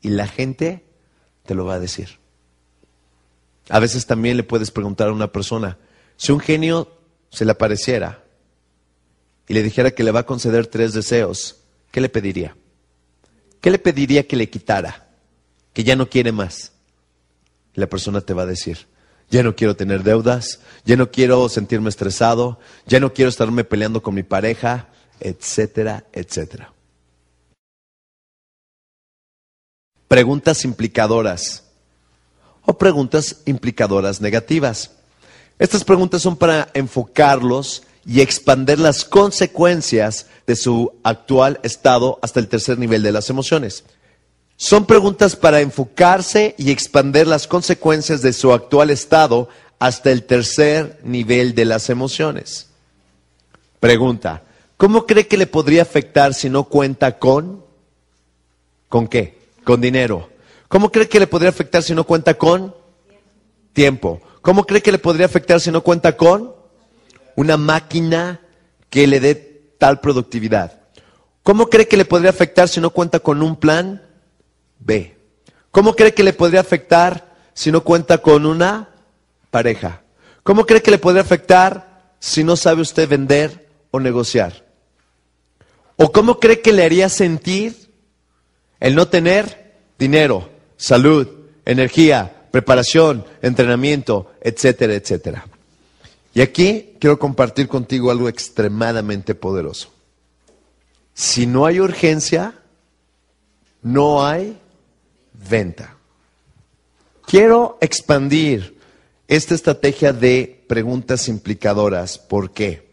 Y 0.00 0.08
la 0.08 0.26
gente 0.26 0.84
te 1.44 1.54
lo 1.54 1.64
va 1.64 1.74
a 1.74 1.78
decir. 1.78 2.18
A 3.68 3.78
veces 3.78 4.06
también 4.06 4.36
le 4.36 4.42
puedes 4.42 4.70
preguntar 4.70 5.08
a 5.08 5.12
una 5.12 5.30
persona, 5.30 5.78
si 6.16 6.32
un 6.32 6.40
genio 6.40 6.90
se 7.30 7.44
le 7.44 7.52
apareciera 7.52 8.24
y 9.46 9.54
le 9.54 9.62
dijera 9.62 9.90
que 9.90 10.04
le 10.04 10.10
va 10.10 10.20
a 10.20 10.26
conceder 10.26 10.66
tres 10.66 10.94
deseos, 10.94 11.58
¿qué 11.90 12.00
le 12.00 12.08
pediría? 12.08 12.56
¿Qué 13.60 13.70
le 13.70 13.78
pediría 13.78 14.26
que 14.26 14.36
le 14.36 14.48
quitara? 14.48 15.10
Que 15.72 15.84
ya 15.84 15.94
no 15.94 16.08
quiere 16.08 16.32
más 16.32 16.72
la 17.76 17.86
persona 17.86 18.20
te 18.20 18.34
va 18.34 18.42
a 18.42 18.46
decir, 18.46 18.86
ya 19.30 19.42
no 19.42 19.54
quiero 19.54 19.76
tener 19.76 20.02
deudas, 20.02 20.60
ya 20.84 20.96
no 20.96 21.10
quiero 21.10 21.48
sentirme 21.48 21.88
estresado, 21.88 22.58
ya 22.86 23.00
no 23.00 23.12
quiero 23.12 23.28
estarme 23.28 23.64
peleando 23.64 24.02
con 24.02 24.14
mi 24.14 24.22
pareja, 24.22 24.88
etcétera, 25.20 26.04
etcétera. 26.12 26.72
Preguntas 30.08 30.64
implicadoras 30.64 31.64
o 32.64 32.78
preguntas 32.78 33.42
implicadoras 33.44 34.20
negativas. 34.20 34.92
Estas 35.58 35.84
preguntas 35.84 36.22
son 36.22 36.36
para 36.36 36.68
enfocarlos 36.74 37.82
y 38.06 38.20
expander 38.20 38.78
las 38.78 39.04
consecuencias 39.04 40.26
de 40.46 40.54
su 40.54 40.92
actual 41.02 41.58
estado 41.64 42.18
hasta 42.22 42.38
el 42.38 42.48
tercer 42.48 42.78
nivel 42.78 43.02
de 43.02 43.12
las 43.12 43.30
emociones. 43.30 43.84
Son 44.56 44.86
preguntas 44.86 45.36
para 45.36 45.60
enfocarse 45.60 46.54
y 46.56 46.70
expander 46.70 47.26
las 47.26 47.46
consecuencias 47.46 48.22
de 48.22 48.32
su 48.32 48.52
actual 48.52 48.90
estado 48.90 49.48
hasta 49.78 50.10
el 50.10 50.24
tercer 50.24 50.98
nivel 51.02 51.54
de 51.54 51.66
las 51.66 51.90
emociones. 51.90 52.68
Pregunta, 53.80 54.42
¿cómo 54.78 55.04
cree 55.04 55.26
que 55.26 55.36
le 55.36 55.46
podría 55.46 55.82
afectar 55.82 56.32
si 56.32 56.48
no 56.48 56.64
cuenta 56.64 57.18
con? 57.18 57.62
¿Con 58.88 59.08
qué? 59.08 59.38
Con 59.62 59.82
dinero. 59.82 60.30
¿Cómo 60.68 60.90
cree 60.90 61.08
que 61.08 61.20
le 61.20 61.26
podría 61.26 61.50
afectar 61.50 61.82
si 61.82 61.94
no 61.94 62.04
cuenta 62.04 62.34
con? 62.34 62.74
Tiempo. 63.74 64.22
¿Cómo 64.40 64.64
cree 64.64 64.80
que 64.80 64.92
le 64.92 64.98
podría 64.98 65.26
afectar 65.26 65.60
si 65.60 65.70
no 65.70 65.82
cuenta 65.82 66.16
con? 66.16 66.54
Una 67.34 67.58
máquina 67.58 68.40
que 68.88 69.06
le 69.06 69.20
dé 69.20 69.34
tal 69.76 70.00
productividad. 70.00 70.80
¿Cómo 71.42 71.68
cree 71.68 71.86
que 71.86 71.98
le 71.98 72.06
podría 72.06 72.30
afectar 72.30 72.68
si 72.68 72.80
no 72.80 72.90
cuenta 72.90 73.20
con 73.20 73.42
un 73.42 73.56
plan? 73.56 74.05
B. 74.78 75.16
¿Cómo 75.70 75.94
cree 75.94 76.14
que 76.14 76.22
le 76.22 76.32
podría 76.32 76.60
afectar 76.60 77.34
si 77.52 77.70
no 77.70 77.82
cuenta 77.82 78.18
con 78.18 78.46
una 78.46 78.88
pareja? 79.50 80.02
¿Cómo 80.42 80.64
cree 80.64 80.82
que 80.82 80.90
le 80.90 80.98
podría 80.98 81.22
afectar 81.22 82.14
si 82.18 82.44
no 82.44 82.56
sabe 82.56 82.82
usted 82.82 83.08
vender 83.08 83.68
o 83.90 84.00
negociar? 84.00 84.64
¿O 85.96 86.12
cómo 86.12 86.40
cree 86.40 86.60
que 86.60 86.72
le 86.72 86.84
haría 86.84 87.08
sentir 87.08 87.90
el 88.80 88.94
no 88.94 89.08
tener 89.08 89.74
dinero, 89.98 90.48
salud, 90.76 91.28
energía, 91.64 92.48
preparación, 92.50 93.24
entrenamiento, 93.42 94.32
etcétera, 94.40 94.94
etcétera? 94.94 95.46
Y 96.32 96.42
aquí 96.42 96.96
quiero 97.00 97.18
compartir 97.18 97.66
contigo 97.66 98.10
algo 98.10 98.28
extremadamente 98.28 99.34
poderoso. 99.34 99.90
Si 101.14 101.46
no 101.46 101.64
hay 101.64 101.80
urgencia, 101.80 102.52
no 103.82 104.26
hay 104.26 104.58
venta. 105.48 105.96
Quiero 107.26 107.78
expandir 107.80 108.78
esta 109.28 109.54
estrategia 109.54 110.12
de 110.12 110.64
preguntas 110.68 111.28
implicadoras. 111.28 112.18
¿Por 112.18 112.52
qué? 112.52 112.86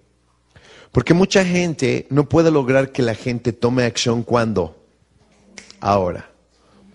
Porque 0.92 1.14
mucha 1.14 1.44
gente 1.46 2.08
no 2.10 2.30
puede 2.30 2.52
lograr 2.52 2.92
que 2.92 3.02
la 3.02 3.16
gente 3.16 3.54
tome 3.54 3.84
acción 3.84 4.24
cuando. 4.24 4.76
Ahora. 5.80 6.30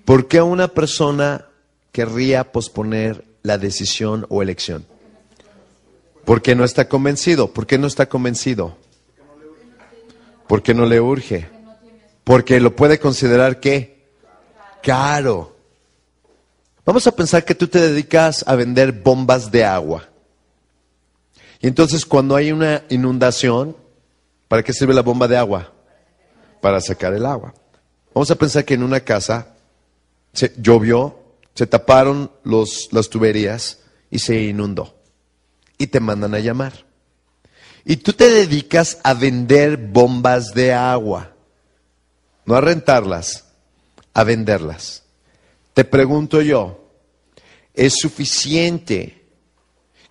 ¿Por 0.04 0.26
qué 0.26 0.40
una 0.40 0.68
persona 0.68 1.48
querría 1.92 2.50
posponer 2.50 3.24
la 3.42 3.58
decisión 3.58 4.24
o 4.30 4.42
elección? 4.42 4.86
Porque 6.24 6.54
no 6.54 6.64
está 6.64 6.88
convencido. 6.88 7.52
¿Por 7.52 7.66
qué 7.66 7.76
no 7.76 7.86
está 7.86 8.08
convencido? 8.08 8.78
Porque 10.46 10.74
no 10.74 10.86
le 10.86 11.00
urge. 11.00 11.48
Porque 12.24 12.60
lo 12.60 12.74
puede 12.74 12.98
considerar 12.98 13.60
que 13.60 13.97
caro. 14.82 15.56
Vamos 16.84 17.06
a 17.06 17.14
pensar 17.14 17.44
que 17.44 17.54
tú 17.54 17.68
te 17.68 17.80
dedicas 17.80 18.44
a 18.46 18.54
vender 18.54 18.92
bombas 18.92 19.50
de 19.50 19.64
agua. 19.64 20.08
Y 21.60 21.66
entonces 21.66 22.06
cuando 22.06 22.36
hay 22.36 22.52
una 22.52 22.84
inundación, 22.88 23.76
¿para 24.48 24.62
qué 24.62 24.72
sirve 24.72 24.94
la 24.94 25.02
bomba 25.02 25.28
de 25.28 25.36
agua? 25.36 25.72
Para 26.60 26.80
sacar 26.80 27.12
el 27.12 27.26
agua. 27.26 27.52
Vamos 28.14 28.30
a 28.30 28.36
pensar 28.36 28.64
que 28.64 28.74
en 28.74 28.82
una 28.82 29.00
casa 29.00 29.54
se 30.32 30.52
llovió, 30.56 31.18
se 31.54 31.66
taparon 31.66 32.30
los, 32.44 32.88
las 32.92 33.08
tuberías 33.08 33.80
y 34.10 34.20
se 34.20 34.42
inundó. 34.42 34.94
Y 35.76 35.88
te 35.88 36.00
mandan 36.00 36.34
a 36.34 36.38
llamar. 36.38 36.86
Y 37.84 37.96
tú 37.96 38.12
te 38.12 38.30
dedicas 38.30 38.98
a 39.02 39.14
vender 39.14 39.76
bombas 39.76 40.52
de 40.54 40.72
agua. 40.72 41.32
No 42.44 42.54
a 42.54 42.60
rentarlas, 42.60 43.47
a 44.18 44.24
venderlas. 44.24 45.04
Te 45.74 45.84
pregunto 45.84 46.42
yo, 46.42 46.90
¿es 47.72 47.94
suficiente 48.00 49.24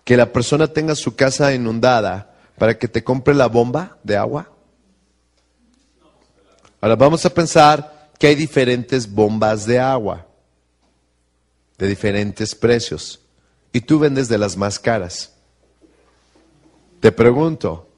que 0.02 0.16
la 0.16 0.32
persona 0.32 0.66
tenga 0.66 0.94
su 0.94 1.14
casa 1.14 1.52
inundada 1.52 2.34
para 2.56 2.78
que 2.78 2.88
te 2.88 3.04
compre 3.04 3.34
la 3.34 3.48
bomba 3.48 3.98
de 4.02 4.16
agua? 4.16 4.50
Ahora 6.80 6.96
vamos 6.96 7.26
a 7.26 7.34
pensar 7.34 8.08
que 8.18 8.28
hay 8.28 8.34
diferentes 8.34 9.12
bombas 9.12 9.66
de 9.66 9.78
agua, 9.78 10.26
de 11.76 11.86
diferentes 11.86 12.54
precios, 12.54 13.20
y 13.74 13.82
tú 13.82 13.98
vendes 13.98 14.30
de 14.30 14.38
las 14.38 14.56
más 14.56 14.78
caras. 14.78 15.34
Te 17.00 17.12
pregunto, 17.12 17.90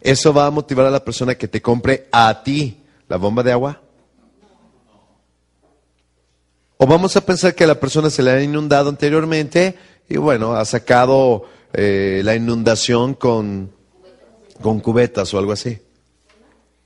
¿eso 0.00 0.32
va 0.32 0.46
a 0.46 0.50
motivar 0.50 0.86
a 0.86 0.90
la 0.90 1.04
persona 1.04 1.34
que 1.34 1.48
te 1.48 1.60
compre 1.60 2.08
a 2.10 2.42
ti 2.42 2.82
la 3.10 3.18
bomba 3.18 3.42
de 3.42 3.52
agua? 3.52 3.82
O 6.82 6.86
vamos 6.86 7.14
a 7.14 7.20
pensar 7.20 7.54
que 7.54 7.64
a 7.64 7.66
la 7.66 7.78
persona 7.78 8.08
se 8.08 8.22
le 8.22 8.30
ha 8.30 8.42
inundado 8.42 8.88
anteriormente 8.88 9.74
y 10.08 10.16
bueno, 10.16 10.54
ha 10.54 10.64
sacado 10.64 11.44
eh, 11.74 12.22
la 12.24 12.34
inundación 12.34 13.12
con, 13.12 13.70
con 14.62 14.80
cubetas 14.80 15.34
o 15.34 15.38
algo 15.38 15.52
así. 15.52 15.78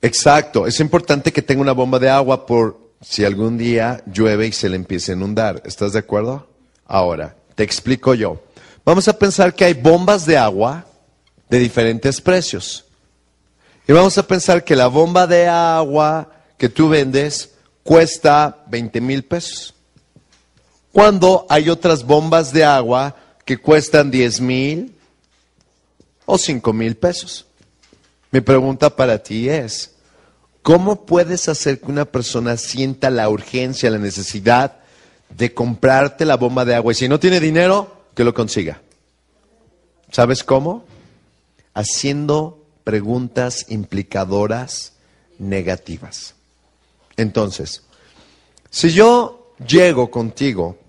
Exacto, 0.01 0.67
es 0.67 0.81
importante 0.81 1.31
que 1.31 1.41
tenga 1.41 1.61
una 1.61 1.71
bomba 1.71 1.97
de 1.97 2.09
agua 2.09 2.45
por 2.45 2.77
si 2.99 3.23
algún 3.23 3.57
día 3.57 4.03
llueve 4.05 4.47
y 4.47 4.51
se 4.51 4.67
le 4.67 4.75
empiece 4.75 5.13
a 5.13 5.15
inundar. 5.15 5.61
¿Estás 5.63 5.93
de 5.93 5.99
acuerdo? 5.99 6.45
Ahora, 6.85 7.37
te 7.55 7.63
explico 7.63 8.13
yo. 8.15 8.43
Vamos 8.83 9.07
a 9.07 9.17
pensar 9.17 9.55
que 9.55 9.63
hay 9.63 9.75
bombas 9.75 10.25
de 10.25 10.37
agua 10.37 10.85
de 11.49 11.57
diferentes 11.57 12.19
precios. 12.19 12.83
Y 13.87 13.93
vamos 13.93 14.17
a 14.17 14.27
pensar 14.27 14.65
que 14.65 14.75
la 14.75 14.87
bomba 14.87 15.25
de 15.25 15.47
agua 15.47 16.33
que 16.57 16.67
tú 16.67 16.89
vendes 16.89 17.51
cuesta 17.81 18.65
20 18.67 18.99
mil 18.99 19.23
pesos 19.23 19.74
cuando 20.95 21.45
hay 21.49 21.67
otras 21.67 22.05
bombas 22.05 22.53
de 22.53 22.63
agua 22.63 23.17
que 23.43 23.57
cuestan 23.57 24.09
10 24.09 24.39
mil 24.39 24.95
o 26.25 26.37
5 26.37 26.71
mil 26.71 26.95
pesos. 26.95 27.45
Mi 28.31 28.39
pregunta 28.39 28.89
para 28.89 29.21
ti 29.21 29.49
es, 29.49 29.93
¿cómo 30.61 31.05
puedes 31.05 31.49
hacer 31.49 31.81
que 31.81 31.91
una 31.91 32.05
persona 32.05 32.55
sienta 32.55 33.09
la 33.09 33.27
urgencia, 33.27 33.89
la 33.89 33.97
necesidad 33.97 34.77
de 35.27 35.53
comprarte 35.53 36.23
la 36.23 36.37
bomba 36.37 36.63
de 36.63 36.75
agua 36.75 36.93
y 36.93 36.95
si 36.95 37.09
no 37.09 37.19
tiene 37.19 37.41
dinero, 37.41 38.05
que 38.15 38.23
lo 38.23 38.33
consiga? 38.33 38.81
¿Sabes 40.13 40.45
cómo? 40.45 40.85
Haciendo 41.73 42.63
preguntas 42.85 43.65
implicadoras 43.67 44.93
negativas. 45.39 46.35
Entonces, 47.17 47.83
si 48.69 48.91
yo 48.91 49.51
llego 49.67 50.09
contigo 50.09 50.84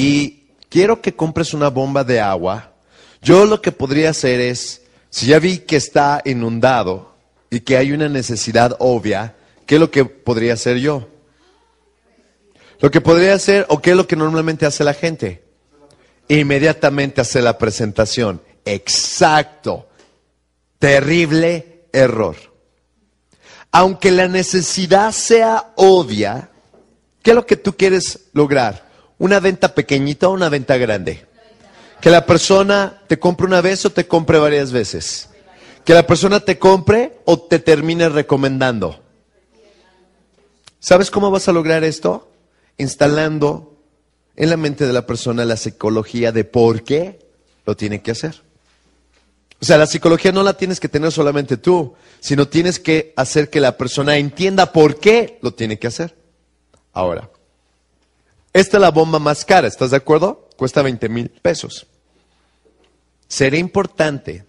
y 0.00 0.46
quiero 0.70 1.02
que 1.02 1.14
compres 1.14 1.52
una 1.52 1.68
bomba 1.68 2.04
de 2.04 2.20
agua, 2.20 2.72
yo 3.20 3.44
lo 3.44 3.60
que 3.60 3.70
podría 3.70 4.08
hacer 4.08 4.40
es, 4.40 4.80
si 5.10 5.26
ya 5.26 5.38
vi 5.38 5.58
que 5.58 5.76
está 5.76 6.22
inundado 6.24 7.14
y 7.50 7.60
que 7.60 7.76
hay 7.76 7.92
una 7.92 8.08
necesidad 8.08 8.74
obvia, 8.78 9.36
¿qué 9.66 9.74
es 9.74 9.80
lo 9.80 9.90
que 9.90 10.06
podría 10.06 10.54
hacer 10.54 10.78
yo? 10.78 11.06
Lo 12.78 12.90
que 12.90 13.02
podría 13.02 13.34
hacer, 13.34 13.66
o 13.68 13.82
qué 13.82 13.90
es 13.90 13.96
lo 13.96 14.06
que 14.06 14.16
normalmente 14.16 14.64
hace 14.64 14.84
la 14.84 14.94
gente, 14.94 15.42
inmediatamente 16.28 17.20
hace 17.20 17.42
la 17.42 17.58
presentación. 17.58 18.40
Exacto. 18.64 19.86
Terrible 20.78 21.82
error. 21.92 22.36
Aunque 23.70 24.10
la 24.10 24.28
necesidad 24.28 25.12
sea 25.12 25.72
obvia, 25.76 26.48
¿qué 27.22 27.32
es 27.32 27.36
lo 27.36 27.44
que 27.44 27.56
tú 27.56 27.76
quieres 27.76 28.30
lograr? 28.32 28.89
¿Una 29.20 29.38
venta 29.38 29.74
pequeñita 29.74 30.28
o 30.28 30.32
una 30.32 30.48
venta 30.48 30.78
grande? 30.78 31.26
Que 32.00 32.08
la 32.08 32.24
persona 32.24 33.02
te 33.06 33.18
compre 33.18 33.46
una 33.46 33.60
vez 33.60 33.84
o 33.84 33.90
te 33.90 34.08
compre 34.08 34.38
varias 34.38 34.72
veces. 34.72 35.28
Que 35.84 35.92
la 35.92 36.06
persona 36.06 36.40
te 36.40 36.58
compre 36.58 37.18
o 37.26 37.38
te 37.38 37.58
termine 37.58 38.08
recomendando. 38.08 38.98
¿Sabes 40.78 41.10
cómo 41.10 41.30
vas 41.30 41.48
a 41.48 41.52
lograr 41.52 41.84
esto? 41.84 42.30
Instalando 42.78 43.76
en 44.36 44.48
la 44.48 44.56
mente 44.56 44.86
de 44.86 44.94
la 44.94 45.04
persona 45.04 45.44
la 45.44 45.58
psicología 45.58 46.32
de 46.32 46.44
por 46.44 46.82
qué 46.82 47.18
lo 47.66 47.76
tiene 47.76 48.00
que 48.00 48.12
hacer. 48.12 48.40
O 49.60 49.66
sea, 49.66 49.76
la 49.76 49.86
psicología 49.86 50.32
no 50.32 50.42
la 50.42 50.54
tienes 50.54 50.80
que 50.80 50.88
tener 50.88 51.12
solamente 51.12 51.58
tú, 51.58 51.92
sino 52.20 52.48
tienes 52.48 52.78
que 52.78 53.12
hacer 53.16 53.50
que 53.50 53.60
la 53.60 53.76
persona 53.76 54.16
entienda 54.16 54.72
por 54.72 54.98
qué 54.98 55.38
lo 55.42 55.52
tiene 55.52 55.78
que 55.78 55.88
hacer. 55.88 56.16
Ahora, 56.94 57.28
esta 58.52 58.76
es 58.76 58.80
la 58.80 58.90
bomba 58.90 59.18
más 59.18 59.44
cara, 59.44 59.68
¿estás 59.68 59.90
de 59.90 59.96
acuerdo? 59.96 60.48
Cuesta 60.56 60.82
20 60.82 61.08
mil 61.08 61.30
pesos. 61.30 61.86
Sería 63.28 63.60
importante 63.60 64.44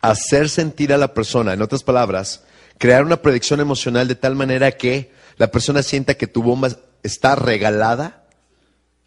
hacer 0.00 0.48
sentir 0.48 0.92
a 0.92 0.98
la 0.98 1.14
persona, 1.14 1.52
en 1.52 1.62
otras 1.62 1.82
palabras, 1.82 2.44
crear 2.78 3.04
una 3.04 3.22
predicción 3.22 3.60
emocional 3.60 4.06
de 4.06 4.14
tal 4.14 4.36
manera 4.36 4.72
que 4.72 5.12
la 5.36 5.50
persona 5.50 5.82
sienta 5.82 6.14
que 6.14 6.26
tu 6.26 6.42
bomba 6.42 6.68
está 7.02 7.34
regalada, 7.34 8.26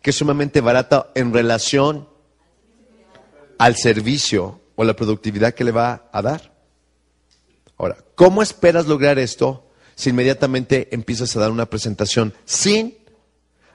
que 0.02 0.10
es 0.10 0.16
sumamente 0.16 0.62
barata 0.62 1.10
en 1.16 1.34
relación 1.34 2.08
al 3.58 3.76
servicio 3.76 4.62
o 4.76 4.84
la 4.84 4.96
productividad 4.96 5.54
que 5.54 5.64
le 5.64 5.72
va 5.72 6.10
a 6.12 6.22
dar. 6.22 6.54
Ahora, 7.78 7.98
¿cómo 8.16 8.42
esperas 8.42 8.88
lograr 8.88 9.20
esto 9.20 9.70
si 9.96 10.10
inmediatamente 10.10 10.90
empiezas 10.92 11.36
a 11.36 11.40
dar 11.40 11.52
una 11.52 11.68
presentación 11.68 12.34
sin 12.46 12.98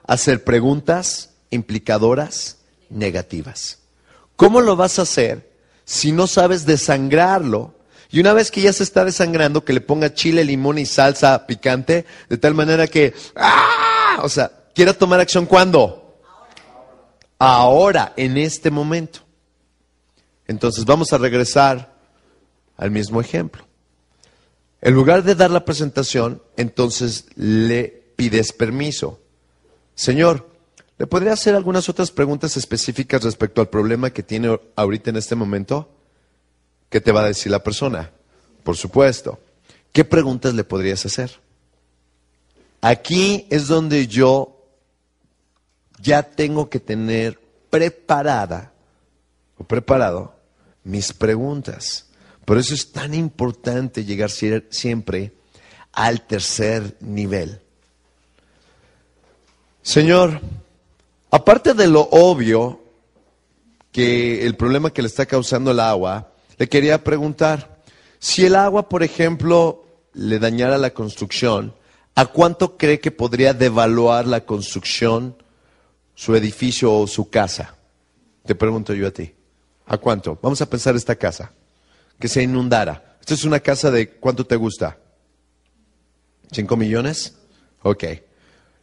hacer 0.06 0.44
preguntas 0.44 1.30
implicadoras 1.50 2.58
negativas. 2.90 3.78
¿Cómo 4.36 4.60
lo 4.60 4.76
vas 4.76 4.98
a 4.98 5.02
hacer 5.02 5.50
si 5.84 6.12
no 6.12 6.26
sabes 6.26 6.66
desangrarlo? 6.66 7.74
Y 8.10 8.20
una 8.20 8.34
vez 8.34 8.50
que 8.50 8.60
ya 8.60 8.72
se 8.72 8.82
está 8.82 9.04
desangrando, 9.04 9.64
que 9.64 9.72
le 9.72 9.80
ponga 9.80 10.12
chile, 10.12 10.44
limón 10.44 10.78
y 10.78 10.84
salsa 10.84 11.46
picante, 11.46 12.04
de 12.28 12.36
tal 12.36 12.54
manera 12.54 12.86
que, 12.86 13.14
¡ah! 13.36 14.20
O 14.22 14.28
sea, 14.28 14.50
quiera 14.74 14.92
tomar 14.92 15.20
acción 15.20 15.46
cuándo? 15.46 16.20
Ahora, 17.38 18.12
en 18.16 18.36
este 18.36 18.70
momento. 18.70 19.20
Entonces 20.46 20.84
vamos 20.84 21.12
a 21.12 21.18
regresar 21.18 21.94
al 22.76 22.90
mismo 22.90 23.20
ejemplo. 23.20 23.64
En 24.82 24.94
lugar 24.94 25.22
de 25.22 25.34
dar 25.34 25.50
la 25.50 25.64
presentación, 25.64 26.42
entonces 26.56 27.26
le 27.36 28.12
pides 28.16 28.52
permiso. 28.52 29.21
Señor, 29.94 30.48
¿le 30.98 31.06
podría 31.06 31.32
hacer 31.32 31.54
algunas 31.54 31.88
otras 31.88 32.10
preguntas 32.10 32.56
específicas 32.56 33.22
respecto 33.22 33.60
al 33.60 33.68
problema 33.68 34.10
que 34.10 34.22
tiene 34.22 34.58
ahorita 34.76 35.10
en 35.10 35.16
este 35.16 35.34
momento? 35.34 35.90
¿Qué 36.88 37.00
te 37.00 37.12
va 37.12 37.22
a 37.22 37.28
decir 37.28 37.50
la 37.50 37.62
persona? 37.62 38.10
Por 38.62 38.76
supuesto. 38.76 39.38
¿Qué 39.92 40.04
preguntas 40.04 40.54
le 40.54 40.64
podrías 40.64 41.04
hacer? 41.06 41.40
Aquí 42.80 43.46
es 43.50 43.68
donde 43.68 44.06
yo 44.08 44.58
ya 46.02 46.22
tengo 46.22 46.68
que 46.68 46.80
tener 46.80 47.40
preparada 47.70 48.72
o 49.56 49.64
preparado 49.64 50.34
mis 50.84 51.12
preguntas. 51.12 52.06
Por 52.44 52.58
eso 52.58 52.74
es 52.74 52.92
tan 52.92 53.14
importante 53.14 54.04
llegar 54.04 54.30
siempre 54.30 55.32
al 55.92 56.26
tercer 56.26 56.96
nivel. 57.00 57.61
Señor, 59.82 60.40
aparte 61.30 61.74
de 61.74 61.88
lo 61.88 62.02
obvio 62.02 62.80
que 63.90 64.46
el 64.46 64.56
problema 64.56 64.92
que 64.92 65.02
le 65.02 65.08
está 65.08 65.26
causando 65.26 65.72
el 65.72 65.80
agua, 65.80 66.32
le 66.56 66.68
quería 66.68 67.02
preguntar, 67.02 67.82
si 68.20 68.46
el 68.46 68.54
agua, 68.54 68.88
por 68.88 69.02
ejemplo, 69.02 69.84
le 70.14 70.38
dañara 70.38 70.78
la 70.78 70.94
construcción, 70.94 71.74
¿a 72.14 72.26
cuánto 72.26 72.76
cree 72.76 73.00
que 73.00 73.10
podría 73.10 73.54
devaluar 73.54 74.26
la 74.26 74.44
construcción, 74.44 75.36
su 76.14 76.36
edificio 76.36 76.94
o 76.94 77.06
su 77.08 77.28
casa? 77.28 77.76
Te 78.46 78.54
pregunto 78.54 78.94
yo 78.94 79.08
a 79.08 79.10
ti. 79.10 79.34
¿A 79.86 79.98
cuánto? 79.98 80.38
Vamos 80.40 80.62
a 80.62 80.70
pensar 80.70 80.94
esta 80.94 81.16
casa, 81.16 81.52
que 82.20 82.28
se 82.28 82.42
inundara. 82.42 83.16
Esta 83.20 83.34
es 83.34 83.44
una 83.44 83.58
casa 83.58 83.90
de, 83.90 84.10
¿cuánto 84.10 84.46
te 84.46 84.54
gusta? 84.54 84.96
¿Cinco 86.52 86.76
millones? 86.76 87.34
Ok. 87.82 88.04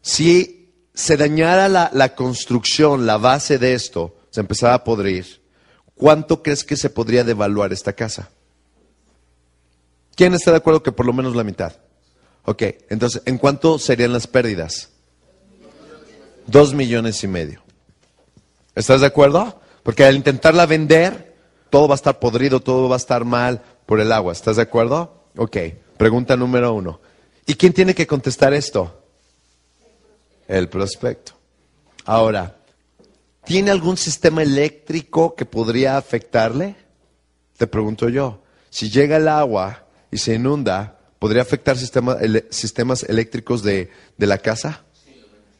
Si 0.01 0.58
se 0.93 1.17
dañara 1.17 1.69
la, 1.69 1.89
la 1.93 2.15
construcción, 2.15 3.05
la 3.05 3.17
base 3.17 3.57
de 3.57 3.73
esto, 3.73 4.15
se 4.29 4.41
empezara 4.41 4.73
a 4.73 4.83
podrir, 4.83 5.41
¿cuánto 5.95 6.43
crees 6.43 6.63
que 6.63 6.75
se 6.75 6.89
podría 6.89 7.23
devaluar 7.23 7.73
esta 7.73 7.93
casa? 7.93 8.29
¿Quién 10.15 10.33
está 10.33 10.51
de 10.51 10.57
acuerdo 10.57 10.83
que 10.83 10.91
por 10.91 11.05
lo 11.05 11.13
menos 11.13 11.35
la 11.35 11.43
mitad? 11.43 11.73
Ok, 12.45 12.63
entonces, 12.89 13.21
¿en 13.25 13.37
cuánto 13.37 13.79
serían 13.79 14.11
las 14.11 14.27
pérdidas? 14.27 14.89
Dos 16.47 16.73
millones 16.73 17.23
y 17.23 17.27
medio. 17.27 17.61
¿Estás 18.75 19.01
de 19.01 19.07
acuerdo? 19.07 19.61
Porque 19.83 20.03
al 20.03 20.15
intentarla 20.15 20.65
vender, 20.65 21.35
todo 21.69 21.87
va 21.87 21.93
a 21.93 21.95
estar 21.95 22.19
podrido, 22.19 22.59
todo 22.59 22.89
va 22.89 22.95
a 22.95 22.97
estar 22.97 23.23
mal 23.23 23.61
por 23.85 23.99
el 23.99 24.11
agua. 24.11 24.33
¿Estás 24.33 24.55
de 24.55 24.63
acuerdo? 24.63 25.25
Ok, 25.37 25.57
pregunta 25.97 26.35
número 26.35 26.73
uno. 26.73 26.99
¿Y 27.45 27.55
quién 27.55 27.73
tiene 27.73 27.95
que 27.95 28.07
contestar 28.07 28.53
esto? 28.53 28.98
El 30.49 30.67
prospecto. 30.67 31.33
Ahora, 32.05 32.55
¿tiene 33.45 33.69
algún 33.69 33.97
sistema 33.97 34.41
eléctrico 34.41 35.35
que 35.35 35.45
podría 35.45 35.95
afectarle? 35.95 36.75
Te 37.55 37.67
pregunto 37.67 38.09
yo. 38.09 38.41
Si 38.71 38.89
llega 38.89 39.17
el 39.17 39.27
agua 39.27 39.85
y 40.09 40.17
se 40.17 40.33
inunda, 40.33 40.97
¿podría 41.19 41.43
afectar 41.43 41.77
sistemas 41.77 43.03
eléctricos 43.03 43.61
de, 43.61 43.91
de 44.17 44.25
la 44.25 44.39
casa? 44.39 44.81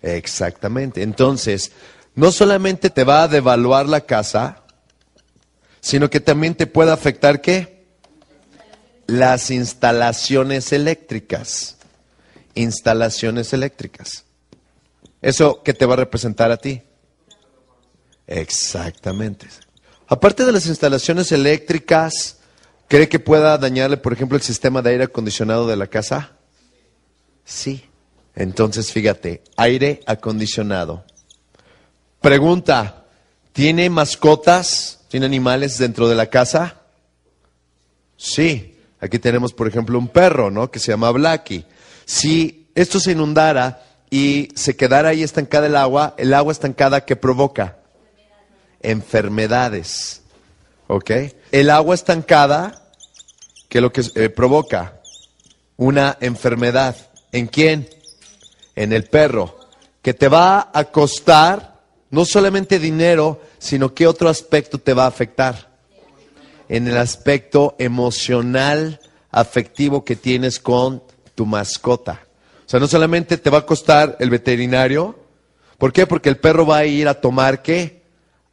Exactamente. 0.02 1.04
Entonces, 1.04 1.72
no 2.16 2.32
solamente 2.32 2.90
te 2.90 3.04
va 3.04 3.22
a 3.22 3.28
devaluar 3.28 3.88
la 3.88 4.02
casa, 4.02 4.64
sino 5.82 6.10
que 6.10 6.20
también 6.20 6.56
te 6.56 6.66
puede 6.66 6.92
afectar 6.92 7.42
qué? 7.42 7.86
Las 9.06 9.52
instalaciones 9.52 10.74
eléctricas. 10.74 11.78
Instalaciones 12.56 13.54
eléctricas. 13.54 14.26
¿Eso 15.22 15.62
qué 15.64 15.74
te 15.74 15.86
va 15.86 15.94
a 15.94 15.98
representar 15.98 16.52
a 16.52 16.58
ti? 16.58 16.82
Exactamente. 18.28 19.48
Aparte 20.08 20.46
de 20.46 20.52
las 20.52 20.66
instalaciones 20.66 21.32
eléctricas, 21.32 22.40
¿Cree 22.90 23.08
que 23.08 23.20
pueda 23.20 23.56
dañarle, 23.60 23.98
por 23.98 24.14
ejemplo, 24.14 24.36
el 24.36 24.42
sistema 24.42 24.82
de 24.82 24.90
aire 24.90 25.04
acondicionado 25.04 25.68
de 25.68 25.76
la 25.76 25.86
casa? 25.86 26.32
Sí. 27.46 27.86
Entonces, 28.36 28.92
fíjate, 28.92 29.44
aire 29.58 30.02
acondicionado. 30.08 31.06
Pregunta, 32.20 33.06
¿tiene 33.54 33.92
mascotas? 33.92 35.02
¿Tiene 35.08 35.28
animales 35.28 35.78
dentro 35.78 36.10
de 36.10 36.16
la 36.16 36.32
casa? 36.32 36.82
Sí. 38.18 38.76
Aquí 39.00 39.20
tenemos, 39.20 39.54
por 39.54 39.68
ejemplo, 39.68 40.00
un 40.00 40.08
perro, 40.08 40.50
¿no? 40.50 40.72
Que 40.72 40.80
se 40.80 40.92
llama 40.92 41.12
Blacky. 41.12 41.66
Si 42.06 42.72
esto 42.74 43.00
se 43.00 43.12
inundara 43.12 43.84
y 44.10 44.50
se 44.56 44.76
quedara 44.76 45.10
ahí 45.10 45.24
estancada 45.24 45.68
el 45.68 45.76
agua, 45.76 46.16
el 46.18 46.34
agua 46.34 46.52
estancada, 46.52 47.06
¿qué 47.06 47.16
provoca? 47.16 47.78
Enfermedades. 48.82 50.24
¿Ok? 50.88 51.12
El 51.52 51.70
agua 51.70 51.94
estancada, 51.94 52.90
¿qué 53.68 53.78
es 53.78 53.82
lo 53.82 53.94
que 53.94 54.04
eh, 54.16 54.30
provoca? 54.30 55.02
Una 55.78 56.18
enfermedad. 56.22 56.96
¿En 57.32 57.48
quién? 57.48 57.88
En 58.76 58.94
el 58.94 59.04
perro. 59.04 59.60
Que 60.02 60.14
te 60.14 60.28
va 60.28 60.72
a 60.74 60.86
costar 60.86 61.80
no 62.10 62.26
solamente 62.26 62.80
dinero, 62.80 63.42
sino 63.60 63.94
qué 63.94 64.08
otro 64.08 64.30
aspecto 64.30 64.80
te 64.80 64.94
va 64.94 65.06
a 65.06 65.10
afectar. 65.10 65.70
En 66.68 66.88
el 66.88 66.98
aspecto 66.98 67.76
emocional, 67.78 69.00
afectivo 69.32 70.04
que 70.04 70.16
tienes 70.16 70.60
con 70.60 71.04
tu 71.36 71.46
mascota. 71.46 72.24
Sea, 72.70 72.80
no 72.80 72.88
solamente 72.88 73.38
te 73.38 73.50
va 73.50 73.60
a 73.60 73.66
costar 73.66 74.16
el 74.20 74.30
veterinario. 74.30 75.18
¿Por 75.78 75.92
qué? 75.92 76.06
Porque 76.06 76.30
el 76.30 76.38
perro 76.38 76.66
va 76.66 76.78
a 76.78 76.86
ir 76.86 77.08
a 77.08 77.20
tomar 77.20 77.62
qué? 77.62 78.04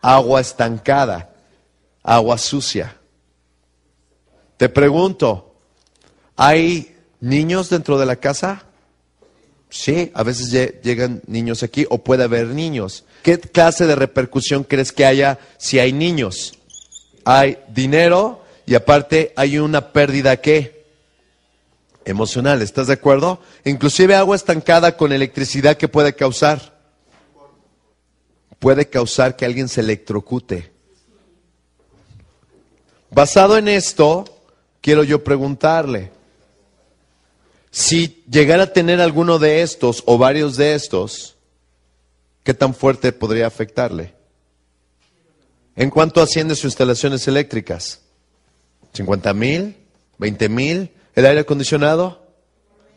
Agua 0.00 0.40
estancada 0.40 1.36
agua 2.06 2.38
sucia. 2.38 2.96
Te 4.56 4.68
pregunto, 4.68 5.56
¿hay 6.36 6.94
niños 7.20 7.68
dentro 7.68 7.98
de 7.98 8.06
la 8.06 8.16
casa? 8.16 8.64
Sí, 9.68 10.12
a 10.14 10.22
veces 10.22 10.50
llegan 10.82 11.20
niños 11.26 11.64
aquí 11.64 11.84
o 11.90 11.98
puede 11.98 12.22
haber 12.24 12.46
niños. 12.46 13.04
¿Qué 13.22 13.38
clase 13.38 13.86
de 13.86 13.96
repercusión 13.96 14.62
crees 14.62 14.92
que 14.92 15.04
haya 15.04 15.38
si 15.58 15.80
hay 15.80 15.92
niños? 15.92 16.54
Hay 17.24 17.58
dinero 17.68 18.44
y 18.64 18.76
aparte 18.76 19.32
hay 19.36 19.58
una 19.58 19.92
pérdida 19.92 20.36
¿qué? 20.36 20.75
Emocional, 22.07 22.62
¿estás 22.62 22.86
de 22.86 22.94
acuerdo? 22.94 23.40
Inclusive 23.64 24.14
agua 24.14 24.36
estancada 24.36 24.96
con 24.96 25.12
electricidad 25.12 25.76
que 25.76 25.88
puede 25.88 26.14
causar. 26.14 26.74
Puede 28.59 28.88
causar 28.88 29.36
que 29.36 29.44
alguien 29.44 29.68
se 29.68 29.82
electrocute. 29.82 30.72
Basado 33.11 33.59
en 33.59 33.68
esto, 33.68 34.24
quiero 34.80 35.04
yo 35.04 35.22
preguntarle, 35.22 36.12
si 37.70 38.24
llegara 38.30 38.64
a 38.64 38.72
tener 38.72 39.00
alguno 39.00 39.38
de 39.38 39.62
estos 39.62 40.02
o 40.07 40.16
varios 40.16 40.57
de 40.57 40.74
estos, 40.74 41.36
¿qué 42.42 42.54
tan 42.54 42.74
fuerte 42.74 43.12
podría 43.12 43.46
afectarle? 43.46 44.14
¿En 45.74 45.90
cuánto 45.90 46.22
asciende 46.22 46.54
sus 46.54 46.66
instalaciones 46.66 47.28
eléctricas? 47.28 48.00
¿50 48.94 49.34
mil? 49.34 49.76
¿20 50.18 50.48
mil? 50.48 50.90
¿El 51.16 51.24
aire 51.24 51.40
acondicionado? 51.40 52.22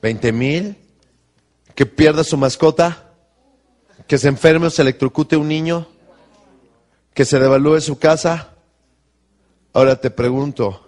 ¿20 0.03 0.33
mil? 0.33 0.75
¿Que 1.73 1.85
pierda 1.85 2.25
su 2.25 2.35
mascota? 2.35 3.13
¿Que 4.07 4.17
se 4.17 4.27
enferme 4.27 4.67
o 4.67 4.69
se 4.69 4.81
electrocute 4.81 5.37
un 5.37 5.47
niño? 5.47 5.87
¿Que 7.13 7.23
se 7.23 7.39
devalúe 7.39 7.79
su 7.79 7.97
casa? 7.97 8.49
Ahora 9.71 9.95
te 10.01 10.11
pregunto, 10.11 10.85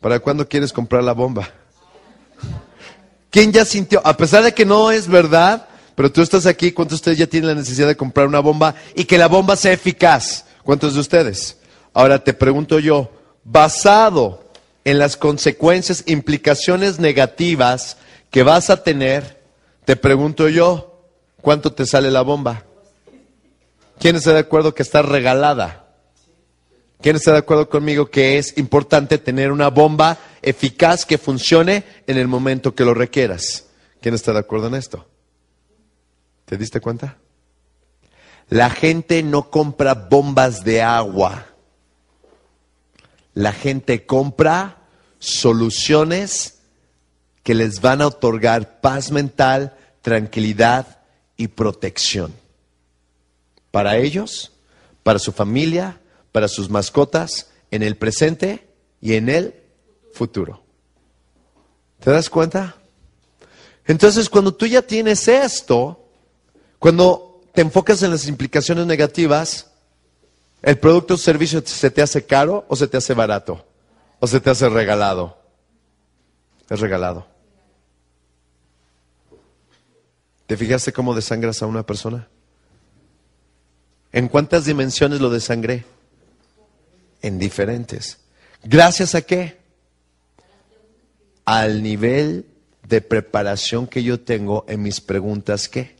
¿para 0.00 0.18
cuándo 0.18 0.48
quieres 0.48 0.72
comprar 0.72 1.04
la 1.04 1.12
bomba? 1.12 1.48
¿Quién 3.30 3.52
ya 3.52 3.64
sintió, 3.64 4.00
a 4.04 4.16
pesar 4.16 4.42
de 4.42 4.52
que 4.52 4.66
no 4.66 4.90
es 4.90 5.06
verdad, 5.06 5.68
pero 5.94 6.10
tú 6.10 6.20
estás 6.20 6.46
aquí, 6.46 6.72
¿cuántos 6.72 6.98
de 6.98 7.02
ustedes 7.02 7.18
ya 7.18 7.26
tienen 7.28 7.48
la 7.48 7.54
necesidad 7.54 7.86
de 7.86 7.96
comprar 7.96 8.26
una 8.26 8.40
bomba 8.40 8.74
y 8.96 9.04
que 9.04 9.18
la 9.18 9.28
bomba 9.28 9.54
sea 9.54 9.72
eficaz? 9.72 10.46
¿Cuántos 10.64 10.94
de 10.94 11.00
ustedes? 11.00 11.58
Ahora 11.92 12.24
te 12.24 12.34
pregunto 12.34 12.80
yo, 12.80 13.12
basado 13.44 14.45
en 14.86 15.00
las 15.00 15.16
consecuencias, 15.16 16.04
implicaciones 16.06 17.00
negativas 17.00 17.96
que 18.30 18.44
vas 18.44 18.70
a 18.70 18.84
tener, 18.84 19.42
te 19.84 19.96
pregunto 19.96 20.48
yo, 20.48 21.02
¿cuánto 21.42 21.72
te 21.72 21.86
sale 21.86 22.08
la 22.12 22.22
bomba? 22.22 22.62
¿Quién 23.98 24.14
está 24.14 24.32
de 24.32 24.38
acuerdo 24.38 24.76
que 24.76 24.84
está 24.84 25.02
regalada? 25.02 25.88
¿Quién 27.00 27.16
está 27.16 27.32
de 27.32 27.38
acuerdo 27.38 27.68
conmigo 27.68 28.06
que 28.06 28.38
es 28.38 28.56
importante 28.58 29.18
tener 29.18 29.50
una 29.50 29.70
bomba 29.70 30.18
eficaz 30.40 31.04
que 31.04 31.18
funcione 31.18 31.82
en 32.06 32.16
el 32.16 32.28
momento 32.28 32.76
que 32.76 32.84
lo 32.84 32.94
requieras? 32.94 33.66
¿Quién 34.00 34.14
está 34.14 34.32
de 34.32 34.38
acuerdo 34.38 34.68
en 34.68 34.76
esto? 34.76 35.04
¿Te 36.44 36.56
diste 36.56 36.80
cuenta? 36.80 37.16
La 38.50 38.70
gente 38.70 39.24
no 39.24 39.50
compra 39.50 39.94
bombas 39.94 40.62
de 40.62 40.80
agua. 40.80 41.55
La 43.36 43.52
gente 43.52 44.06
compra 44.06 44.78
soluciones 45.18 46.60
que 47.42 47.54
les 47.54 47.82
van 47.82 48.00
a 48.00 48.06
otorgar 48.06 48.80
paz 48.80 49.10
mental, 49.10 49.76
tranquilidad 50.00 51.02
y 51.36 51.48
protección. 51.48 52.32
Para 53.70 53.98
ellos, 53.98 54.52
para 55.02 55.18
su 55.18 55.32
familia, 55.32 56.00
para 56.32 56.48
sus 56.48 56.70
mascotas 56.70 57.50
en 57.70 57.82
el 57.82 57.98
presente 57.98 58.68
y 59.02 59.16
en 59.16 59.28
el 59.28 59.54
futuro. 60.14 60.62
¿Te 62.00 62.10
das 62.10 62.30
cuenta? 62.30 62.76
Entonces, 63.84 64.30
cuando 64.30 64.54
tú 64.54 64.64
ya 64.64 64.80
tienes 64.80 65.28
esto, 65.28 66.08
cuando 66.78 67.42
te 67.52 67.60
enfocas 67.60 68.02
en 68.02 68.12
las 68.12 68.26
implicaciones 68.28 68.86
negativas, 68.86 69.72
¿el 70.62 70.78
producto 70.78 71.14
o 71.14 71.16
servicio 71.16 71.62
se 71.64 71.90
te 71.90 72.02
hace 72.02 72.26
caro 72.26 72.64
o 72.68 72.76
se 72.76 72.88
te 72.88 72.96
hace 72.96 73.14
barato? 73.14 73.64
¿O 74.18 74.26
se 74.26 74.40
te 74.40 74.50
hace 74.50 74.68
regalado? 74.68 75.38
Es 76.68 76.80
regalado. 76.80 77.26
¿Te 80.46 80.56
fijaste 80.56 80.92
cómo 80.92 81.14
desangras 81.14 81.62
a 81.62 81.66
una 81.66 81.84
persona? 81.84 82.28
¿En 84.12 84.28
cuántas 84.28 84.64
dimensiones 84.64 85.20
lo 85.20 85.28
desangré? 85.28 85.84
en 87.22 87.38
diferentes. 87.38 88.18
¿Gracias 88.62 89.14
a 89.14 89.22
qué? 89.22 89.58
Al 91.44 91.82
nivel 91.82 92.46
de 92.82 93.00
preparación 93.00 93.86
que 93.86 94.02
yo 94.02 94.20
tengo 94.20 94.64
en 94.68 94.82
mis 94.82 95.00
preguntas, 95.00 95.68
¿qué? 95.68 95.96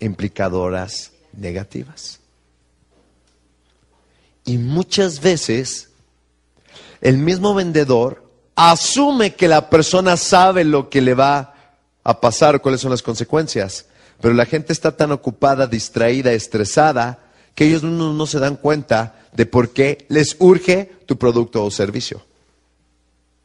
Implicadoras 0.00 1.12
negativas. 1.32 2.17
Y 4.48 4.56
muchas 4.56 5.20
veces 5.20 5.90
el 7.02 7.18
mismo 7.18 7.52
vendedor 7.52 8.24
asume 8.56 9.34
que 9.34 9.46
la 9.46 9.68
persona 9.68 10.16
sabe 10.16 10.64
lo 10.64 10.88
que 10.88 11.02
le 11.02 11.12
va 11.12 11.54
a 12.02 12.18
pasar 12.22 12.56
o 12.56 12.62
cuáles 12.62 12.80
son 12.80 12.90
las 12.90 13.02
consecuencias. 13.02 13.84
Pero 14.22 14.32
la 14.32 14.46
gente 14.46 14.72
está 14.72 14.96
tan 14.96 15.12
ocupada, 15.12 15.66
distraída, 15.66 16.32
estresada, 16.32 17.18
que 17.54 17.66
ellos 17.66 17.82
no, 17.82 18.14
no 18.14 18.26
se 18.26 18.38
dan 18.38 18.56
cuenta 18.56 19.20
de 19.34 19.44
por 19.44 19.68
qué 19.74 20.06
les 20.08 20.34
urge 20.38 20.92
tu 21.04 21.18
producto 21.18 21.62
o 21.62 21.70
servicio. 21.70 22.22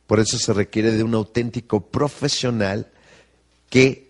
Por 0.07 0.21
eso 0.21 0.37
se 0.37 0.53
requiere 0.53 0.91
de 0.91 1.03
un 1.03 1.15
auténtico 1.15 1.81
profesional 1.81 2.87
que 3.69 4.09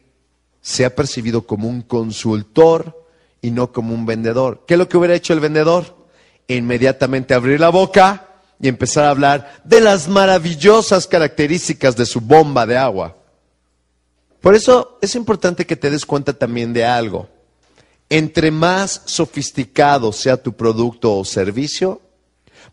sea 0.62 0.96
percibido 0.96 1.48
como 1.48 1.68
un 1.68 1.82
consultor 1.82 3.04
y 3.42 3.50
no 3.50 3.72
como 3.72 3.96
un 3.96 4.06
vendedor. 4.06 4.62
¿Qué 4.68 4.76
es 4.76 4.78
lo 4.78 4.88
que 4.88 4.98
hubiera 4.98 5.16
hecho 5.16 5.34
el 5.34 5.40
vendedor? 5.40 6.03
Inmediatamente 6.48 7.34
abrir 7.34 7.60
la 7.60 7.70
boca 7.70 8.28
y 8.60 8.68
empezar 8.68 9.06
a 9.06 9.10
hablar 9.10 9.62
de 9.64 9.82
las 9.82 10.08
maravillosas 10.08 11.08
características 11.08 11.96
de 11.96 12.06
su 12.06 12.22
bomba 12.22 12.66
de 12.66 12.78
agua. 12.78 13.18
Por 14.42 14.56
eso 14.56 14.98
es 15.02 15.16
importante 15.16 15.66
que 15.66 15.76
te 15.76 15.90
des 15.90 16.06
cuenta 16.06 16.34
también 16.34 16.74
de 16.74 16.86
algo. 16.86 17.30
Entre 18.10 18.52
más 18.52 19.02
sofisticado 19.06 20.12
sea 20.12 20.38
tu 20.38 20.54
producto 20.54 21.18
o 21.18 21.26
servicio, 21.26 22.02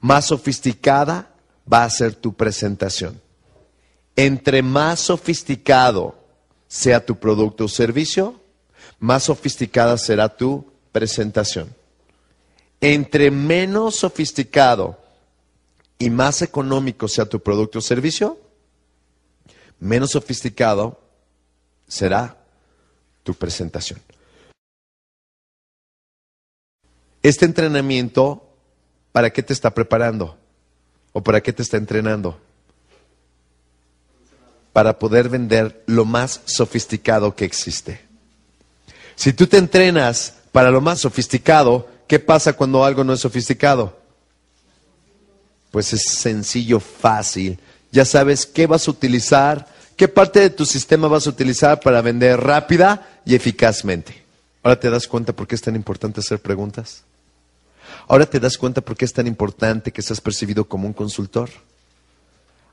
más 0.00 0.26
sofisticada 0.26 1.30
va 1.72 1.84
a 1.84 1.90
ser 1.90 2.14
tu 2.14 2.34
presentación. 2.34 3.20
Entre 4.16 4.62
más 4.62 5.00
sofisticado 5.00 6.14
sea 6.68 7.04
tu 7.04 7.16
producto 7.16 7.64
o 7.64 7.68
servicio, 7.68 8.40
más 8.98 9.24
sofisticada 9.24 9.96
será 9.96 10.28
tu 10.28 10.66
presentación. 10.92 11.79
Entre 12.80 13.30
menos 13.30 13.96
sofisticado 13.96 14.98
y 15.98 16.08
más 16.08 16.40
económico 16.40 17.08
sea 17.08 17.26
tu 17.26 17.40
producto 17.40 17.80
o 17.80 17.82
servicio, 17.82 18.38
menos 19.78 20.12
sofisticado 20.12 20.98
será 21.86 22.36
tu 23.22 23.34
presentación. 23.34 24.00
Este 27.22 27.44
entrenamiento, 27.44 28.42
¿para 29.12 29.30
qué 29.30 29.42
te 29.42 29.52
está 29.52 29.74
preparando? 29.74 30.38
¿O 31.12 31.22
para 31.22 31.42
qué 31.42 31.52
te 31.52 31.62
está 31.62 31.76
entrenando? 31.76 32.40
Para 34.72 34.98
poder 34.98 35.28
vender 35.28 35.82
lo 35.86 36.06
más 36.06 36.40
sofisticado 36.46 37.34
que 37.34 37.44
existe. 37.44 38.00
Si 39.16 39.34
tú 39.34 39.46
te 39.46 39.58
entrenas 39.58 40.34
para 40.52 40.70
lo 40.70 40.80
más 40.80 41.00
sofisticado, 41.00 41.88
¿qué 42.10 42.18
pasa 42.18 42.54
cuando 42.54 42.84
algo 42.84 43.04
no 43.04 43.12
es 43.12 43.20
sofisticado? 43.20 43.96
Pues 45.70 45.92
es 45.92 46.02
sencillo, 46.02 46.80
fácil. 46.80 47.60
Ya 47.92 48.04
sabes 48.04 48.46
qué 48.46 48.66
vas 48.66 48.88
a 48.88 48.90
utilizar, 48.90 49.68
qué 49.94 50.08
parte 50.08 50.40
de 50.40 50.50
tu 50.50 50.66
sistema 50.66 51.06
vas 51.06 51.28
a 51.28 51.30
utilizar 51.30 51.78
para 51.78 52.02
vender 52.02 52.40
rápida 52.40 53.20
y 53.24 53.36
eficazmente. 53.36 54.24
Ahora 54.64 54.80
te 54.80 54.90
das 54.90 55.06
cuenta 55.06 55.32
por 55.32 55.46
qué 55.46 55.54
es 55.54 55.62
tan 55.62 55.76
importante 55.76 56.18
hacer 56.18 56.40
preguntas. 56.40 57.04
Ahora 58.08 58.26
te 58.26 58.40
das 58.40 58.58
cuenta 58.58 58.80
por 58.80 58.96
qué 58.96 59.04
es 59.04 59.12
tan 59.12 59.28
importante 59.28 59.92
que 59.92 60.02
seas 60.02 60.20
percibido 60.20 60.64
como 60.64 60.88
un 60.88 60.94
consultor. 60.94 61.48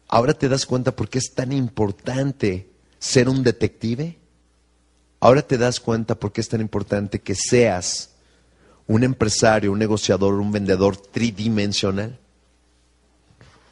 Ahora 0.08 0.34
te 0.34 0.50
das 0.50 0.66
cuenta 0.66 0.96
por 0.96 1.10
qué 1.10 1.20
es 1.20 1.36
tan 1.36 1.52
importante 1.52 2.68
ser 2.98 3.30
un 3.30 3.44
detective. 3.44 4.18
Ahora 5.20 5.44
te 5.44 5.60
das 5.60 5.80
cuenta 5.80 6.16
por 6.16 6.32
qué 6.32 6.42
es 6.42 6.50
tan 6.50 6.60
importante 6.60 7.20
que 7.20 7.36
seas 7.36 8.17
un 8.88 9.04
empresario, 9.04 9.72
un 9.72 9.80
negociador, 9.80 10.34
un 10.36 10.52
vendedor 10.52 10.98
tridimensional. 10.98 12.18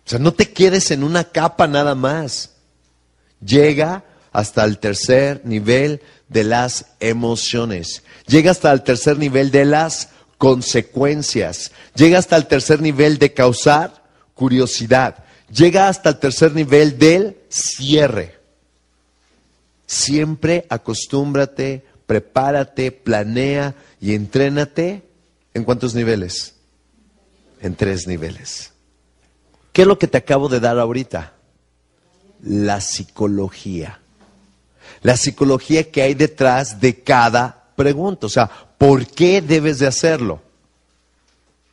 O 0.05 0.09
sea, 0.09 0.19
no 0.19 0.33
te 0.33 0.51
quedes 0.51 0.91
en 0.91 1.03
una 1.03 1.23
capa 1.23 1.67
nada 1.67 1.95
más. 1.95 2.51
Llega 3.43 4.03
hasta 4.31 4.63
el 4.65 4.77
tercer 4.77 5.41
nivel 5.45 6.01
de 6.27 6.43
las 6.43 6.87
emociones. 6.99 8.03
Llega 8.27 8.51
hasta 8.51 8.71
el 8.71 8.83
tercer 8.83 9.17
nivel 9.17 9.49
de 9.51 9.65
las 9.65 10.09
consecuencias. 10.37 11.71
Llega 11.95 12.19
hasta 12.19 12.35
el 12.35 12.47
tercer 12.47 12.81
nivel 12.81 13.17
de 13.17 13.33
causar 13.33 14.03
curiosidad. 14.33 15.23
Llega 15.49 15.87
hasta 15.87 16.09
el 16.09 16.17
tercer 16.17 16.53
nivel 16.53 16.99
del 16.99 17.37
cierre. 17.49 18.35
Siempre 19.87 20.65
acostúmbrate, 20.69 21.85
prepárate, 22.05 22.91
planea 22.91 23.75
y 24.05 24.13
entrénate. 24.13 25.01
¿En 25.55 25.63
cuántos 25.63 25.95
niveles? 25.95 26.53
En 27.59 27.75
tres 27.75 28.05
niveles. 28.05 28.71
¿Qué 29.73 29.81
es 29.81 29.87
lo 29.87 29.97
que 29.97 30.07
te 30.07 30.19
acabo 30.19 30.47
de 30.47 30.59
dar 30.59 30.77
ahorita? 30.77 31.33
La 32.43 32.81
psicología. 32.81 33.99
La 35.01 35.17
psicología 35.17 35.89
que 35.89 36.03
hay 36.03 36.13
detrás 36.13 36.79
de 36.79 37.01
cada 37.01 37.71
pregunta. 37.75 38.27
O 38.27 38.29
sea, 38.29 38.51
¿Por 38.77 39.07
qué 39.07 39.41
debes 39.41 39.79
de 39.79 39.87
hacerlo? 39.87 40.39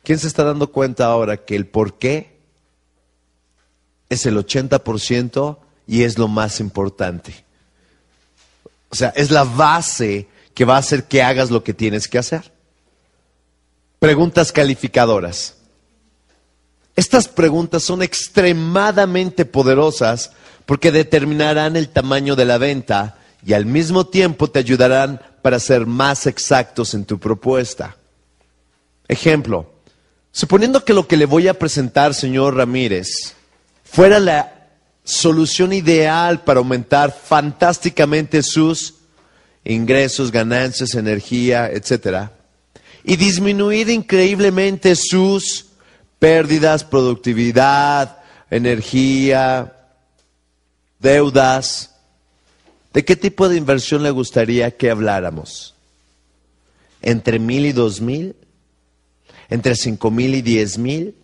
¿Quién 0.03 0.17
se 0.17 0.25
está 0.25 0.43
dando 0.43 0.71
cuenta 0.71 1.05
ahora 1.05 1.37
que 1.37 1.55
el 1.55 1.67
por 1.67 1.99
qué 1.99 2.39
es 4.09 4.25
el 4.25 4.37
80% 4.37 5.57
y 5.85 6.01
es 6.01 6.17
lo 6.17 6.27
más 6.27 6.59
importante? 6.59 7.45
O 8.89 8.95
sea, 8.95 9.09
es 9.09 9.29
la 9.29 9.43
base 9.43 10.27
que 10.53 10.65
va 10.65 10.75
a 10.75 10.79
hacer 10.79 11.05
que 11.05 11.23
hagas 11.23 11.51
lo 11.51 11.63
que 11.63 11.73
tienes 11.73 12.07
que 12.07 12.17
hacer. 12.17 12.51
Preguntas 13.99 14.51
calificadoras. 14.51 15.55
Estas 16.95 17.27
preguntas 17.27 17.83
son 17.83 18.03
extremadamente 18.03 19.45
poderosas 19.45 20.31
porque 20.65 20.91
determinarán 20.91 21.75
el 21.75 21.89
tamaño 21.89 22.35
de 22.35 22.45
la 22.45 22.57
venta 22.57 23.17
y 23.45 23.53
al 23.53 23.65
mismo 23.65 24.07
tiempo 24.07 24.49
te 24.49 24.59
ayudarán 24.59 25.21
para 25.41 25.59
ser 25.59 25.85
más 25.85 26.27
exactos 26.27 26.93
en 26.93 27.05
tu 27.05 27.19
propuesta. 27.19 27.97
Ejemplo, 29.07 29.73
suponiendo 30.31 30.85
que 30.85 30.93
lo 30.93 31.07
que 31.07 31.17
le 31.17 31.25
voy 31.25 31.47
a 31.47 31.57
presentar, 31.59 32.13
señor 32.13 32.55
Ramírez, 32.55 33.35
fuera 33.83 34.19
la 34.19 34.69
solución 35.03 35.73
ideal 35.73 36.43
para 36.43 36.59
aumentar 36.59 37.11
fantásticamente 37.11 38.41
sus 38.41 38.95
ingresos, 39.65 40.31
ganancias, 40.31 40.95
energía, 40.95 41.69
etcétera, 41.71 42.31
y 43.03 43.15
disminuir 43.15 43.89
increíblemente 43.89 44.95
sus 44.95 45.67
pérdidas, 46.19 46.83
productividad, 46.83 48.17
energía, 48.49 49.73
deudas, 50.99 51.93
¿De 52.93 53.03
qué 53.03 53.15
tipo 53.15 53.49
de 53.49 53.57
inversión 53.57 54.03
le 54.03 54.11
gustaría 54.11 54.77
que 54.77 54.91
habláramos? 54.91 55.73
¿Entre 57.01 57.39
mil 57.39 57.65
y 57.65 57.71
dos 57.71 57.99
mil? 57.99 58.35
¿Entre 59.49 59.75
cinco 59.75 60.11
mil 60.11 60.35
y 60.35 60.43
diez 60.43 60.77
mil? 60.77 61.15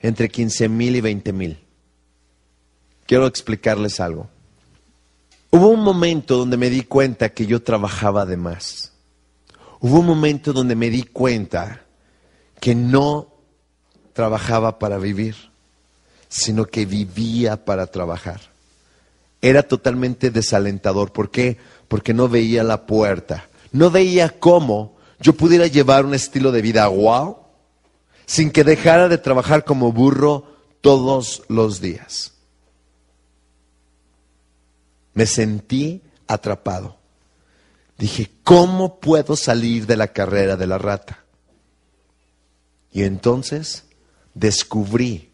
¿Entre 0.00 0.28
quince 0.28 0.68
mil 0.68 0.96
y 0.96 1.00
veinte 1.00 1.32
mil? 1.32 1.58
Quiero 3.06 3.26
explicarles 3.26 4.00
algo. 4.00 4.28
Hubo 5.50 5.68
un 5.68 5.80
momento 5.80 6.36
donde 6.36 6.56
me 6.56 6.70
di 6.70 6.82
cuenta 6.82 7.30
que 7.30 7.46
yo 7.46 7.62
trabajaba 7.62 8.24
de 8.26 8.36
más. 8.36 8.92
Hubo 9.80 10.00
un 10.00 10.06
momento 10.06 10.52
donde 10.52 10.76
me 10.76 10.90
di 10.90 11.02
cuenta 11.02 11.82
que 12.60 12.74
no 12.74 13.28
trabajaba 14.12 14.78
para 14.78 14.98
vivir, 14.98 15.34
sino 16.28 16.66
que 16.66 16.86
vivía 16.86 17.64
para 17.64 17.86
trabajar 17.86 18.50
era 19.40 19.62
totalmente 19.62 20.30
desalentador. 20.30 21.12
¿Por 21.12 21.30
qué? 21.30 21.58
Porque 21.88 22.14
no 22.14 22.28
veía 22.28 22.62
la 22.62 22.86
puerta. 22.86 23.48
No 23.72 23.90
veía 23.90 24.38
cómo 24.38 24.96
yo 25.20 25.34
pudiera 25.34 25.66
llevar 25.66 26.04
un 26.04 26.14
estilo 26.14 26.52
de 26.52 26.62
vida 26.62 26.88
wow 26.88 27.38
sin 28.26 28.50
que 28.50 28.64
dejara 28.64 29.08
de 29.08 29.18
trabajar 29.18 29.64
como 29.64 29.92
burro 29.92 30.56
todos 30.80 31.42
los 31.48 31.80
días. 31.80 32.32
Me 35.14 35.26
sentí 35.26 36.02
atrapado. 36.26 36.96
Dije, 37.98 38.30
¿cómo 38.44 38.98
puedo 39.00 39.36
salir 39.36 39.86
de 39.86 39.96
la 39.96 40.08
carrera 40.08 40.56
de 40.56 40.66
la 40.66 40.78
rata? 40.78 41.24
Y 42.92 43.02
entonces 43.02 43.84
descubrí 44.34 45.30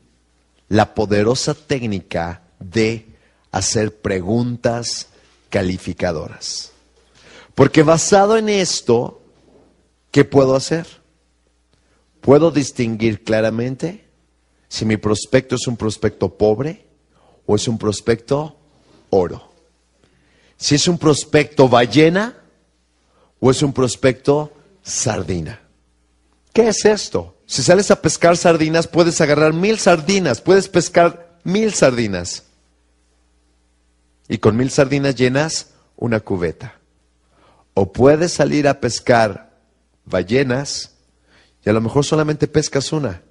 la 0.69 0.95
poderosa 0.95 1.55
técnica 1.55 2.43
de 2.59 3.07
hacer 3.53 4.01
preguntas 4.01 5.09
calificadoras. 5.49 6.73
Porque 7.55 7.83
basado 7.83 8.37
en 8.37 8.49
esto, 8.49 9.23
¿qué 10.11 10.25
puedo 10.25 10.57
hacer? 10.57 10.87
Puedo 12.21 12.51
distinguir 12.51 13.23
claramente 13.23 14.05
si 14.69 14.85
mi 14.85 14.97
prospecto 14.97 15.55
es 15.55 15.67
un 15.67 15.77
prospecto 15.77 16.37
pobre 16.37 16.87
o 17.47 17.55
es 17.55 17.69
un 17.69 17.79
prospecto 17.79 18.59
oro. 19.11 19.56
Si 20.57 20.75
es 20.75 20.89
un 20.89 20.99
prospecto 20.99 21.69
ballena 21.69 22.35
o 23.41 23.51
es 23.51 23.63
un 23.63 23.73
prospecto 23.73 24.53
sardina. 24.83 25.61
¿Qué 26.53 26.69
es 26.69 26.85
esto? 26.85 27.37
Si 27.47 27.63
sales 27.63 27.91
a 27.91 28.01
pescar 28.01 28.37
sardinas, 28.37 28.89
puedes 28.89 29.21
agarrar 29.21 29.53
mil 29.53 29.79
sardinas, 29.79 30.41
puedes 30.41 30.69
pescar 30.69 31.39
mil 31.45 31.73
sardinas. 31.73 32.45
y 34.29 34.39
con 34.39 34.57
mil 34.57 34.71
sardinas 34.71 35.15
llenas 35.15 35.69
una 35.97 36.21
cubeta. 36.21 36.81
O 37.75 37.93
puedes 37.93 38.33
salir 38.33 38.67
a 38.67 38.81
pescar 38.81 39.57
ballenas 40.05 40.95
y 41.65 41.69
a 41.69 41.73
lo 41.73 41.81
mejor 41.81 42.05
solamente 42.05 42.49
pescas 42.49 42.93
una, 42.93 43.23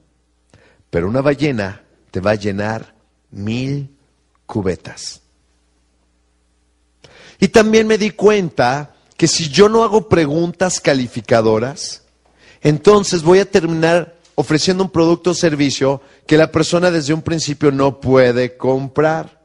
pero 0.90 1.10
una 1.10 1.22
ballena 1.22 1.84
te 2.12 2.20
va 2.20 2.32
a 2.32 2.36
llenar 2.36 2.96
mil 3.32 3.98
cubetas. 4.46 5.22
Y 7.40 7.50
también 7.50 7.88
me 7.88 7.98
di 7.98 8.12
cuenta 8.12 8.96
que 9.18 9.28
si 9.28 9.50
yo 9.50 9.70
no 9.70 9.84
hago 9.84 10.10
preguntas 10.10 10.80
calificadoras, 10.80 12.04
entonces 12.62 13.24
voy 13.24 13.40
a 13.40 13.50
terminar 13.50 14.16
ofreciendo 14.36 14.84
un 14.84 14.90
producto 14.90 15.32
o 15.32 15.34
servicio 15.34 16.02
que 16.28 16.38
la 16.38 16.52
persona 16.52 16.92
desde 16.92 17.14
un 17.14 17.22
principio 17.22 17.72
no 17.72 18.00
puede 18.00 18.58
comprar. 18.58 19.42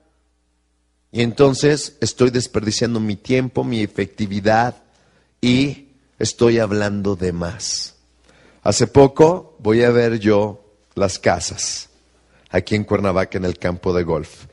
Y 1.13 1.23
entonces 1.23 1.97
estoy 2.01 2.31
desperdiciando 2.31 3.01
mi 3.01 3.17
tiempo, 3.17 3.65
mi 3.65 3.83
efectividad 3.83 4.77
y 5.41 5.89
estoy 6.19 6.59
hablando 6.59 7.17
de 7.17 7.33
más. 7.33 7.97
Hace 8.63 8.87
poco 8.87 9.57
voy 9.59 9.83
a 9.83 9.91
ver 9.91 10.19
yo 10.19 10.65
las 10.95 11.19
casas 11.19 11.89
aquí 12.51 12.75
en 12.75 12.85
Cuernavaca 12.85 13.39
en 13.39 13.45
el 13.45 13.59
campo 13.59 13.93
de 13.93 14.03
golf. 14.03 14.47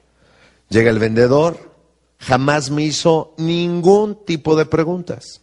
Llega 0.70 0.90
el 0.90 1.00
vendedor, 1.00 1.77
jamás 2.20 2.70
me 2.70 2.84
hizo 2.84 3.34
ningún 3.38 4.26
tipo 4.26 4.56
de 4.56 4.66
preguntas. 4.66 5.42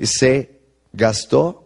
Se 0.00 0.60
gastó 0.92 1.64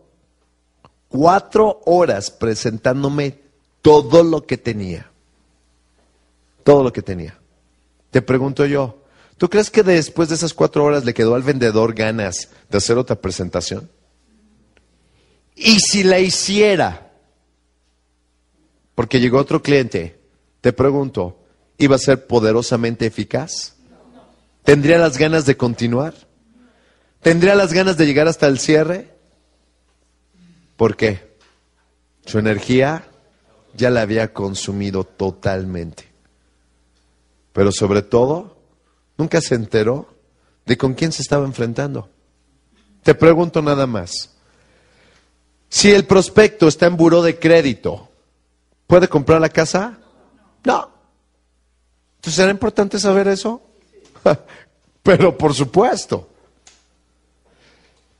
cuatro 1.09 1.80
horas 1.86 2.30
presentándome 2.30 3.38
todo 3.82 4.22
lo 4.22 4.46
que 4.46 4.59
tenía. 4.59 5.11
Todo 6.64 6.82
lo 6.82 6.92
que 6.92 7.03
tenía. 7.03 7.38
Te 8.11 8.22
pregunto 8.22 8.66
yo, 8.66 9.03
¿tú 9.36 9.49
crees 9.49 9.70
que 9.70 9.82
después 9.82 10.28
de 10.28 10.34
esas 10.34 10.55
cuatro 10.55 10.84
horas 10.84 11.05
le 11.05 11.14
quedó 11.14 11.34
al 11.34 11.42
vendedor 11.42 11.94
ganas 11.94 12.51
de 12.68 12.78
hacer 12.78 12.99
otra 12.99 13.16
presentación? 13.16 13.90
Y 15.55 15.80
si 15.80 16.05
la 16.05 16.20
hiciera, 16.20 17.11
porque 18.94 19.20
llegó 19.20 19.38
otro 19.38 19.62
cliente, 19.62 20.18
te 20.61 20.72
pregunto, 20.72 21.38
¿iba 21.79 21.97
a 21.97 22.01
ser 22.01 22.26
poderosamente 22.26 23.07
eficaz? 23.07 23.74
¿Tendría 24.64 24.99
las 24.99 25.16
ganas 25.16 25.47
de 25.47 25.57
continuar? 25.57 26.14
¿Tendría 27.22 27.55
las 27.55 27.72
ganas 27.72 27.97
de 27.97 28.07
llegar 28.07 28.29
hasta 28.29 28.47
el 28.47 28.59
cierre? 28.59 29.14
¿Por 30.76 30.97
qué? 30.97 31.37
Su 32.26 32.39
energía 32.39 33.05
ya 33.74 33.91
la 33.91 34.03
había 34.03 34.33
consumido 34.33 35.05
totalmente. 35.05 36.09
Pero 37.53 37.72
sobre 37.72 38.03
todo, 38.03 38.59
nunca 39.16 39.41
se 39.41 39.55
enteró 39.55 40.14
de 40.66 40.76
con 40.76 40.95
quién 40.95 41.12
se 41.12 41.22
estaba 41.22 41.47
enfrentando. 41.47 42.11
Te 43.03 43.14
pregunto 43.14 43.62
nada 43.62 43.87
más. 43.87 44.35
Si 45.68 45.91
el 45.91 46.07
prospecto 46.07 46.68
está 46.68 46.87
en 46.87 46.97
buró 46.97 47.22
de 47.22 47.39
crédito, 47.39 48.11
¿puede 48.87 49.09
comprar 49.09 49.41
la 49.41 49.49
casa? 49.49 49.99
No. 50.64 50.97
Entonces, 52.29 52.45
¿será 52.45 52.51
importante 52.51 52.99
saber 52.99 53.26
eso? 53.26 53.62
Pero 55.03 55.39
por 55.39 55.55
supuesto. 55.55 56.29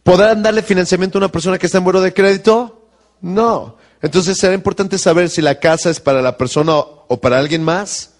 ¿Podrán 0.03 0.43
darle 0.43 0.63
financiamiento 0.63 1.19
a 1.19 1.21
una 1.21 1.31
persona 1.31 1.59
que 1.59 1.67
está 1.67 1.77
en 1.77 1.85
buró 1.85 2.01
de 2.01 2.15
crédito? 2.15 2.89
No. 3.21 3.77
Entonces, 4.01 4.39
¿será 4.39 4.55
importante 4.55 4.97
saber 4.97 5.29
si 5.29 5.43
la 5.43 5.61
casa 5.61 5.91
es 5.91 6.01
para 6.01 6.23
la 6.23 6.39
persona 6.39 6.79
o 6.79 7.21
para 7.21 7.39
alguien 7.39 7.63
más? 7.63 8.15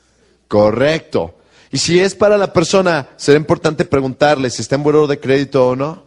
Correcto. 0.47 1.37
Y 1.73 1.79
si 1.79 1.99
es 1.99 2.15
para 2.15 2.37
la 2.37 2.53
persona, 2.53 3.09
será 3.17 3.39
importante 3.39 3.87
preguntarle 3.87 4.51
si 4.51 4.61
está 4.61 4.75
en 4.75 4.83
buró 4.83 5.07
de 5.07 5.19
crédito 5.19 5.69
o 5.69 5.75
no. 5.75 6.05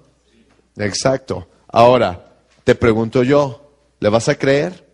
Exacto. 0.77 1.47
Ahora, 1.67 2.35
te 2.63 2.75
pregunto 2.75 3.23
yo, 3.23 3.73
¿le 3.99 4.09
vas 4.09 4.29
a 4.29 4.35
creer? 4.35 4.90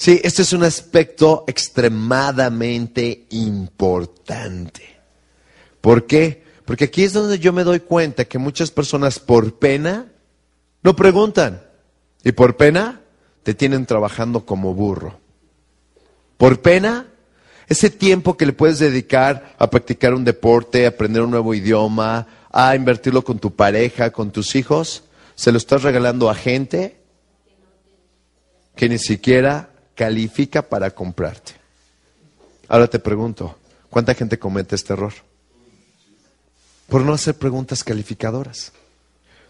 Sí, 0.00 0.18
este 0.24 0.40
es 0.40 0.54
un 0.54 0.64
aspecto 0.64 1.44
extremadamente 1.46 3.26
importante. 3.28 4.82
¿Por 5.82 6.06
qué? 6.06 6.42
Porque 6.64 6.84
aquí 6.84 7.02
es 7.02 7.12
donde 7.12 7.38
yo 7.38 7.52
me 7.52 7.64
doy 7.64 7.80
cuenta 7.80 8.24
que 8.24 8.38
muchas 8.38 8.70
personas 8.70 9.18
por 9.18 9.58
pena 9.58 10.06
no 10.82 10.96
preguntan. 10.96 11.62
Y 12.24 12.32
por 12.32 12.56
pena 12.56 13.02
te 13.42 13.52
tienen 13.52 13.84
trabajando 13.84 14.46
como 14.46 14.72
burro. 14.72 15.20
Por 16.38 16.62
pena 16.62 17.06
ese 17.68 17.90
tiempo 17.90 18.38
que 18.38 18.46
le 18.46 18.54
puedes 18.54 18.78
dedicar 18.78 19.54
a 19.58 19.68
practicar 19.68 20.14
un 20.14 20.24
deporte, 20.24 20.86
a 20.86 20.88
aprender 20.88 21.20
un 21.20 21.30
nuevo 21.30 21.52
idioma, 21.52 22.26
a 22.50 22.74
invertirlo 22.74 23.22
con 23.22 23.38
tu 23.38 23.54
pareja, 23.54 24.12
con 24.12 24.30
tus 24.30 24.56
hijos, 24.56 25.04
se 25.34 25.52
lo 25.52 25.58
estás 25.58 25.82
regalando 25.82 26.30
a 26.30 26.34
gente 26.34 27.02
que 28.74 28.88
ni 28.88 28.98
siquiera 28.98 29.69
califica 30.00 30.62
para 30.62 30.90
comprarte. 30.92 31.52
Ahora 32.68 32.86
te 32.86 32.98
pregunto, 32.98 33.58
¿cuánta 33.90 34.14
gente 34.14 34.38
comete 34.38 34.74
este 34.74 34.94
error? 34.94 35.12
Por 36.88 37.02
no 37.02 37.12
hacer 37.12 37.34
preguntas 37.34 37.84
calificadoras. 37.84 38.72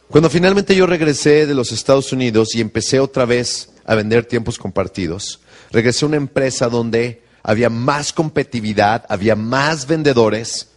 Cuando 0.08 0.28
finalmente 0.28 0.74
yo 0.74 0.86
regresé 0.86 1.46
de 1.46 1.54
los 1.54 1.70
Estados 1.70 2.12
Unidos 2.12 2.56
y 2.56 2.60
empecé 2.60 2.98
otra 2.98 3.26
vez 3.26 3.70
a 3.84 3.94
vender 3.94 4.24
tiempos 4.24 4.58
compartidos, 4.58 5.38
regresé 5.70 6.04
a 6.04 6.08
una 6.08 6.16
empresa 6.16 6.68
donde 6.68 7.22
había 7.44 7.70
más 7.70 8.12
competitividad, 8.12 9.06
había 9.08 9.36
más 9.36 9.86
vendedores 9.86 10.70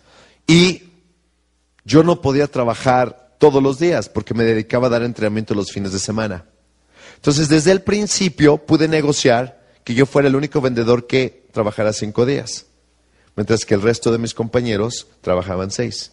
y 0.45 0.83
yo 1.83 2.03
no 2.03 2.21
podía 2.21 2.45
trabajar 2.45 3.37
todos 3.39 3.63
los 3.63 3.79
días 3.79 4.07
porque 4.07 4.35
me 4.35 4.43
dedicaba 4.43 4.85
a 4.85 4.91
dar 4.91 5.01
entrenamiento 5.01 5.55
los 5.55 5.71
fines 5.71 5.93
de 5.93 5.99
semana. 5.99 6.45
Entonces, 7.15 7.49
desde 7.49 7.71
el 7.71 7.81
principio 7.81 8.57
pude 8.57 8.87
negociar 8.87 9.62
que 9.83 9.93
yo 9.93 10.05
fuera 10.05 10.27
el 10.27 10.35
único 10.35 10.61
vendedor 10.61 11.07
que 11.07 11.47
trabajara 11.51 11.93
cinco 11.93 12.25
días, 12.25 12.65
mientras 13.35 13.65
que 13.65 13.73
el 13.73 13.81
resto 13.81 14.11
de 14.11 14.17
mis 14.17 14.33
compañeros 14.33 15.07
trabajaban 15.21 15.71
seis. 15.71 16.11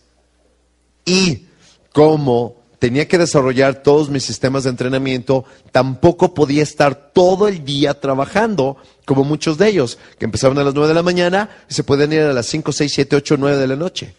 Y 1.05 1.47
como 1.93 2.61
tenía 2.79 3.07
que 3.07 3.19
desarrollar 3.19 3.83
todos 3.83 4.09
mis 4.09 4.25
sistemas 4.25 4.65
de 4.65 4.71
entrenamiento, 4.71 5.45
tampoco 5.71 6.35
podía 6.35 6.63
estar 6.63 7.13
todo 7.13 7.47
el 7.47 7.65
día 7.65 8.01
trabajando, 8.01 8.79
como 9.05 9.23
muchos 9.23 9.59
de 9.59 9.69
ellos, 9.69 9.99
que 10.19 10.25
empezaban 10.25 10.59
a 10.59 10.65
las 10.65 10.75
9 10.75 10.89
de 10.89 10.95
la 10.95 11.03
mañana 11.03 11.51
y 11.69 11.75
se 11.75 11.85
podían 11.85 12.13
ir 12.13 12.23
a 12.23 12.33
las 12.33 12.47
5, 12.47 12.73
6, 12.73 12.93
7, 12.93 13.17
8, 13.17 13.37
9 13.39 13.59
de 13.59 13.67
la 13.67 13.77
noche. 13.77 14.15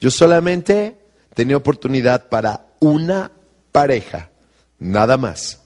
Yo 0.00 0.10
solamente 0.10 0.96
tenía 1.34 1.56
oportunidad 1.56 2.28
para 2.28 2.66
una 2.80 3.30
pareja, 3.70 4.30
nada 4.78 5.16
más. 5.16 5.60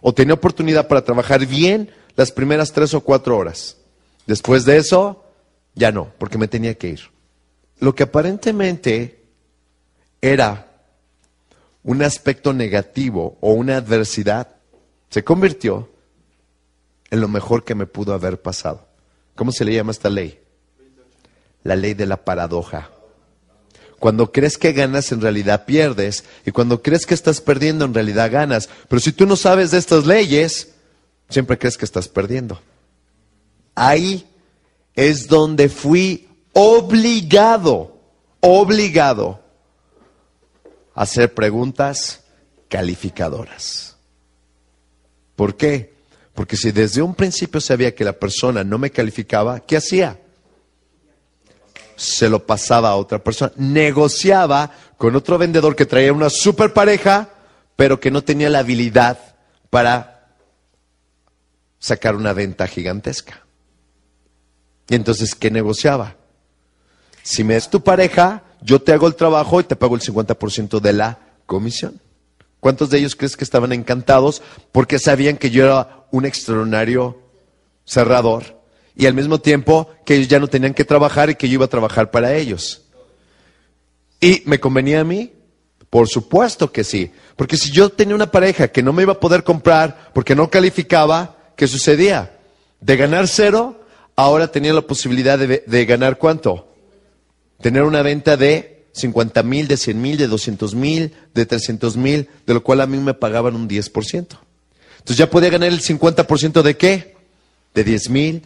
O 0.00 0.14
tenía 0.14 0.34
oportunidad 0.34 0.86
para 0.86 1.02
trabajar 1.02 1.44
bien 1.44 1.90
las 2.16 2.32
primeras 2.32 2.72
tres 2.72 2.94
o 2.94 3.00
cuatro 3.00 3.36
horas. 3.36 3.76
Después 4.26 4.64
de 4.64 4.76
eso, 4.76 5.24
ya 5.74 5.92
no, 5.92 6.12
porque 6.18 6.38
me 6.38 6.48
tenía 6.48 6.74
que 6.74 6.88
ir. 6.88 7.00
Lo 7.80 7.94
que 7.94 8.04
aparentemente 8.04 9.22
era 10.20 10.70
un 11.82 12.02
aspecto 12.02 12.52
negativo 12.52 13.36
o 13.40 13.52
una 13.52 13.76
adversidad 13.76 14.56
se 15.10 15.22
convirtió 15.22 15.88
en 17.10 17.20
lo 17.20 17.28
mejor 17.28 17.64
que 17.64 17.74
me 17.74 17.86
pudo 17.86 18.14
haber 18.14 18.40
pasado. 18.40 18.88
¿Cómo 19.34 19.52
se 19.52 19.64
le 19.64 19.74
llama 19.74 19.92
esta 19.92 20.10
ley? 20.10 20.40
La 21.62 21.76
ley 21.76 21.94
de 21.94 22.06
la 22.06 22.24
paradoja. 22.24 22.90
Cuando 23.98 24.32
crees 24.32 24.58
que 24.58 24.72
ganas, 24.72 25.12
en 25.12 25.20
realidad 25.20 25.64
pierdes. 25.64 26.24
Y 26.44 26.50
cuando 26.50 26.82
crees 26.82 27.06
que 27.06 27.14
estás 27.14 27.40
perdiendo, 27.40 27.84
en 27.84 27.94
realidad 27.94 28.30
ganas. 28.30 28.68
Pero 28.88 29.00
si 29.00 29.12
tú 29.12 29.26
no 29.26 29.36
sabes 29.36 29.70
de 29.70 29.78
estas 29.78 30.06
leyes, 30.06 30.73
siempre 31.34 31.58
crees 31.58 31.76
que 31.76 31.84
estás 31.84 32.08
perdiendo. 32.08 32.60
Ahí 33.74 34.26
es 34.94 35.26
donde 35.26 35.68
fui 35.68 36.28
obligado, 36.52 37.98
obligado 38.40 39.40
hacer 40.94 41.34
preguntas 41.34 42.22
calificadoras. 42.68 43.96
¿Por 45.34 45.56
qué? 45.56 45.92
Porque 46.34 46.56
si 46.56 46.70
desde 46.70 47.02
un 47.02 47.14
principio 47.14 47.60
sabía 47.60 47.94
que 47.94 48.04
la 48.04 48.12
persona 48.12 48.62
no 48.62 48.78
me 48.78 48.90
calificaba, 48.90 49.60
¿qué 49.60 49.76
hacía? 49.76 50.20
Se 51.96 52.28
lo 52.28 52.46
pasaba 52.46 52.90
a 52.90 52.96
otra 52.96 53.22
persona. 53.22 53.52
Negociaba 53.56 54.70
con 54.96 55.16
otro 55.16 55.36
vendedor 55.38 55.74
que 55.74 55.86
traía 55.86 56.12
una 56.12 56.30
super 56.30 56.72
pareja, 56.72 57.30
pero 57.76 57.98
que 57.98 58.12
no 58.12 58.22
tenía 58.22 58.50
la 58.50 58.60
habilidad 58.60 59.18
para 59.70 60.13
sacar 61.84 62.16
una 62.16 62.32
venta 62.32 62.66
gigantesca. 62.66 63.44
Y 64.88 64.94
entonces, 64.94 65.34
¿qué 65.34 65.50
negociaba? 65.50 66.16
Si 67.22 67.44
me 67.44 67.56
es 67.56 67.68
tu 67.68 67.82
pareja, 67.82 68.42
yo 68.62 68.80
te 68.80 68.94
hago 68.94 69.06
el 69.06 69.16
trabajo 69.16 69.60
y 69.60 69.64
te 69.64 69.76
pago 69.76 69.94
el 69.94 70.00
50% 70.00 70.80
de 70.80 70.92
la 70.94 71.18
comisión. 71.44 72.00
¿Cuántos 72.58 72.88
de 72.88 72.98
ellos 72.98 73.14
crees 73.14 73.36
que 73.36 73.44
estaban 73.44 73.74
encantados 73.74 74.40
porque 74.72 74.98
sabían 74.98 75.36
que 75.36 75.50
yo 75.50 75.64
era 75.64 76.06
un 76.10 76.24
extraordinario 76.24 77.18
cerrador 77.84 78.62
y 78.96 79.04
al 79.04 79.12
mismo 79.12 79.38
tiempo 79.38 79.90
que 80.06 80.14
ellos 80.14 80.28
ya 80.28 80.40
no 80.40 80.48
tenían 80.48 80.72
que 80.72 80.86
trabajar 80.86 81.28
y 81.28 81.34
que 81.34 81.50
yo 81.50 81.54
iba 81.54 81.66
a 81.66 81.68
trabajar 81.68 82.10
para 82.10 82.34
ellos. 82.34 82.86
¿Y 84.22 84.42
me 84.46 84.58
convenía 84.58 85.00
a 85.00 85.04
mí? 85.04 85.34
Por 85.90 86.08
supuesto 86.08 86.72
que 86.72 86.82
sí. 86.82 87.12
Porque 87.36 87.58
si 87.58 87.70
yo 87.70 87.90
tenía 87.90 88.14
una 88.14 88.30
pareja 88.30 88.68
que 88.68 88.82
no 88.82 88.94
me 88.94 89.02
iba 89.02 89.12
a 89.12 89.20
poder 89.20 89.44
comprar 89.44 90.12
porque 90.14 90.34
no 90.34 90.48
calificaba, 90.48 91.33
¿qué 91.56 91.66
sucedía? 91.66 92.38
De 92.80 92.96
ganar 92.96 93.28
cero, 93.28 93.80
ahora 94.16 94.48
tenía 94.48 94.72
la 94.72 94.82
posibilidad 94.82 95.38
de, 95.38 95.86
ganar 95.86 96.18
cuánto? 96.18 96.68
Tener 97.60 97.82
una 97.82 98.02
venta 98.02 98.36
de 98.36 98.86
50 98.92 99.42
mil, 99.42 99.68
de 99.68 99.76
100 99.76 100.00
mil, 100.00 100.16
de 100.16 100.28
200 100.28 100.74
mil, 100.74 101.14
de 101.34 101.46
300 101.46 101.96
mil, 101.96 102.28
de 102.46 102.54
lo 102.54 102.62
cual 102.62 102.80
a 102.80 102.86
mí 102.86 102.98
me 102.98 103.14
pagaban 103.14 103.56
un 103.56 103.68
10%. 103.68 104.14
Entonces 104.98 105.16
ya 105.16 105.28
podía 105.28 105.50
ganar 105.50 105.68
el 105.68 105.80
50% 105.80 106.62
de 106.62 106.76
qué? 106.76 107.16
De 107.74 107.84
10 107.84 108.10
mil, 108.10 108.42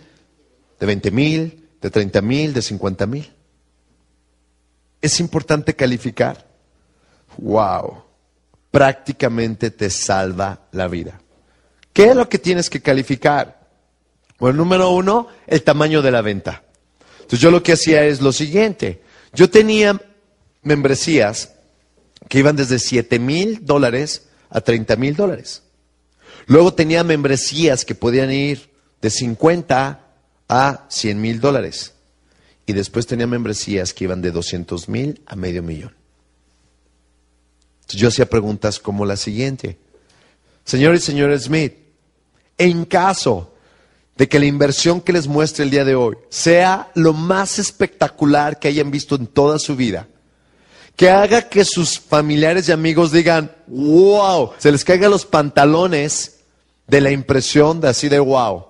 de 0.81 0.87
20 0.87 1.11
mil, 1.11 1.69
de 1.81 1.91
30 1.91 2.23
mil, 2.23 2.55
de 2.55 2.63
50 2.63 3.07
mil. 3.07 3.31
Es 5.01 5.21
importante 5.21 5.75
calificar. 5.75 6.49
Wow. 7.37 8.03
Prácticamente 8.71 9.71
te 9.71 9.91
salva 9.91 10.69
la 10.73 10.89
vida. 10.89 11.21
¿Qué 11.99 12.11
es 12.11 12.15
lo 12.15 12.29
que 12.29 12.39
tienes 12.39 12.71
que 12.71 12.81
calificar? 12.81 13.59
Bueno, 14.39 14.59
número 14.59 14.91
uno, 14.91 15.27
el 15.49 15.65
tamaño 15.65 16.01
de 16.01 16.13
la 16.13 16.23
venta. 16.23 16.63
Entonces 17.17 17.41
yo 17.41 17.51
lo 17.51 17.61
que 17.61 17.73
hacía 17.73 18.05
es 18.05 18.21
lo 18.21 18.31
siguiente. 18.31 19.03
Yo 19.35 19.51
tenía 19.51 20.01
membresías 20.63 21.55
que 22.29 22.39
iban 22.39 22.55
desde 22.55 22.79
7 22.79 23.19
mil 23.19 23.67
dólares 23.67 24.29
a 24.49 24.61
30 24.61 24.95
mil 24.95 25.17
dólares. 25.17 25.65
Luego 26.47 26.73
tenía 26.73 27.03
membresías 27.03 27.85
que 27.85 27.97
podían 27.97 28.31
ir 28.31 28.71
de 29.03 29.11
50 29.11 30.07
a 30.49 30.87
100 30.89 31.21
mil 31.21 31.41
dólares. 31.41 31.95
Y 32.65 32.75
después 32.75 33.09
tenía 33.09 33.27
membresías 33.27 33.93
que 33.93 34.05
iban 34.05 34.23
de 34.23 34.31
200 34.31 34.89
mil 34.89 35.21
a 35.27 35.35
medio 35.35 35.65
millón. 35.65 35.97
Yo 37.89 38.07
hacía 38.07 38.31
preguntas 38.31 38.79
como 38.79 39.05
la 39.05 39.17
siguiente. 39.17 39.79
Señor 40.65 40.95
y 40.95 41.01
señor 41.01 41.37
Smith, 41.41 41.88
en 42.59 42.85
caso 42.85 43.55
de 44.17 44.29
que 44.29 44.41
la 44.41 44.47
inversión 44.47 45.01
que 45.01 45.13
les 45.13 45.29
muestre 45.29 45.65
el 45.65 45.71
día 45.71 45.85
de 45.85 45.95
hoy 45.95 46.17
sea 46.29 46.91
lo 46.95 47.13
más 47.13 47.61
espectacular 47.61 48.59
que 48.59 48.67
hayan 48.69 48.91
visto 48.91 49.15
en 49.15 49.29
toda 49.29 49.61
su 49.61 49.77
vida, 49.77 50.09
que 50.97 51.09
haga 51.09 51.49
que 51.49 51.65
sus 51.65 52.01
familiares 52.01 52.69
y 52.69 52.73
amigos 52.73 53.13
digan, 53.13 53.53
wow, 53.69 54.51
se 54.59 54.73
les 54.73 54.85
caigan 54.85 55.13
los 55.13 55.25
pantalones 55.25 56.41
de 56.89 57.01
la 57.01 57.13
impresión 57.13 57.81
de 57.81 57.89
así 57.89 58.09
de 58.09 58.19
wow 58.19 58.67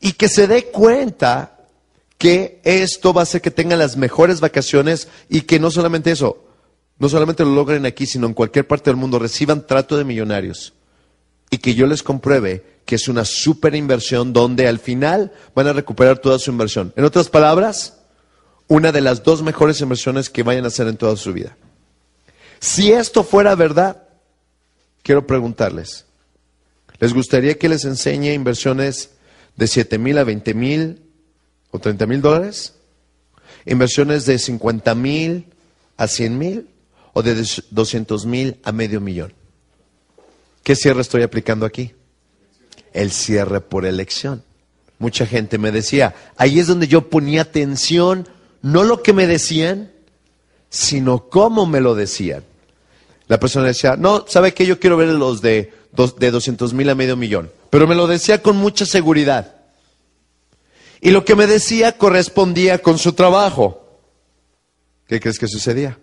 y 0.00 0.12
que 0.12 0.28
se 0.28 0.46
dé 0.46 0.66
cuenta 0.66 1.56
que 2.16 2.60
esto 2.62 3.12
va 3.12 3.22
a 3.22 3.24
hacer 3.24 3.40
que 3.40 3.50
tengan 3.50 3.80
las 3.80 3.96
mejores 3.96 4.40
vacaciones 4.40 5.08
y 5.28 5.40
que 5.42 5.58
no 5.58 5.72
solamente 5.72 6.12
eso, 6.12 6.44
no 6.98 7.08
solamente 7.08 7.44
lo 7.44 7.50
logren 7.50 7.84
aquí, 7.84 8.06
sino 8.06 8.28
en 8.28 8.34
cualquier 8.34 8.66
parte 8.66 8.90
del 8.90 8.96
mundo, 8.96 9.18
reciban 9.18 9.66
trato 9.66 9.96
de 9.96 10.04
millonarios 10.04 10.74
y 11.50 11.58
que 11.58 11.74
yo 11.74 11.86
les 11.86 12.02
compruebe 12.02 12.78
que 12.84 12.94
es 12.94 13.08
una 13.08 13.24
super 13.24 13.74
inversión 13.74 14.32
donde 14.32 14.66
al 14.66 14.78
final 14.78 15.32
van 15.54 15.66
a 15.66 15.72
recuperar 15.72 16.18
toda 16.18 16.38
su 16.38 16.50
inversión. 16.50 16.92
En 16.96 17.04
otras 17.04 17.28
palabras, 17.28 17.98
una 18.66 18.92
de 18.92 19.00
las 19.00 19.22
dos 19.22 19.42
mejores 19.42 19.80
inversiones 19.80 20.30
que 20.30 20.42
vayan 20.42 20.64
a 20.64 20.68
hacer 20.68 20.88
en 20.88 20.96
toda 20.96 21.16
su 21.16 21.32
vida. 21.32 21.56
Si 22.60 22.92
esto 22.92 23.24
fuera 23.24 23.54
verdad, 23.54 24.08
quiero 25.02 25.26
preguntarles, 25.26 26.06
¿les 26.98 27.12
gustaría 27.12 27.58
que 27.58 27.68
les 27.68 27.84
enseñe 27.84 28.32
inversiones 28.32 29.10
de 29.56 29.66
7 29.66 29.98
mil 29.98 30.16
a 30.18 30.24
20 30.24 30.54
mil 30.54 31.02
o 31.70 31.78
30 31.78 32.06
mil 32.06 32.22
dólares, 32.22 32.74
inversiones 33.66 34.24
de 34.24 34.38
50 34.38 34.94
mil 34.94 35.46
a 35.96 36.08
100 36.08 36.38
mil 36.38 36.68
o 37.12 37.22
de 37.22 37.44
200 37.70 38.26
mil 38.26 38.60
a 38.62 38.72
medio 38.72 39.00
millón. 39.00 39.34
¿Qué 40.68 40.76
cierre 40.76 41.00
estoy 41.00 41.22
aplicando 41.22 41.64
aquí? 41.64 41.94
El 42.92 43.10
cierre 43.10 43.62
por 43.62 43.86
elección. 43.86 44.44
Mucha 44.98 45.24
gente 45.24 45.56
me 45.56 45.72
decía, 45.72 46.14
ahí 46.36 46.58
es 46.58 46.66
donde 46.66 46.86
yo 46.86 47.08
ponía 47.08 47.40
atención, 47.40 48.28
no 48.60 48.84
lo 48.84 49.02
que 49.02 49.14
me 49.14 49.26
decían, 49.26 49.90
sino 50.68 51.30
cómo 51.30 51.64
me 51.64 51.80
lo 51.80 51.94
decían. 51.94 52.44
La 53.28 53.40
persona 53.40 53.66
decía, 53.66 53.96
no, 53.96 54.26
¿sabe 54.28 54.52
qué? 54.52 54.66
Yo 54.66 54.78
quiero 54.78 54.98
ver 54.98 55.08
los 55.08 55.40
de, 55.40 55.72
de 56.18 56.30
200 56.30 56.74
mil 56.74 56.90
a 56.90 56.94
medio 56.94 57.16
millón 57.16 57.50
pero 57.70 57.86
me 57.86 57.94
lo 57.94 58.06
decía 58.06 58.42
con 58.42 58.58
mucha 58.58 58.84
seguridad. 58.84 59.56
Y 61.00 61.12
lo 61.12 61.24
que 61.24 61.34
me 61.34 61.46
decía 61.46 61.96
correspondía 61.96 62.76
con 62.76 62.98
su 62.98 63.14
trabajo. 63.14 63.88
¿Qué 65.06 65.18
crees 65.18 65.38
que 65.38 65.48
sucedía? 65.48 65.98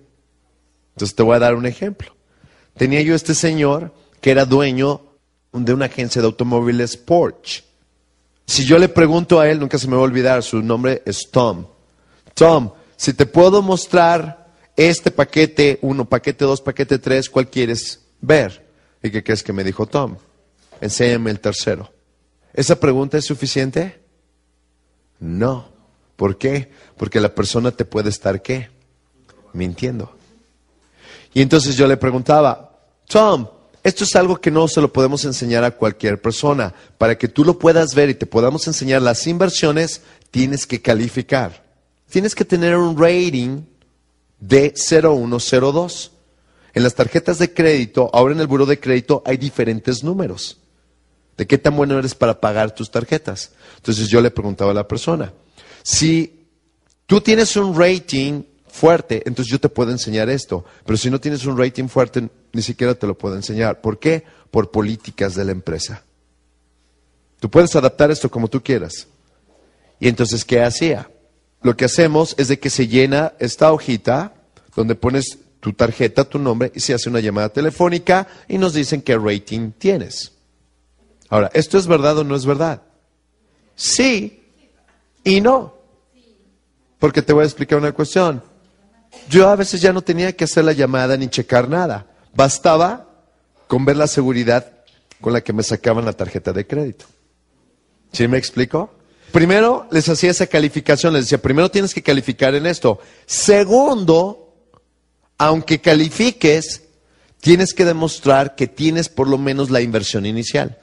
Entonces 0.96 1.16
te 1.16 1.22
voy 1.22 1.36
a 1.36 1.40
dar 1.40 1.54
un 1.54 1.68
ejemplo. 1.68 2.16
Tenía 2.76 3.04
yo 3.04 3.14
este 3.14 3.36
señor 3.36 3.94
que 4.26 4.32
era 4.32 4.44
dueño 4.44 5.02
de 5.54 5.72
una 5.72 5.86
agencia 5.86 6.20
de 6.20 6.26
automóviles 6.26 6.98
Porsche. 6.98 7.64
Si 8.48 8.66
yo 8.66 8.80
le 8.80 8.90
pregunto 8.90 9.40
a 9.40 9.48
él, 9.48 9.60
nunca 9.60 9.78
se 9.78 9.88
me 9.88 9.94
va 9.96 10.02
a 10.02 10.06
olvidar, 10.06 10.42
su 10.42 10.64
nombre 10.64 11.04
es 11.06 11.30
Tom. 11.30 11.68
Tom, 12.34 12.72
si 12.96 13.14
te 13.14 13.28
puedo 13.28 13.62
mostrar 13.62 14.52
este 14.76 15.12
paquete 15.12 15.78
uno, 15.84 16.06
paquete 16.06 16.44
dos, 16.44 16.60
paquete 16.60 16.98
tres, 16.98 17.30
¿cuál 17.30 17.52
quieres 17.52 18.02
ver? 18.20 18.66
¿Y 19.04 19.12
qué 19.12 19.24
crees 19.24 19.44
que 19.44 19.54
me 19.54 19.64
dijo 19.64 19.86
Tom? 19.86 20.18
enséñame 20.82 21.30
el 21.30 21.40
tercero. 21.40 21.94
¿Esa 22.52 22.80
pregunta 22.80 23.20
es 23.20 23.26
suficiente? 23.26 24.02
No. 25.20 25.70
¿Por 26.16 26.40
qué? 26.40 26.72
Porque 26.98 27.22
la 27.22 27.36
persona 27.36 27.70
te 27.70 27.86
puede 27.86 28.10
estar 28.10 28.42
qué? 28.42 28.72
Mintiendo. 29.54 30.16
Y 31.32 31.44
entonces 31.44 31.78
yo 31.78 31.86
le 31.86 31.98
preguntaba, 31.98 32.76
Tom, 33.08 33.50
esto 33.86 34.04
es 34.04 34.16
algo 34.16 34.38
que 34.38 34.50
no 34.50 34.68
se 34.68 34.82
lo 34.82 34.92
podemos 34.92 35.26
enseñar 35.26 35.64
a 35.64 35.70
cualquier 35.70 36.20
persona. 36.20 36.74
Para 36.98 37.20
que 37.20 37.28
tú 37.28 37.46
lo 37.46 37.60
puedas 37.60 37.94
ver 37.94 38.10
y 38.10 38.16
te 38.16 38.26
podamos 38.26 38.66
enseñar 38.66 39.04
las 39.04 39.28
inversiones, 39.28 40.02
tienes 40.32 40.66
que 40.66 40.82
calificar. 40.82 41.64
Tienes 42.10 42.34
que 42.34 42.46
tener 42.46 42.76
un 42.78 42.98
rating 42.98 43.62
de 44.40 44.74
0102. 44.76 46.12
En 46.74 46.82
las 46.82 46.96
tarjetas 46.96 47.38
de 47.38 47.54
crédito, 47.54 48.10
ahora 48.12 48.34
en 48.34 48.40
el 48.40 48.48
buro 48.48 48.66
de 48.66 48.80
crédito, 48.80 49.22
hay 49.24 49.38
diferentes 49.38 50.04
números 50.04 50.58
de 51.38 51.46
qué 51.46 51.60
tan 51.60 51.76
bueno 51.76 52.00
eres 52.00 52.16
para 52.16 52.42
pagar 52.42 52.74
tus 52.74 52.90
tarjetas. 52.90 53.52
Entonces 53.76 54.08
yo 54.08 54.20
le 54.20 54.32
preguntaba 54.32 54.72
a 54.72 54.74
la 54.74 54.88
persona, 54.88 55.32
si 55.84 56.48
tú 57.06 57.22
tienes 57.22 57.56
un 57.56 57.78
rating 57.80 58.42
fuerte, 58.68 59.22
entonces 59.28 59.52
yo 59.52 59.60
te 59.60 59.70
puedo 59.70 59.92
enseñar 59.92 60.28
esto, 60.28 60.66
pero 60.84 60.98
si 60.98 61.12
no 61.12 61.20
tienes 61.20 61.46
un 61.46 61.56
rating 61.56 61.88
fuerte, 61.88 62.28
ni 62.56 62.62
siquiera 62.62 62.96
te 62.96 63.06
lo 63.06 63.18
puedo 63.18 63.36
enseñar. 63.36 63.82
¿Por 63.82 64.00
qué? 64.00 64.24
Por 64.50 64.72
políticas 64.72 65.36
de 65.36 65.44
la 65.44 65.52
empresa. 65.52 66.04
Tú 67.42 67.52
puedes 67.52 67.76
adaptar 67.76 68.12
esto 68.12 68.32
como 68.32 68.48
tú 68.48 68.64
quieras. 68.64 69.08
Y 70.00 70.08
entonces, 70.08 70.46
¿qué 70.46 70.64
hacía? 70.64 71.12
Lo 71.62 71.76
que 71.76 71.84
hacemos 71.84 72.34
es 72.38 72.48
de 72.48 72.58
que 72.58 72.70
se 72.70 72.88
llena 72.88 73.34
esta 73.40 73.74
hojita 73.74 74.34
donde 74.74 74.96
pones 74.96 75.40
tu 75.60 75.74
tarjeta, 75.74 76.24
tu 76.24 76.40
nombre, 76.40 76.72
y 76.74 76.80
se 76.80 76.94
hace 76.94 77.10
una 77.10 77.20
llamada 77.20 77.50
telefónica 77.50 78.26
y 78.48 78.58
nos 78.58 78.74
dicen 78.74 79.02
qué 79.02 79.18
rating 79.18 79.72
tienes. 79.72 80.32
Ahora, 81.28 81.52
¿esto 81.54 81.78
es 81.78 81.88
verdad 81.88 82.20
o 82.20 82.24
no 82.24 82.38
es 82.38 82.46
verdad? 82.46 82.84
Sí 83.76 84.44
y 85.26 85.42
no. 85.42 85.76
Porque 87.00 87.22
te 87.22 87.34
voy 87.34 87.44
a 87.44 87.48
explicar 87.48 87.80
una 87.80 87.92
cuestión. 87.92 88.42
Yo 89.30 89.50
a 89.50 89.58
veces 89.58 89.82
ya 89.82 89.92
no 89.92 90.02
tenía 90.02 90.34
que 90.34 90.46
hacer 90.46 90.64
la 90.64 90.72
llamada 90.72 91.18
ni 91.18 91.28
checar 91.28 91.68
nada. 91.68 92.15
Bastaba 92.36 93.08
con 93.68 93.86
ver 93.86 93.98
la 93.98 94.08
seguridad 94.08 94.74
con 95.22 95.34
la 95.34 95.42
que 95.42 95.54
me 95.54 95.64
sacaban 95.64 96.06
la 96.06 96.14
tarjeta 96.14 96.54
de 96.54 96.68
crédito. 96.68 97.06
¿Sí 98.12 98.28
me 98.28 98.38
explico? 98.38 98.92
Primero 99.32 99.88
les 99.92 100.08
hacía 100.08 100.32
esa 100.32 100.48
calificación, 100.48 101.14
les 101.14 101.26
decía, 101.26 101.42
primero 101.42 101.72
tienes 101.72 101.94
que 101.94 102.04
calificar 102.04 102.56
en 102.56 102.66
esto. 102.66 103.00
Segundo, 103.26 104.54
aunque 105.38 105.82
califiques, 105.82 106.84
tienes 107.40 107.74
que 107.74 107.86
demostrar 107.86 108.56
que 108.56 108.68
tienes 108.68 109.10
por 109.10 109.28
lo 109.28 109.38
menos 109.38 109.70
la 109.70 109.82
inversión 109.82 110.26
inicial. 110.26 110.78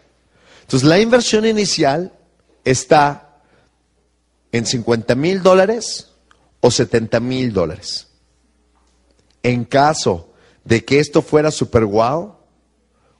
Entonces, 0.62 0.88
la 0.88 1.00
inversión 1.00 1.46
inicial 1.46 2.12
está 2.64 3.40
en 4.52 4.66
50 4.66 5.14
mil 5.14 5.42
dólares 5.42 6.10
o 6.60 6.70
70 6.70 7.20
mil 7.20 7.52
dólares. 7.52 8.08
En 9.42 9.64
caso 9.64 10.31
de 10.64 10.84
que 10.84 10.98
esto 10.98 11.22
fuera 11.22 11.50
super 11.50 11.84
wow, 11.84 12.34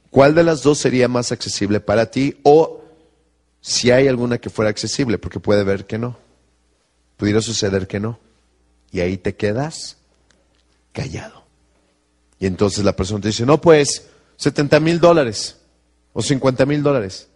¿cuál 0.09 0.35
de 0.35 0.43
las 0.43 0.63
dos 0.63 0.79
sería 0.79 1.07
más 1.07 1.31
accesible 1.31 1.79
para 1.79 2.09
ti? 2.09 2.37
O 2.43 2.81
si 3.61 3.91
hay 3.91 4.07
alguna 4.07 4.37
que 4.37 4.49
fuera 4.49 4.69
accesible, 4.69 5.17
porque 5.17 5.39
puede 5.39 5.63
ver 5.63 5.85
que 5.85 5.97
no. 5.97 6.17
Pudiera 7.17 7.41
suceder 7.41 7.87
que 7.87 7.99
no. 7.99 8.19
Y 8.91 8.99
ahí 8.99 9.17
te 9.17 9.35
quedas 9.35 9.97
callado. 10.91 11.43
Y 12.39 12.45
entonces 12.45 12.83
la 12.83 12.95
persona 12.95 13.21
te 13.21 13.29
dice, 13.29 13.45
no, 13.45 13.61
pues 13.61 14.07
70 14.37 14.79
mil 14.79 14.99
dólares 14.99 15.57
o 16.11 16.21
50 16.21 16.65
mil 16.65 16.83
dólares. 16.83 17.29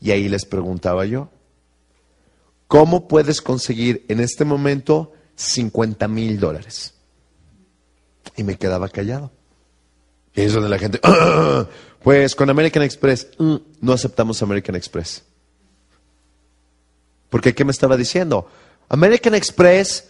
Y 0.00 0.10
ahí 0.10 0.28
les 0.28 0.44
preguntaba 0.44 1.06
yo, 1.06 1.30
¿cómo 2.66 3.08
puedes 3.08 3.40
conseguir 3.40 4.04
en 4.08 4.20
este 4.20 4.44
momento 4.44 5.12
50 5.36 6.08
mil 6.08 6.38
dólares? 6.38 6.94
Y 8.36 8.44
me 8.44 8.56
quedaba 8.56 8.88
callado. 8.88 9.30
Y 10.34 10.42
es 10.42 10.52
donde 10.52 10.68
la 10.68 10.78
gente, 10.78 11.00
"Ah, 11.02 11.66
pues 12.02 12.34
con 12.34 12.48
American 12.50 12.82
Express, 12.82 13.28
"Mm, 13.38 13.56
no 13.80 13.92
aceptamos 13.92 14.42
American 14.42 14.76
Express. 14.76 15.24
Porque 17.30 17.54
¿qué 17.54 17.64
me 17.64 17.72
estaba 17.72 17.96
diciendo? 17.96 18.48
American 18.88 19.34
Express 19.34 20.08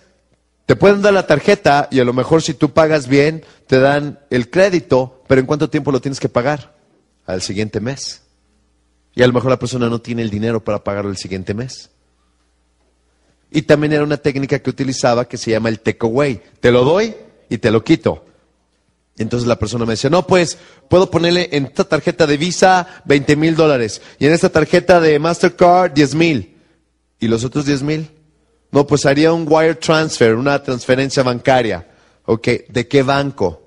te 0.67 0.77
pueden 0.77 1.03
dar 1.03 1.15
la 1.15 1.27
tarjeta 1.27 1.89
y 1.91 1.99
a 1.99 2.05
lo 2.05 2.13
mejor 2.13 2.43
si 2.43 2.55
tú 2.55 2.73
pagas 2.73 3.09
bien 3.09 3.45
te 3.67 3.81
dan 3.81 4.21
el 4.31 4.51
crédito, 4.51 5.23
pero 5.27 5.41
¿en 5.41 5.47
cuánto 5.47 5.71
tiempo 5.71 5.91
lo 5.91 6.01
tienes 6.01 6.21
que 6.21 6.29
pagar? 6.29 6.77
Al 7.27 7.43
siguiente 7.43 7.81
mes. 7.81 8.23
Y 9.15 9.23
a 9.23 9.27
lo 9.27 9.33
mejor 9.33 9.51
la 9.51 9.59
persona 9.59 9.89
no 9.89 10.01
tiene 10.01 10.23
el 10.23 10.31
dinero 10.31 10.63
para 10.63 10.85
pagarlo 10.85 11.11
el 11.11 11.17
siguiente 11.17 11.55
mes. 11.55 11.91
Y 13.51 13.63
también 13.63 13.95
era 13.95 14.05
una 14.05 14.19
técnica 14.19 14.59
que 14.59 14.71
utilizaba 14.71 15.27
que 15.27 15.39
se 15.39 15.51
llama 15.51 15.71
el 15.71 15.81
takeaway. 15.81 16.43
Te 16.61 16.71
lo 16.71 16.85
doy 16.85 17.17
y 17.49 17.59
te 17.59 17.71
lo 17.71 17.83
quito. 17.83 18.25
Entonces 19.19 19.49
la 19.49 19.59
persona 19.59 19.85
me 19.85 19.95
decía, 19.95 20.11
no, 20.11 20.27
pues 20.27 20.59
puedo 20.89 21.11
ponerle 21.11 21.49
en 21.53 21.67
esta 21.67 21.85
tarjeta 21.85 22.27
de 22.27 22.37
Visa 22.37 23.03
20 23.05 23.37
mil 23.37 23.57
dólares 23.57 24.01
y 24.19 24.27
en 24.27 24.33
esta 24.33 24.49
tarjeta 24.49 25.01
de 25.01 25.19
Mastercard 25.19 25.93
10 25.93 26.15
mil. 26.15 26.57
¿Y 27.19 27.27
los 27.27 27.45
otros 27.45 27.67
10 27.67 27.83
mil? 27.83 28.11
No, 28.71 28.87
pues 28.87 29.07
haría 29.07 29.33
un 29.33 29.47
wire 29.49 29.75
transfer, 29.75 30.35
una 30.35 30.63
transferencia 30.63 31.23
bancaria. 31.23 31.89
Ok, 32.27 32.49
¿de 32.69 32.87
qué 32.87 33.03
banco? 33.03 33.63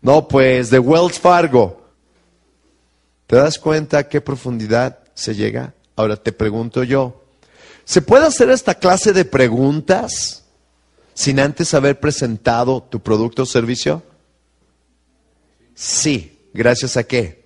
No, 0.00 0.26
pues 0.26 0.70
de 0.70 0.78
Wells 0.78 1.18
Fargo. 1.18 1.80
¿Te 3.26 3.36
das 3.36 3.58
cuenta 3.58 3.98
a 3.98 4.08
qué 4.08 4.20
profundidad 4.20 5.00
se 5.14 5.34
llega? 5.34 5.74
Ahora 5.96 6.16
te 6.16 6.32
pregunto 6.32 6.82
yo, 6.82 7.24
¿se 7.84 8.00
puede 8.00 8.26
hacer 8.26 8.48
esta 8.50 8.74
clase 8.74 9.12
de 9.12 9.24
preguntas 9.24 10.44
sin 11.20 11.38
antes 11.38 11.74
haber 11.74 12.00
presentado 12.00 12.82
tu 12.82 13.00
producto 13.00 13.42
o 13.42 13.46
servicio? 13.46 14.02
Sí, 15.74 16.48
gracias 16.54 16.96
a 16.96 17.04
qué? 17.04 17.44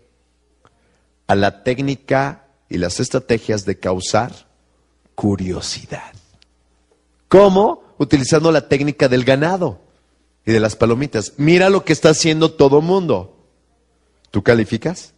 A 1.26 1.34
la 1.34 1.64
técnica 1.64 2.46
y 2.68 2.78
las 2.78 3.00
estrategias 3.00 3.64
de 3.64 3.80
causar 3.80 4.46
curiosidad. 5.16 6.12
¿Cómo? 7.26 7.82
Utilizando 7.98 8.52
la 8.52 8.68
técnica 8.68 9.08
del 9.08 9.24
ganado 9.24 9.80
y 10.46 10.52
de 10.52 10.60
las 10.60 10.76
palomitas. 10.76 11.32
Mira 11.36 11.68
lo 11.68 11.84
que 11.84 11.94
está 11.94 12.10
haciendo 12.10 12.52
todo 12.52 12.80
mundo. 12.80 13.44
¿Tú 14.30 14.44
calificas? 14.44 15.14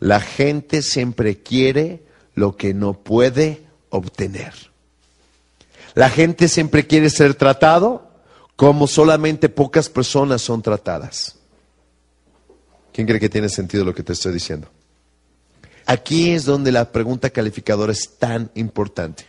La 0.00 0.20
gente 0.20 0.82
siempre 0.82 1.42
quiere 1.42 2.04
lo 2.34 2.58
que 2.58 2.74
no 2.74 2.92
puede 2.92 3.64
obtener. 3.88 4.73
La 5.94 6.10
gente 6.10 6.48
siempre 6.48 6.86
quiere 6.86 7.08
ser 7.10 7.34
tratado 7.34 8.10
como 8.56 8.86
solamente 8.86 9.48
pocas 9.48 9.88
personas 9.88 10.42
son 10.42 10.62
tratadas. 10.62 11.36
¿Quién 12.92 13.06
cree 13.06 13.20
que 13.20 13.28
tiene 13.28 13.48
sentido 13.48 13.84
lo 13.84 13.94
que 13.94 14.02
te 14.02 14.12
estoy 14.12 14.32
diciendo? 14.32 14.68
Aquí 15.86 16.30
es 16.30 16.44
donde 16.44 16.72
la 16.72 16.90
pregunta 16.90 17.30
calificadora 17.30 17.92
es 17.92 18.16
tan 18.18 18.50
importante. 18.54 19.26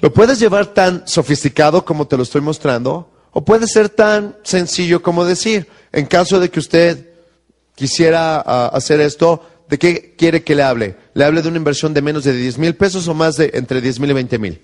Lo 0.00 0.12
puedes 0.12 0.38
llevar 0.38 0.66
tan 0.66 1.06
sofisticado 1.06 1.84
como 1.84 2.06
te 2.06 2.16
lo 2.16 2.22
estoy 2.22 2.40
mostrando, 2.40 3.10
o 3.32 3.44
puede 3.44 3.66
ser 3.66 3.88
tan 3.88 4.36
sencillo 4.42 5.02
como 5.02 5.24
decir, 5.24 5.68
en 5.92 6.06
caso 6.06 6.40
de 6.40 6.50
que 6.50 6.60
usted 6.60 7.08
quisiera 7.74 8.42
ah, 8.44 8.70
hacer 8.72 9.00
esto, 9.00 9.44
¿de 9.68 9.78
qué 9.78 10.14
quiere 10.16 10.42
que 10.42 10.54
le 10.54 10.62
hable? 10.62 10.96
¿Le 11.14 11.24
hable 11.24 11.42
de 11.42 11.48
una 11.48 11.58
inversión 11.58 11.94
de 11.94 12.02
menos 12.02 12.24
de 12.24 12.32
10 12.32 12.58
mil 12.58 12.74
pesos 12.74 13.06
o 13.08 13.14
más 13.14 13.36
de 13.36 13.50
entre 13.54 13.80
10 13.80 14.00
mil 14.00 14.10
y 14.10 14.14
20 14.14 14.38
mil? 14.38 14.62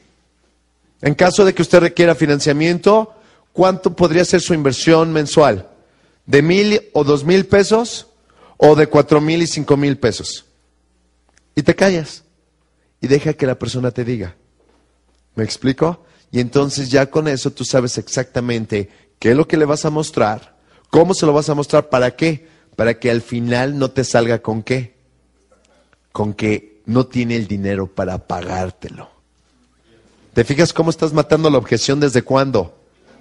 En 1.04 1.14
caso 1.14 1.44
de 1.44 1.52
que 1.52 1.60
usted 1.60 1.80
requiera 1.80 2.14
financiamiento, 2.14 3.12
¿cuánto 3.52 3.94
podría 3.94 4.24
ser 4.24 4.40
su 4.40 4.54
inversión 4.54 5.12
mensual? 5.12 5.68
¿De 6.24 6.40
mil 6.40 6.80
o 6.94 7.04
dos 7.04 7.24
mil 7.24 7.44
pesos? 7.44 8.06
¿O 8.56 8.74
de 8.74 8.86
cuatro 8.86 9.20
mil 9.20 9.42
y 9.42 9.46
cinco 9.46 9.76
mil 9.76 9.98
pesos? 9.98 10.46
Y 11.54 11.62
te 11.62 11.74
callas. 11.74 12.24
Y 13.02 13.06
deja 13.06 13.34
que 13.34 13.46
la 13.46 13.58
persona 13.58 13.90
te 13.90 14.02
diga. 14.02 14.34
¿Me 15.34 15.44
explico? 15.44 16.06
Y 16.32 16.40
entonces 16.40 16.88
ya 16.88 17.10
con 17.10 17.28
eso 17.28 17.50
tú 17.50 17.66
sabes 17.66 17.98
exactamente 17.98 18.88
qué 19.18 19.32
es 19.32 19.36
lo 19.36 19.46
que 19.46 19.58
le 19.58 19.66
vas 19.66 19.84
a 19.84 19.90
mostrar, 19.90 20.56
cómo 20.88 21.12
se 21.12 21.26
lo 21.26 21.34
vas 21.34 21.50
a 21.50 21.54
mostrar, 21.54 21.90
para 21.90 22.16
qué. 22.16 22.48
Para 22.76 22.98
que 22.98 23.10
al 23.10 23.20
final 23.20 23.78
no 23.78 23.90
te 23.90 24.04
salga 24.04 24.38
con 24.38 24.62
qué. 24.62 24.94
Con 26.12 26.32
que 26.32 26.80
no 26.86 27.06
tiene 27.08 27.36
el 27.36 27.46
dinero 27.46 27.94
para 27.94 28.26
pagártelo. 28.26 29.13
¿Te 30.34 30.42
fijas 30.42 30.72
cómo 30.72 30.90
estás 30.90 31.12
matando 31.12 31.48
la 31.48 31.58
objeción 31.58 32.00
desde 32.00 32.22
cuándo? 32.22 32.76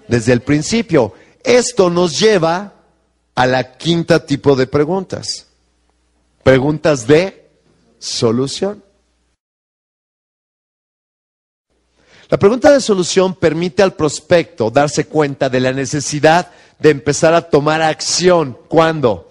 Desde 0.07 0.34
el 0.34 0.41
principio. 0.41 1.14
Esto 1.43 1.91
nos 1.91 2.20
lleva 2.20 2.74
a 3.36 3.45
la 3.45 3.78
quinta 3.78 4.26
tipo 4.26 4.55
de 4.55 4.66
preguntas. 4.66 5.45
Preguntas 6.41 7.05
de 7.05 7.51
solución. 7.99 8.84
La 12.30 12.39
pregunta 12.39 12.72
de 12.72 12.82
solución 12.82 13.36
permite 13.36 13.84
al 13.84 13.93
prospecto 13.93 14.72
darse 14.72 15.05
cuenta 15.05 15.49
de 15.49 15.59
la 15.59 15.72
necesidad 15.72 16.49
de 16.80 16.89
empezar 16.89 17.36
a 17.36 17.47
tomar 17.47 17.84
acción. 17.84 18.57
¿Cuándo? 18.68 19.30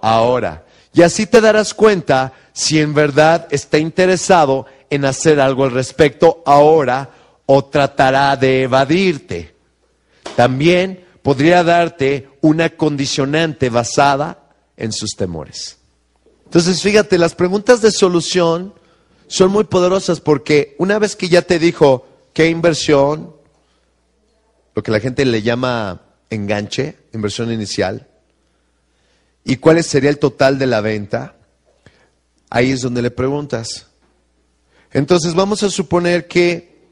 Ahora. 0.00 0.66
Y 0.92 1.02
así 1.02 1.26
te 1.26 1.40
darás 1.40 1.72
cuenta 1.72 2.32
si 2.52 2.80
en 2.80 2.94
verdad 2.94 3.46
está 3.50 3.78
interesado 3.78 4.66
en 4.90 5.04
hacer 5.04 5.40
algo 5.40 5.64
al 5.64 5.72
respecto 5.72 6.42
ahora 6.46 7.10
o 7.46 7.64
tratará 7.64 8.36
de 8.36 8.62
evadirte. 8.62 9.54
También 10.34 11.04
podría 11.22 11.64
darte 11.64 12.28
una 12.40 12.70
condicionante 12.70 13.70
basada 13.70 14.50
en 14.76 14.92
sus 14.92 15.16
temores. 15.16 15.78
Entonces, 16.44 16.82
fíjate, 16.82 17.18
las 17.18 17.34
preguntas 17.34 17.80
de 17.82 17.90
solución 17.90 18.74
son 19.26 19.50
muy 19.50 19.64
poderosas 19.64 20.20
porque 20.20 20.76
una 20.78 20.98
vez 20.98 21.16
que 21.16 21.28
ya 21.28 21.42
te 21.42 21.58
dijo 21.58 22.06
qué 22.32 22.48
inversión, 22.48 23.34
lo 24.74 24.82
que 24.82 24.92
la 24.92 25.00
gente 25.00 25.24
le 25.24 25.42
llama 25.42 26.02
enganche, 26.30 26.96
inversión 27.12 27.50
inicial, 27.50 28.06
y 29.44 29.56
cuál 29.56 29.82
sería 29.82 30.10
el 30.10 30.18
total 30.18 30.58
de 30.58 30.66
la 30.66 30.80
venta, 30.80 31.36
ahí 32.50 32.72
es 32.72 32.82
donde 32.82 33.02
le 33.02 33.10
preguntas. 33.10 33.86
Entonces 34.92 35.34
vamos 35.34 35.62
a 35.62 35.70
suponer 35.70 36.26
que, 36.28 36.90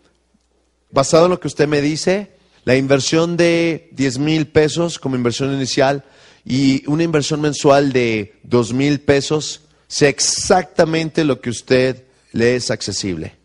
basado 0.90 1.26
en 1.26 1.30
lo 1.30 1.40
que 1.40 1.48
usted 1.48 1.68
me 1.68 1.80
dice, 1.80 2.34
la 2.64 2.76
inversión 2.76 3.36
de 3.36 3.88
10 3.92 4.18
mil 4.18 4.46
pesos 4.46 4.98
como 4.98 5.16
inversión 5.16 5.52
inicial 5.52 6.04
y 6.44 6.86
una 6.88 7.02
inversión 7.02 7.40
mensual 7.40 7.92
de 7.92 8.38
2 8.44 8.72
mil 8.72 9.00
pesos 9.00 9.62
sea 9.86 10.08
exactamente 10.08 11.24
lo 11.24 11.40
que 11.40 11.50
usted 11.50 12.04
le 12.32 12.56
es 12.56 12.70
accesible. 12.70 13.36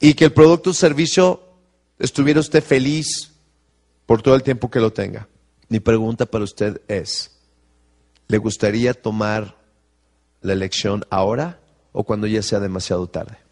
Y 0.00 0.14
que 0.14 0.26
el 0.26 0.32
producto 0.32 0.70
o 0.70 0.74
servicio 0.74 1.42
estuviera 1.98 2.40
usted 2.40 2.62
feliz 2.62 3.32
por 4.06 4.22
todo 4.22 4.34
el 4.34 4.42
tiempo 4.42 4.70
que 4.70 4.80
lo 4.80 4.92
tenga. 4.92 5.28
Mi 5.68 5.80
pregunta 5.80 6.26
para 6.26 6.44
usted 6.44 6.82
es, 6.88 7.30
¿le 8.28 8.38
gustaría 8.38 8.94
tomar 8.94 9.56
la 10.42 10.52
elección 10.52 11.04
ahora 11.10 11.60
o 11.92 12.04
cuando 12.04 12.26
ya 12.26 12.42
sea 12.42 12.60
demasiado 12.60 13.06
tarde? 13.06 13.43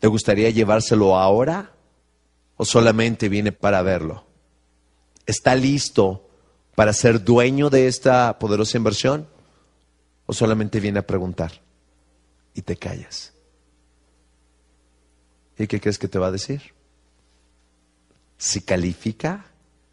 ¿Le 0.00 0.08
gustaría 0.08 0.50
llevárselo 0.50 1.16
ahora 1.16 1.72
o 2.56 2.64
solamente 2.64 3.28
viene 3.28 3.52
para 3.52 3.82
verlo? 3.82 4.24
¿Está 5.26 5.54
listo 5.54 6.28
para 6.74 6.92
ser 6.92 7.22
dueño 7.22 7.70
de 7.70 7.86
esta 7.86 8.38
poderosa 8.38 8.78
inversión 8.78 9.28
o 10.26 10.32
solamente 10.32 10.80
viene 10.80 11.00
a 11.00 11.06
preguntar 11.06 11.52
y 12.54 12.62
te 12.62 12.76
callas? 12.76 13.32
¿Y 15.58 15.66
qué 15.66 15.80
crees 15.80 15.98
que 15.98 16.08
te 16.08 16.18
va 16.18 16.28
a 16.28 16.32
decir? 16.32 16.62
Si 18.38 18.62
califica, 18.62 19.44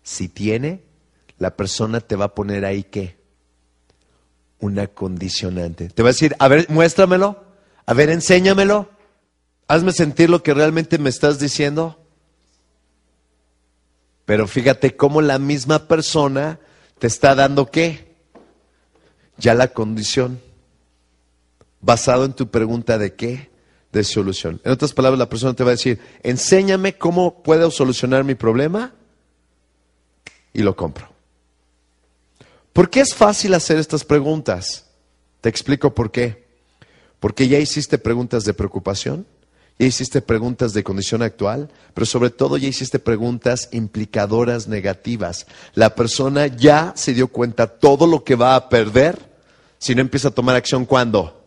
si 0.01 0.29
tiene, 0.29 0.81
la 1.37 1.57
persona 1.57 1.99
te 1.99 2.15
va 2.15 2.25
a 2.25 2.35
poner 2.35 2.63
ahí 2.63 2.83
qué? 2.83 3.17
Una 4.59 4.87
condicionante. 4.87 5.89
Te 5.89 6.01
va 6.01 6.09
a 6.09 6.13
decir, 6.13 6.35
a 6.39 6.47
ver, 6.47 6.69
muéstramelo, 6.69 7.43
a 7.85 7.93
ver, 7.93 8.09
enséñamelo, 8.09 8.89
hazme 9.67 9.91
sentir 9.91 10.29
lo 10.29 10.43
que 10.43 10.53
realmente 10.53 10.97
me 10.97 11.09
estás 11.09 11.39
diciendo. 11.39 11.99
Pero 14.25 14.47
fíjate 14.47 14.95
cómo 14.95 15.21
la 15.21 15.39
misma 15.39 15.87
persona 15.87 16.59
te 16.99 17.07
está 17.07 17.35
dando 17.35 17.67
qué? 17.67 18.15
Ya 19.37 19.53
la 19.53 19.69
condición. 19.69 20.41
Basado 21.79 22.25
en 22.25 22.33
tu 22.33 22.49
pregunta 22.49 22.97
de 22.97 23.13
qué? 23.13 23.49
De 23.91 24.03
solución. 24.03 24.59
En 24.63 24.71
otras 24.71 24.93
palabras, 24.93 25.19
la 25.19 25.29
persona 25.29 25.53
te 25.53 25.63
va 25.63 25.69
a 25.69 25.75
decir, 25.75 25.99
enséñame 26.23 26.97
cómo 26.97 27.41
puedo 27.41 27.71
solucionar 27.71 28.23
mi 28.23 28.35
problema 28.35 28.93
y 30.53 30.61
lo 30.61 30.75
compro. 30.75 31.07
¿Por 32.73 32.89
qué 32.89 32.99
es 32.99 33.15
fácil 33.15 33.53
hacer 33.53 33.77
estas 33.77 34.03
preguntas? 34.03 34.87
Te 35.41 35.49
explico 35.49 35.93
por 35.93 36.11
qué. 36.11 36.45
Porque 37.19 37.47
ya 37.47 37.59
hiciste 37.59 37.97
preguntas 37.97 38.43
de 38.43 38.53
preocupación, 38.53 39.25
ya 39.79 39.85
hiciste 39.85 40.21
preguntas 40.21 40.73
de 40.73 40.83
condición 40.83 41.21
actual, 41.21 41.69
pero 41.93 42.05
sobre 42.05 42.29
todo 42.29 42.57
ya 42.57 42.67
hiciste 42.67 42.99
preguntas 42.99 43.69
implicadoras 43.71 44.67
negativas. 44.67 45.45
La 45.75 45.93
persona 45.93 46.47
ya 46.47 46.93
se 46.95 47.13
dio 47.13 47.27
cuenta 47.27 47.67
todo 47.67 48.07
lo 48.07 48.23
que 48.23 48.35
va 48.35 48.55
a 48.55 48.69
perder 48.69 49.19
si 49.77 49.93
no 49.93 50.01
empieza 50.01 50.29
a 50.29 50.31
tomar 50.31 50.55
acción 50.55 50.85
cuando? 50.85 51.45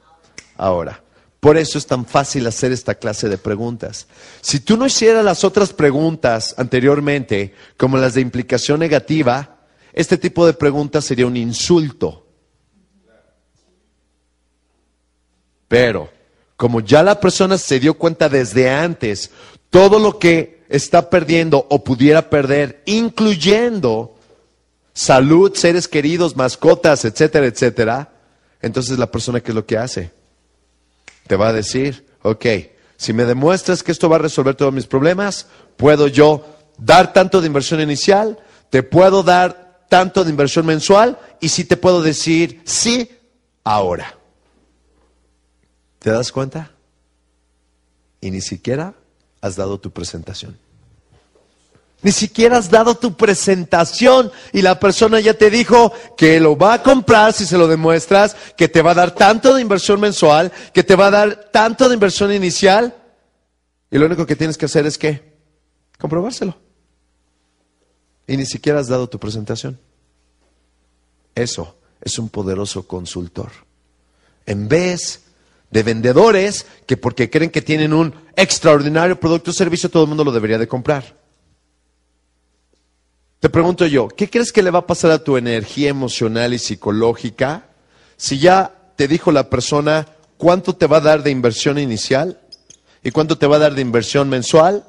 Ahora. 0.57 1.03
Por 1.41 1.57
eso 1.57 1.79
es 1.79 1.87
tan 1.87 2.05
fácil 2.05 2.47
hacer 2.47 2.71
esta 2.71 2.95
clase 2.97 3.27
de 3.31 3.39
preguntas. 3.39 4.07
Si 4.43 4.61
tú 4.61 4.77
no 4.77 4.85
hicieras 4.85 5.25
las 5.25 5.43
otras 5.43 5.73
preguntas 5.73 6.55
anteriormente, 6.59 7.55
como 7.79 7.97
las 7.97 8.13
de 8.13 8.21
implicación 8.21 8.79
negativa, 8.79 9.61
este 9.95 10.19
tipo 10.19 10.45
de 10.45 10.53
preguntas 10.53 11.07
sería 11.07 11.27
un 11.27 11.39
insulto. 11.39 12.27
Pero, 15.67 16.11
como 16.61 16.83
ya 16.83 17.03
la 17.03 17.19
persona 17.19 17.57
se 17.57 17.81
dio 17.81 17.95
cuenta 17.95 18.29
desde 18.29 18.69
antes, 18.69 19.31
todo 19.71 19.99
lo 19.99 20.19
que 20.19 20.63
está 20.69 21.09
perdiendo 21.09 21.67
o 21.71 21.83
pudiera 21.83 22.29
perder, 22.29 22.83
incluyendo 22.85 24.15
salud, 24.93 25.55
seres 25.55 25.89
queridos, 25.89 26.37
mascotas, 26.37 27.07
etcétera, 27.07 27.47
etcétera, 27.47 28.13
entonces 28.61 28.99
la 28.99 29.11
persona, 29.11 29.41
¿qué 29.41 29.53
es 29.53 29.55
lo 29.55 29.65
que 29.65 29.79
hace? 29.79 30.11
Te 31.27 31.35
va 31.37 31.49
a 31.49 31.55
decir, 31.55 32.07
ok, 32.21 32.45
si 32.99 33.15
me 33.15 33.25
demuestras 33.25 33.83
que 33.83 33.91
esto 33.91 34.11
va 34.11 34.17
a 34.17 34.19
resolver 34.19 34.55
todos 34.55 34.75
mis 34.75 34.85
problemas, 34.85 35.47
puedo 35.79 36.09
yo 36.09 36.45
dar 36.77 37.15
tanto 37.15 37.41
de 37.41 37.47
inversión 37.47 37.81
inicial, 37.81 38.39
te 38.69 38.83
puedo 38.83 39.23
dar 39.23 39.87
tanto 39.89 40.25
de 40.25 40.31
inversión 40.31 40.67
mensual 40.67 41.19
y 41.41 41.49
si 41.49 41.65
te 41.65 41.79
puedo 41.79 42.03
decir 42.03 42.61
sí 42.67 43.11
ahora. 43.65 44.20
¿Te 46.01 46.11
das 46.11 46.33
cuenta? 46.33 46.73
Y 48.21 48.31
ni 48.31 48.41
siquiera 48.41 48.95
has 49.41 49.57
dado 49.57 49.79
tu 49.79 49.91
presentación. 49.93 50.59
Ni 52.03 52.13
siquiera 52.13 52.57
has 52.57 52.71
dado 52.71 52.95
tu 52.95 53.15
presentación 53.15 54.33
y 54.55 54.63
la 54.63 54.81
persona 54.81 55.21
ya 55.21 55.35
te 55.35 55.51
dijo 55.51 55.93
que 56.17 56.41
lo 56.41 56.57
va 56.57 56.75
a 56.75 56.83
comprar 56.83 57.35
si 57.35 57.45
se 57.45 57.59
lo 57.59 57.69
demuestras, 57.69 58.35
que 58.57 58.69
te 58.69 58.81
va 58.81 58.93
a 58.93 58.95
dar 58.95 59.15
tanto 59.15 59.55
de 59.55 59.61
inversión 59.61 60.01
mensual, 60.01 60.51
que 60.73 60.83
te 60.83 60.97
va 60.97 61.09
a 61.09 61.11
dar 61.11 61.51
tanto 61.53 61.89
de 61.89 61.95
inversión 61.95 62.33
inicial. 62.33 62.97
Y 63.91 63.99
lo 63.99 64.07
único 64.07 64.25
que 64.25 64.37
tienes 64.37 64.57
que 64.57 64.65
hacer 64.65 64.87
es 64.87 64.97
que 64.97 65.37
comprobárselo. 65.99 66.57
Y 68.27 68.39
ni 68.39 68.47
siquiera 68.47 68.81
has 68.81 68.89
dado 68.89 69.11
tu 69.11 69.19
presentación. 69.19 69.79
Eso 71.35 71.77
es 72.01 72.19
un 72.19 72.31
poderoso 72.31 72.87
consultor. 72.87 73.51
En 74.47 74.69
vez 74.69 75.25
de 75.71 75.83
vendedores 75.83 76.67
que 76.87 76.97
porque 76.97 77.31
creen 77.31 77.51
que 77.51 77.63
tienen 77.63 77.93
un 77.93 78.15
extraordinario 78.37 79.19
producto 79.19 79.51
o 79.51 79.55
servicio, 79.55 79.89
todo 79.89 80.05
el 80.05 80.09
mundo 80.09 80.25
lo 80.25 80.33
debería 80.33 80.59
de 80.59 80.69
comprar. 80.69 81.17
Te 83.39 83.49
pregunto 83.49 83.87
yo, 83.87 84.09
¿qué 84.09 84.29
crees 84.29 84.53
que 84.53 84.63
le 84.63 84.71
va 84.71 84.81
a 84.81 84.87
pasar 84.87 85.11
a 85.13 85.25
tu 85.25 85.37
energía 85.37 85.89
emocional 85.89 86.53
y 86.53 86.59
psicológica 86.59 87.69
si 88.17 88.39
ya 88.39 88.75
te 88.97 89.09
dijo 89.09 89.33
la 89.33 89.49
persona 89.49 90.07
cuánto 90.37 90.75
te 90.75 90.87
va 90.87 90.99
a 90.99 91.01
dar 91.01 91.23
de 91.23 91.31
inversión 91.31 91.79
inicial 91.79 92.39
y 93.03 93.11
cuánto 93.13 93.39
te 93.39 93.47
va 93.47 93.57
a 93.57 93.61
dar 93.61 93.75
de 93.75 93.81
inversión 93.81 94.29
mensual? 94.29 94.85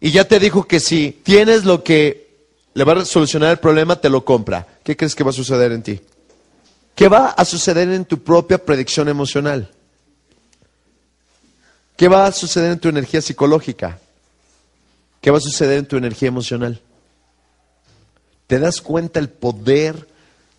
Y 0.00 0.10
ya 0.10 0.26
te 0.26 0.38
dijo 0.38 0.64
que 0.64 0.80
si 0.80 1.20
tienes 1.22 1.64
lo 1.64 1.82
que 1.82 2.28
le 2.74 2.84
va 2.84 2.92
a 2.92 3.04
solucionar 3.04 3.52
el 3.52 3.58
problema, 3.58 3.96
te 3.96 4.10
lo 4.10 4.24
compra. 4.24 4.66
¿Qué 4.84 4.96
crees 4.96 5.14
que 5.14 5.24
va 5.24 5.30
a 5.30 5.32
suceder 5.32 5.72
en 5.72 5.82
ti? 5.82 6.00
¿Qué 6.94 7.08
va 7.08 7.28
a 7.28 7.44
suceder 7.44 7.88
en 7.88 8.04
tu 8.04 8.22
propia 8.22 8.58
predicción 8.58 9.08
emocional? 9.08 9.70
¿Qué 11.98 12.06
va 12.06 12.26
a 12.26 12.32
suceder 12.32 12.70
en 12.70 12.78
tu 12.78 12.88
energía 12.88 13.20
psicológica? 13.20 13.98
¿Qué 15.20 15.32
va 15.32 15.38
a 15.38 15.40
suceder 15.40 15.78
en 15.78 15.86
tu 15.86 15.96
energía 15.96 16.28
emocional? 16.28 16.80
¿Te 18.46 18.60
das 18.60 18.80
cuenta 18.80 19.18
el 19.18 19.28
poder 19.28 20.08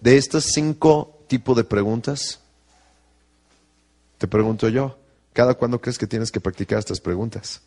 de 0.01 0.17
estos 0.17 0.43
cinco 0.43 1.17
tipos 1.27 1.55
de 1.55 1.63
preguntas? 1.63 2.41
Te 4.17 4.27
pregunto 4.27 4.67
yo, 4.67 4.97
¿cada 5.31 5.53
cuándo 5.53 5.79
crees 5.79 5.97
que 5.97 6.07
tienes 6.07 6.29
que 6.29 6.41
practicar 6.41 6.77
estas 6.77 6.99
preguntas? 6.99 7.61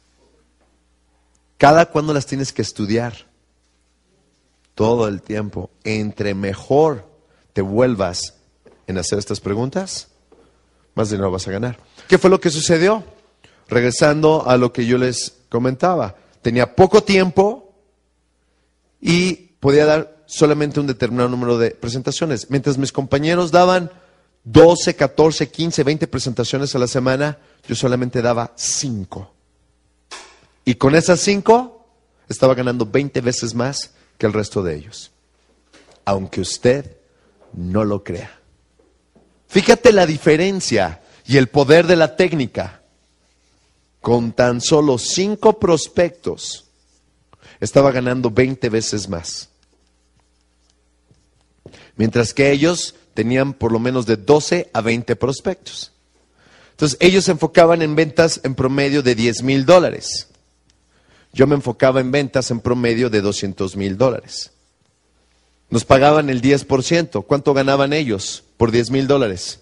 ¿Cada 1.56 1.86
cuándo 1.86 2.12
las 2.12 2.26
tienes 2.26 2.52
que 2.52 2.60
estudiar? 2.60 3.24
Todo 4.74 5.08
el 5.08 5.22
tiempo. 5.22 5.70
Entre 5.82 6.34
mejor 6.34 7.06
te 7.54 7.62
vuelvas 7.62 8.34
en 8.86 8.98
hacer 8.98 9.18
estas 9.18 9.40
preguntas, 9.40 10.08
más 10.94 11.08
dinero 11.08 11.30
vas 11.30 11.48
a 11.48 11.52
ganar. 11.52 11.78
¿Qué 12.06 12.18
fue 12.18 12.28
lo 12.28 12.38
que 12.38 12.50
sucedió? 12.50 13.02
Regresando 13.68 14.48
a 14.48 14.56
lo 14.56 14.72
que 14.72 14.86
yo 14.86 14.98
les 14.98 15.34
comentaba. 15.48 16.16
Tenía 16.42 16.74
poco 16.74 17.02
tiempo 17.02 17.74
y 19.00 19.34
podía 19.60 19.86
dar 19.86 20.24
solamente 20.26 20.80
un 20.80 20.86
determinado 20.86 21.28
número 21.28 21.58
de 21.58 21.72
presentaciones. 21.72 22.50
Mientras 22.50 22.78
mis 22.78 22.92
compañeros 22.92 23.50
daban 23.50 23.90
12, 24.44 24.96
14, 24.96 25.48
15, 25.48 25.84
20 25.84 26.06
presentaciones 26.06 26.74
a 26.74 26.78
la 26.78 26.86
semana, 26.86 27.38
yo 27.66 27.74
solamente 27.74 28.22
daba 28.22 28.52
5. 28.56 29.32
Y 30.64 30.74
con 30.76 30.94
esas 30.94 31.20
5 31.20 31.86
estaba 32.28 32.54
ganando 32.54 32.86
20 32.86 33.20
veces 33.20 33.54
más 33.54 33.92
que 34.18 34.26
el 34.26 34.32
resto 34.32 34.62
de 34.62 34.76
ellos. 34.76 35.10
Aunque 36.04 36.40
usted 36.40 36.96
no 37.52 37.84
lo 37.84 38.02
crea. 38.02 38.38
Fíjate 39.48 39.92
la 39.92 40.06
diferencia 40.06 41.02
y 41.26 41.36
el 41.36 41.48
poder 41.48 41.86
de 41.86 41.96
la 41.96 42.16
técnica. 42.16 42.81
Con 44.02 44.32
tan 44.32 44.60
solo 44.60 44.98
5 44.98 45.58
prospectos 45.58 46.66
estaba 47.60 47.90
ganando 47.90 48.30
20 48.30 48.68
veces 48.68 49.08
más. 49.08 49.48
Mientras 51.96 52.34
que 52.34 52.50
ellos 52.50 52.96
tenían 53.14 53.54
por 53.54 53.72
lo 53.72 53.78
menos 53.78 54.04
de 54.04 54.16
12 54.16 54.70
a 54.72 54.80
20 54.80 55.16
prospectos. 55.16 55.92
Entonces 56.72 56.98
ellos 57.00 57.24
se 57.24 57.30
enfocaban 57.30 57.80
en 57.80 57.94
ventas 57.94 58.40
en 58.44 58.54
promedio 58.54 59.02
de 59.02 59.14
10 59.14 59.42
mil 59.44 59.64
dólares. 59.64 60.28
Yo 61.32 61.46
me 61.46 61.54
enfocaba 61.54 62.00
en 62.00 62.10
ventas 62.10 62.50
en 62.50 62.60
promedio 62.60 63.08
de 63.08 63.20
200 63.20 63.76
mil 63.76 63.96
dólares. 63.96 64.50
Nos 65.70 65.84
pagaban 65.84 66.28
el 66.28 66.42
10%. 66.42 67.24
¿Cuánto 67.24 67.54
ganaban 67.54 67.92
ellos 67.92 68.44
por 68.58 68.70
10 68.70 68.90
mil 68.90 69.06
dólares? 69.06 69.60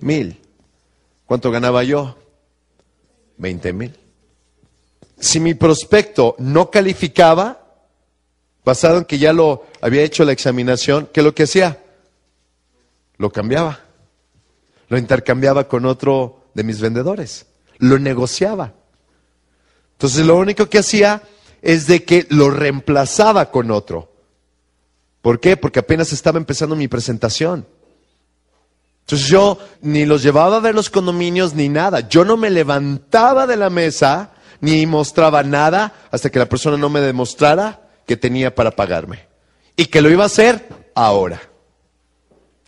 Mil. 0.00 0.40
¿Cuánto 1.24 1.50
ganaba 1.50 1.84
yo? 1.84 2.19
20 3.40 3.72
mil. 3.72 3.96
Si 5.18 5.40
mi 5.40 5.54
prospecto 5.54 6.36
no 6.38 6.70
calificaba, 6.70 7.60
basado 8.64 8.98
en 8.98 9.04
que 9.04 9.18
ya 9.18 9.32
lo 9.32 9.66
había 9.80 10.02
hecho 10.02 10.24
la 10.24 10.32
examinación, 10.32 11.08
¿qué 11.12 11.20
es 11.20 11.24
lo 11.24 11.34
que 11.34 11.44
hacía? 11.44 11.82
Lo 13.16 13.30
cambiaba. 13.30 13.80
Lo 14.88 14.98
intercambiaba 14.98 15.68
con 15.68 15.86
otro 15.86 16.44
de 16.54 16.64
mis 16.64 16.80
vendedores. 16.80 17.46
Lo 17.78 17.98
negociaba. 17.98 18.74
Entonces 19.92 20.24
lo 20.24 20.36
único 20.36 20.68
que 20.68 20.78
hacía 20.78 21.22
es 21.62 21.86
de 21.86 22.04
que 22.04 22.26
lo 22.30 22.50
reemplazaba 22.50 23.50
con 23.50 23.70
otro. 23.70 24.12
¿Por 25.20 25.40
qué? 25.40 25.56
Porque 25.56 25.80
apenas 25.80 26.12
estaba 26.12 26.38
empezando 26.38 26.76
mi 26.76 26.88
presentación. 26.88 27.66
Entonces 29.10 29.28
yo 29.28 29.58
ni 29.82 30.06
los 30.06 30.22
llevaba 30.22 30.58
a 30.58 30.60
ver 30.60 30.72
los 30.72 30.88
condominios 30.88 31.54
ni 31.54 31.68
nada. 31.68 32.08
Yo 32.08 32.24
no 32.24 32.36
me 32.36 32.48
levantaba 32.48 33.44
de 33.48 33.56
la 33.56 33.68
mesa 33.68 34.30
ni 34.60 34.86
mostraba 34.86 35.42
nada 35.42 35.94
hasta 36.12 36.30
que 36.30 36.38
la 36.38 36.48
persona 36.48 36.76
no 36.76 36.88
me 36.88 37.00
demostrara 37.00 37.88
que 38.06 38.16
tenía 38.16 38.54
para 38.54 38.70
pagarme 38.70 39.26
y 39.74 39.86
que 39.86 40.00
lo 40.00 40.10
iba 40.10 40.22
a 40.22 40.26
hacer 40.26 40.92
ahora. 40.94 41.42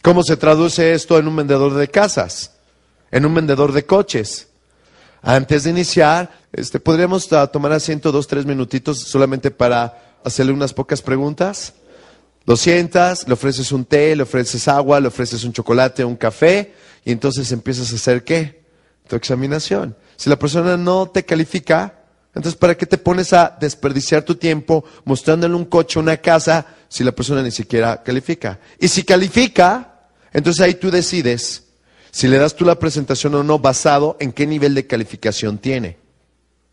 ¿Cómo 0.03 0.25
se 0.25 0.37
traduce 0.37 0.95
esto 0.95 1.17
en 1.17 1.29
un 1.29 1.37
vendedor 1.37 1.75
de 1.75 1.87
casas? 1.87 2.57
En 3.13 3.25
un 3.25 3.37
vendedor 3.37 3.73
de 3.73 3.87
coches. 3.87 4.49
Antes 5.23 5.63
de 5.63 5.71
iniciar, 5.71 6.41
este, 6.51 6.81
podríamos 6.81 7.29
tomar 7.53 7.71
asiento 7.71 8.11
dos, 8.11 8.27
tres 8.27 8.47
minutitos 8.47 8.99
solamente 8.99 9.53
para 9.53 10.19
hacerle 10.25 10.51
unas 10.51 10.75
pocas 10.75 11.03
preguntas. 11.03 11.75
Lo 12.45 12.57
sientas, 12.57 13.27
le 13.27 13.35
ofreces 13.35 13.71
un 13.73 13.85
té, 13.85 14.17
le 14.17 14.25
ofreces 14.25 14.67
agua, 14.69 15.01
le 15.01 15.09
ofreces 15.09 15.45
un 15.45 15.53
chocolate, 15.53 16.05
un 16.05 16.17
café, 16.17 16.75
y 17.05 17.13
entonces 17.13 17.51
empiezas 17.53 17.93
a 17.93 17.97
hacer 17.97 18.25
qué? 18.25 18.63
Tu 19.09 19.17
examinación. 19.17 19.97
Si 20.17 20.29
la 20.29 20.39
persona 20.39 20.77
no 20.77 21.09
te 21.09 21.25
califica, 21.25 22.03
entonces, 22.35 22.59
¿para 22.59 22.77
qué 22.77 22.87
te 22.87 22.97
pones 22.97 23.33
a 23.33 23.57
desperdiciar 23.61 24.23
tu 24.23 24.37
tiempo 24.37 24.85
mostrándole 25.05 25.55
un 25.55 25.67
coche, 25.67 25.99
una 25.99 26.17
casa, 26.17 26.67
si 26.89 27.05
la 27.05 27.13
persona 27.13 27.43
ni 27.43 27.51
siquiera 27.51 28.03
califica? 28.03 28.59
Y 28.79 28.89
si 28.89 29.03
califica, 29.03 30.09
entonces 30.33 30.63
ahí 30.63 30.75
tú 30.75 30.91
decides 30.91 31.65
si 32.11 32.29
le 32.29 32.39
das 32.39 32.55
tú 32.55 32.65
la 32.65 32.79
presentación 32.79 33.35
o 33.35 33.43
no 33.43 33.59
basado 33.59 34.17
en 34.21 34.33
qué 34.33 34.47
nivel 34.47 34.75
de 34.75 34.87
calificación 34.87 35.59
tiene. 35.59 35.99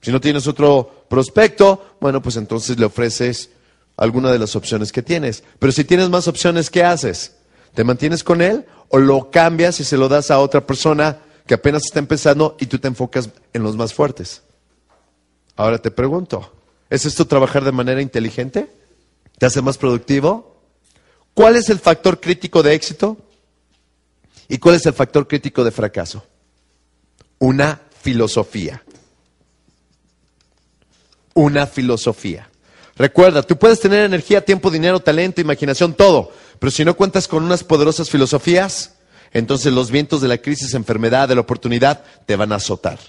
Si 0.02 0.12
no 0.12 0.22
tienes 0.22 0.48
otro 0.48 1.06
prospecto, 1.10 1.96
bueno, 2.00 2.22
pues 2.22 2.38
entonces 2.38 2.78
le 2.80 2.86
ofreces 2.86 3.50
alguna 4.00 4.32
de 4.32 4.40
las 4.40 4.56
opciones 4.56 4.92
que 4.94 5.04
tienes. 5.04 5.44
Pero 5.60 5.74
si 5.74 5.84
tienes 5.84 6.10
más 6.10 6.28
opciones, 6.28 6.70
¿qué 6.70 6.84
haces? 6.84 7.36
¿Te 7.76 7.84
mantienes 7.84 8.24
con 8.24 8.42
él 8.42 8.66
o 8.88 8.98
lo 8.98 9.30
cambias 9.30 9.80
y 9.82 9.84
se 9.84 9.98
lo 9.98 10.08
das 10.08 10.32
a 10.32 10.40
otra 10.40 10.66
persona 10.66 11.20
que 11.46 11.56
apenas 11.56 11.84
está 11.84 12.00
empezando 12.00 12.56
y 12.60 12.68
tú 12.68 12.80
te 12.80 12.88
enfocas 12.88 13.30
en 13.52 13.62
los 13.62 13.76
más 13.76 13.94
fuertes? 13.94 14.42
Ahora 15.58 15.80
te 15.80 15.92
pregunto, 15.92 16.54
¿es 16.90 17.06
esto 17.06 17.28
trabajar 17.28 17.66
de 17.66 17.74
manera 17.74 18.02
inteligente? 18.02 18.72
¿Te 19.38 19.46
hace 19.46 19.62
más 19.62 19.78
productivo? 19.78 20.62
¿Cuál 21.34 21.58
es 21.58 21.70
el 21.70 21.80
factor 21.80 22.22
crítico 22.22 22.64
de 22.64 22.74
éxito? 22.76 23.18
¿Y 24.48 24.60
cuál 24.60 24.76
es 24.76 24.86
el 24.86 24.94
factor 24.94 25.28
crítico 25.28 25.66
de 25.66 25.72
fracaso? 25.72 26.24
Una 27.38 27.82
filosofía. 28.02 28.82
Una 31.34 31.68
filosofía. 31.68 32.49
Recuerda, 33.00 33.42
tú 33.44 33.58
puedes 33.58 33.80
tener 33.80 34.04
energía, 34.04 34.44
tiempo, 34.44 34.70
dinero, 34.70 35.00
talento, 35.00 35.40
imaginación, 35.40 35.94
todo, 35.94 36.34
pero 36.60 36.70
si 36.70 36.84
no 36.84 36.98
cuentas 36.98 37.30
con 37.30 37.46
unas 37.46 37.64
poderosas 37.64 38.10
filosofías, 38.10 38.96
entonces 39.32 39.72
los 39.72 39.90
vientos 39.90 40.20
de 40.20 40.28
la 40.28 40.38
crisis, 40.38 40.74
enfermedad, 40.74 41.30
de 41.30 41.36
la 41.36 41.42
oportunidad 41.42 42.04
te 42.26 42.36
van 42.36 42.52
a 42.52 42.56
azotar. 42.56 43.00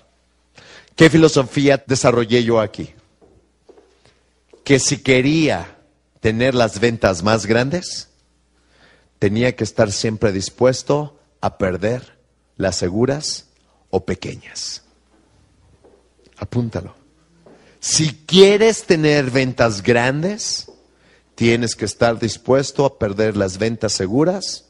¿Qué 0.94 1.10
filosofía 1.10 1.82
desarrollé 1.84 2.44
yo 2.44 2.60
aquí? 2.60 2.94
Que 4.62 4.78
si 4.78 4.98
quería 4.98 5.78
tener 6.20 6.54
las 6.54 6.78
ventas 6.78 7.24
más 7.24 7.46
grandes, 7.46 8.10
tenía 9.18 9.56
que 9.56 9.64
estar 9.64 9.90
siempre 9.90 10.30
dispuesto 10.30 11.18
a 11.40 11.58
perder 11.58 12.16
las 12.56 12.76
seguras 12.76 13.48
o 13.90 14.04
pequeñas. 14.04 14.84
Apúntalo. 16.36 16.99
Si 17.80 18.24
quieres 18.26 18.84
tener 18.84 19.30
ventas 19.30 19.82
grandes, 19.82 20.70
tienes 21.34 21.74
que 21.74 21.86
estar 21.86 22.18
dispuesto 22.18 22.84
a 22.84 22.98
perder 22.98 23.38
las 23.38 23.56
ventas 23.56 23.92
seguras 23.92 24.66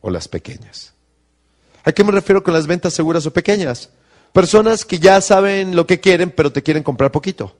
o 0.00 0.10
las 0.10 0.26
pequeñas. 0.26 0.92
¿A 1.84 1.92
qué 1.92 2.02
me 2.02 2.10
refiero 2.10 2.42
con 2.42 2.52
las 2.52 2.66
ventas 2.66 2.92
seguras 2.92 3.24
o 3.26 3.32
pequeñas? 3.32 3.90
Personas 4.32 4.84
que 4.84 4.98
ya 4.98 5.20
saben 5.20 5.76
lo 5.76 5.86
que 5.86 6.00
quieren, 6.00 6.32
pero 6.32 6.52
te 6.52 6.64
quieren 6.64 6.82
comprar 6.82 7.12
poquito. 7.12 7.56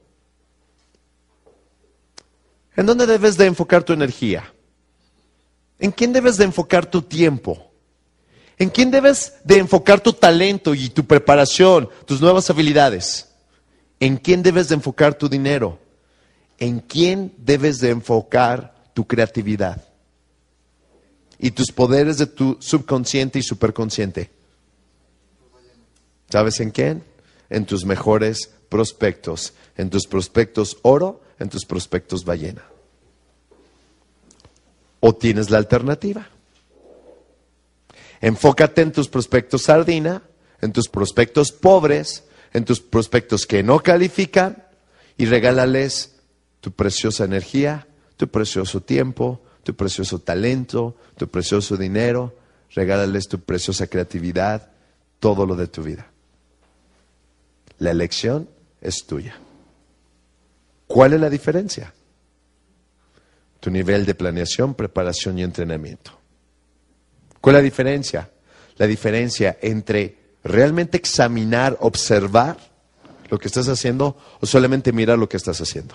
¿En 2.74 2.86
dónde 2.86 3.06
debes 3.06 3.36
de 3.36 3.46
enfocar 3.46 3.84
tu 3.84 3.92
energía? 3.92 4.52
¿En 5.78 5.92
quién 5.92 6.12
debes 6.12 6.36
de 6.36 6.44
enfocar 6.44 6.90
tu 6.90 7.02
tiempo? 7.02 7.70
¿En 8.58 8.70
quién 8.70 8.90
debes 8.90 9.34
de 9.44 9.58
enfocar 9.58 10.00
tu 10.00 10.12
talento 10.12 10.74
y 10.74 10.88
tu 10.88 11.06
preparación, 11.06 11.88
tus 12.04 12.20
nuevas 12.20 12.50
habilidades? 12.50 13.28
¿En 14.00 14.16
quién 14.18 14.42
debes 14.42 14.68
de 14.68 14.74
enfocar 14.74 15.16
tu 15.16 15.28
dinero? 15.28 15.78
¿En 16.58 16.80
quién 16.80 17.34
debes 17.38 17.80
de 17.80 17.90
enfocar 17.90 18.74
tu 18.94 19.06
creatividad? 19.06 19.82
Y 21.38 21.50
tus 21.50 21.70
poderes 21.72 22.18
de 22.18 22.26
tu 22.26 22.56
subconsciente 22.60 23.38
y 23.38 23.42
superconsciente. 23.42 24.30
¿Sabes 26.30 26.60
en 26.60 26.70
quién? 26.70 27.04
En 27.50 27.66
tus 27.66 27.84
mejores 27.84 28.50
prospectos. 28.68 29.52
En 29.76 29.90
tus 29.90 30.06
prospectos 30.06 30.78
oro, 30.82 31.20
en 31.38 31.48
tus 31.48 31.64
prospectos 31.64 32.24
ballena. 32.24 32.64
¿O 35.00 35.14
tienes 35.14 35.50
la 35.50 35.58
alternativa? 35.58 36.28
Enfócate 38.20 38.82
en 38.82 38.92
tus 38.92 39.08
prospectos 39.08 39.62
sardina, 39.62 40.22
en 40.60 40.72
tus 40.72 40.88
prospectos 40.88 41.52
pobres, 41.52 42.24
en 42.56 42.64
tus 42.64 42.80
prospectos 42.80 43.46
que 43.46 43.62
no 43.62 43.80
califican 43.80 44.64
y 45.18 45.26
regálales 45.26 46.16
tu 46.62 46.72
preciosa 46.72 47.24
energía, 47.24 47.86
tu 48.16 48.28
precioso 48.28 48.80
tiempo, 48.80 49.42
tu 49.62 49.76
precioso 49.76 50.20
talento, 50.20 50.96
tu 51.18 51.28
precioso 51.28 51.76
dinero, 51.76 52.34
regálales 52.74 53.28
tu 53.28 53.40
preciosa 53.40 53.88
creatividad, 53.88 54.70
todo 55.20 55.44
lo 55.44 55.54
de 55.54 55.66
tu 55.66 55.82
vida. 55.82 56.06
La 57.78 57.90
elección 57.90 58.48
es 58.80 59.04
tuya. 59.04 59.38
¿Cuál 60.86 61.12
es 61.12 61.20
la 61.20 61.28
diferencia? 61.28 61.92
Tu 63.60 63.70
nivel 63.70 64.06
de 64.06 64.14
planeación, 64.14 64.72
preparación 64.74 65.38
y 65.38 65.42
entrenamiento. 65.42 66.18
¿Cuál 67.38 67.56
es 67.56 67.60
la 67.60 67.64
diferencia? 67.64 68.30
La 68.78 68.86
diferencia 68.86 69.58
entre 69.60 70.25
realmente 70.46 70.96
examinar, 70.96 71.76
observar 71.80 72.56
lo 73.28 73.38
que 73.38 73.48
estás 73.48 73.68
haciendo 73.68 74.16
o 74.40 74.46
solamente 74.46 74.92
mirar 74.92 75.18
lo 75.18 75.28
que 75.28 75.36
estás 75.36 75.60
haciendo. 75.60 75.94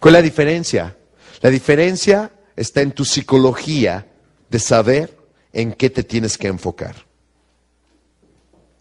¿Cuál 0.00 0.14
es 0.14 0.18
la 0.18 0.22
diferencia? 0.22 0.96
La 1.40 1.50
diferencia 1.50 2.30
está 2.54 2.80
en 2.80 2.92
tu 2.92 3.04
psicología 3.04 4.06
de 4.48 4.58
saber 4.58 5.16
en 5.52 5.72
qué 5.72 5.90
te 5.90 6.02
tienes 6.02 6.36
que 6.36 6.48
enfocar. 6.48 7.06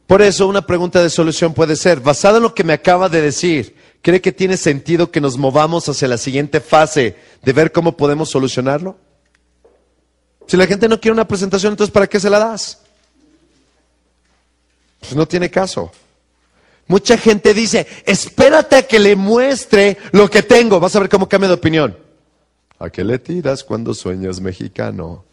Por 0.07 0.21
eso 0.21 0.47
una 0.47 0.65
pregunta 0.65 1.01
de 1.01 1.09
solución 1.09 1.53
puede 1.53 1.75
ser, 1.75 1.99
basada 1.99 2.37
en 2.37 2.43
lo 2.43 2.53
que 2.53 2.63
me 2.63 2.73
acaba 2.73 3.09
de 3.09 3.21
decir, 3.21 3.75
¿cree 4.01 4.21
que 4.21 4.31
tiene 4.31 4.55
sentido 4.55 5.09
que 5.09 5.21
nos 5.21 5.37
movamos 5.37 5.89
hacia 5.89 6.07
la 6.07 6.17
siguiente 6.17 6.61
fase 6.61 7.15
de 7.41 7.53
ver 7.53 7.71
cómo 7.71 7.97
podemos 7.97 8.29
solucionarlo? 8.29 8.97
Si 10.47 10.57
la 10.57 10.67
gente 10.67 10.87
no 10.87 10.99
quiere 10.99 11.13
una 11.13 11.27
presentación, 11.27 11.73
entonces 11.73 11.91
¿para 11.91 12.07
qué 12.07 12.19
se 12.19 12.29
la 12.29 12.37
das? 12.37 12.84
Pues 15.05 15.15
no 15.15 15.27
tiene 15.27 15.51
caso. 15.51 15.91
Mucha 16.87 17.17
gente 17.17 17.53
dice, 17.53 17.85
espérate 18.05 18.75
a 18.75 18.87
que 18.87 18.99
le 18.99 19.15
muestre 19.15 19.97
lo 20.11 20.29
que 20.29 20.43
tengo. 20.43 20.79
Vas 20.79 20.95
a 20.95 20.99
ver 20.99 21.09
cómo 21.09 21.29
cambia 21.29 21.47
de 21.47 21.55
opinión. 21.55 21.97
¿A 22.79 22.89
qué 22.89 23.03
le 23.03 23.19
tiras 23.19 23.63
cuando 23.63 23.93
sueñas 23.93 24.41
mexicano? 24.41 25.23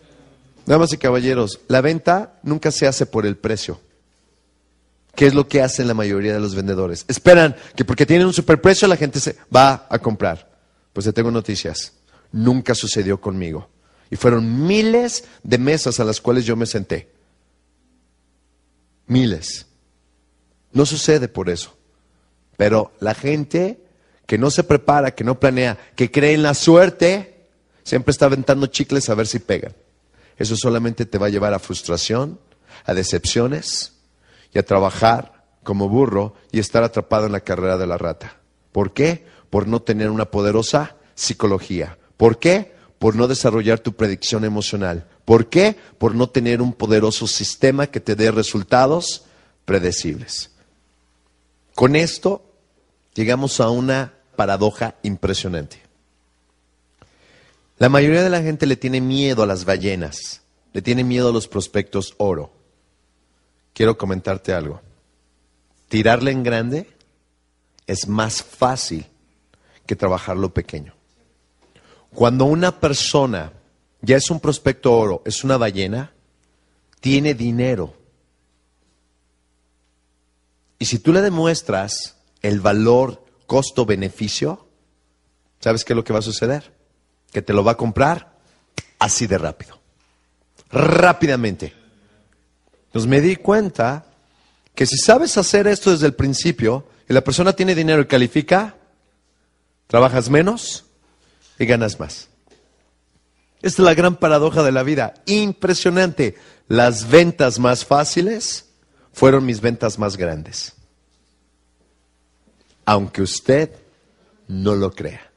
Damas 0.64 0.92
y 0.92 0.98
caballeros, 0.98 1.60
la 1.68 1.80
venta 1.80 2.38
nunca 2.42 2.70
se 2.70 2.86
hace 2.86 3.04
por 3.04 3.26
el 3.26 3.36
precio. 3.36 3.80
¿Qué 5.14 5.26
es 5.26 5.34
lo 5.34 5.48
que 5.48 5.60
hacen 5.60 5.88
la 5.88 5.94
mayoría 5.94 6.32
de 6.32 6.40
los 6.40 6.54
vendedores? 6.54 7.04
Esperan 7.08 7.56
que 7.74 7.84
porque 7.84 8.06
tienen 8.06 8.26
un 8.26 8.32
superprecio 8.32 8.88
la 8.88 8.96
gente 8.96 9.20
se 9.20 9.36
va 9.54 9.86
a 9.90 9.98
comprar. 9.98 10.50
Pues 10.92 11.04
te 11.04 11.12
tengo 11.12 11.30
noticias. 11.30 11.92
Nunca 12.30 12.74
sucedió 12.74 13.20
conmigo. 13.20 13.68
Y 14.10 14.16
fueron 14.16 14.66
miles 14.66 15.24
de 15.42 15.58
mesas 15.58 15.98
a 16.00 16.04
las 16.04 16.20
cuales 16.20 16.44
yo 16.44 16.56
me 16.56 16.66
senté. 16.66 17.11
Miles. 19.06 19.66
No 20.72 20.86
sucede 20.86 21.28
por 21.28 21.50
eso. 21.50 21.76
Pero 22.56 22.92
la 23.00 23.14
gente 23.14 23.82
que 24.26 24.38
no 24.38 24.50
se 24.50 24.64
prepara, 24.64 25.14
que 25.14 25.24
no 25.24 25.38
planea, 25.38 25.78
que 25.96 26.10
cree 26.10 26.34
en 26.34 26.42
la 26.42 26.54
suerte, 26.54 27.46
siempre 27.82 28.12
está 28.12 28.26
aventando 28.26 28.66
chicles 28.66 29.08
a 29.08 29.14
ver 29.14 29.26
si 29.26 29.38
pegan. 29.38 29.74
Eso 30.38 30.56
solamente 30.56 31.06
te 31.06 31.18
va 31.18 31.26
a 31.26 31.30
llevar 31.30 31.54
a 31.54 31.58
frustración, 31.58 32.40
a 32.84 32.94
decepciones 32.94 33.92
y 34.52 34.58
a 34.58 34.64
trabajar 34.64 35.44
como 35.62 35.88
burro 35.88 36.34
y 36.50 36.58
estar 36.58 36.82
atrapado 36.82 37.26
en 37.26 37.32
la 37.32 37.40
carrera 37.40 37.78
de 37.78 37.86
la 37.86 37.98
rata. 37.98 38.38
¿Por 38.72 38.92
qué? 38.92 39.26
Por 39.50 39.68
no 39.68 39.82
tener 39.82 40.10
una 40.10 40.26
poderosa 40.26 40.96
psicología. 41.14 41.98
¿Por 42.16 42.38
qué? 42.38 42.74
Por 42.98 43.16
no 43.16 43.28
desarrollar 43.28 43.80
tu 43.80 43.94
predicción 43.94 44.44
emocional. 44.44 45.06
¿Por 45.24 45.48
qué? 45.48 45.76
Por 45.98 46.14
no 46.14 46.28
tener 46.28 46.60
un 46.60 46.72
poderoso 46.72 47.26
sistema 47.26 47.86
que 47.86 48.00
te 48.00 48.14
dé 48.14 48.30
resultados 48.30 49.24
predecibles. 49.64 50.50
Con 51.74 51.96
esto 51.96 52.44
llegamos 53.14 53.60
a 53.60 53.70
una 53.70 54.14
paradoja 54.36 54.96
impresionante. 55.02 55.80
La 57.78 57.88
mayoría 57.88 58.22
de 58.22 58.30
la 58.30 58.42
gente 58.42 58.66
le 58.66 58.76
tiene 58.76 59.00
miedo 59.00 59.42
a 59.42 59.46
las 59.46 59.64
ballenas, 59.64 60.42
le 60.72 60.82
tiene 60.82 61.04
miedo 61.04 61.28
a 61.28 61.32
los 61.32 61.48
prospectos 61.48 62.14
oro. 62.18 62.52
Quiero 63.72 63.96
comentarte 63.96 64.52
algo. 64.52 64.80
Tirarle 65.88 66.30
en 66.30 66.42
grande 66.42 66.88
es 67.86 68.06
más 68.08 68.42
fácil 68.42 69.06
que 69.86 69.96
trabajarlo 69.96 70.52
pequeño. 70.54 70.94
Cuando 72.14 72.44
una 72.44 72.78
persona 72.78 73.52
ya 74.02 74.16
es 74.16 74.30
un 74.30 74.40
prospecto 74.40 74.92
oro, 74.92 75.22
es 75.24 75.44
una 75.44 75.56
ballena, 75.56 76.12
tiene 77.00 77.34
dinero. 77.34 77.94
Y 80.78 80.86
si 80.86 80.98
tú 80.98 81.12
le 81.12 81.22
demuestras 81.22 82.16
el 82.42 82.60
valor 82.60 83.24
costo-beneficio, 83.46 84.66
¿sabes 85.60 85.84
qué 85.84 85.92
es 85.92 85.96
lo 85.96 86.04
que 86.04 86.12
va 86.12 86.18
a 86.18 86.22
suceder? 86.22 86.74
Que 87.32 87.42
te 87.42 87.52
lo 87.52 87.62
va 87.62 87.72
a 87.72 87.76
comprar 87.76 88.36
así 88.98 89.28
de 89.28 89.38
rápido. 89.38 89.80
Rápidamente. 90.70 91.72
Entonces 92.86 93.08
me 93.08 93.20
di 93.20 93.36
cuenta 93.36 94.06
que 94.74 94.86
si 94.86 94.96
sabes 94.96 95.38
hacer 95.38 95.68
esto 95.68 95.92
desde 95.92 96.06
el 96.06 96.14
principio 96.14 96.86
y 97.08 97.12
la 97.12 97.22
persona 97.22 97.52
tiene 97.52 97.74
dinero 97.74 98.02
y 98.02 98.06
califica, 98.06 98.76
trabajas 99.86 100.28
menos 100.28 100.84
y 101.58 101.66
ganas 101.66 102.00
más. 102.00 102.31
Esta 103.62 103.82
es 103.82 103.86
la 103.86 103.94
gran 103.94 104.16
paradoja 104.16 104.62
de 104.62 104.72
la 104.72 104.82
vida. 104.82 105.14
Impresionante. 105.26 106.36
Las 106.68 107.08
ventas 107.08 107.58
más 107.58 107.84
fáciles 107.84 108.66
fueron 109.12 109.46
mis 109.46 109.60
ventas 109.60 109.98
más 109.98 110.16
grandes. 110.16 110.74
Aunque 112.84 113.22
usted 113.22 113.70
no 114.48 114.74
lo 114.74 114.90
crea. 114.92 115.31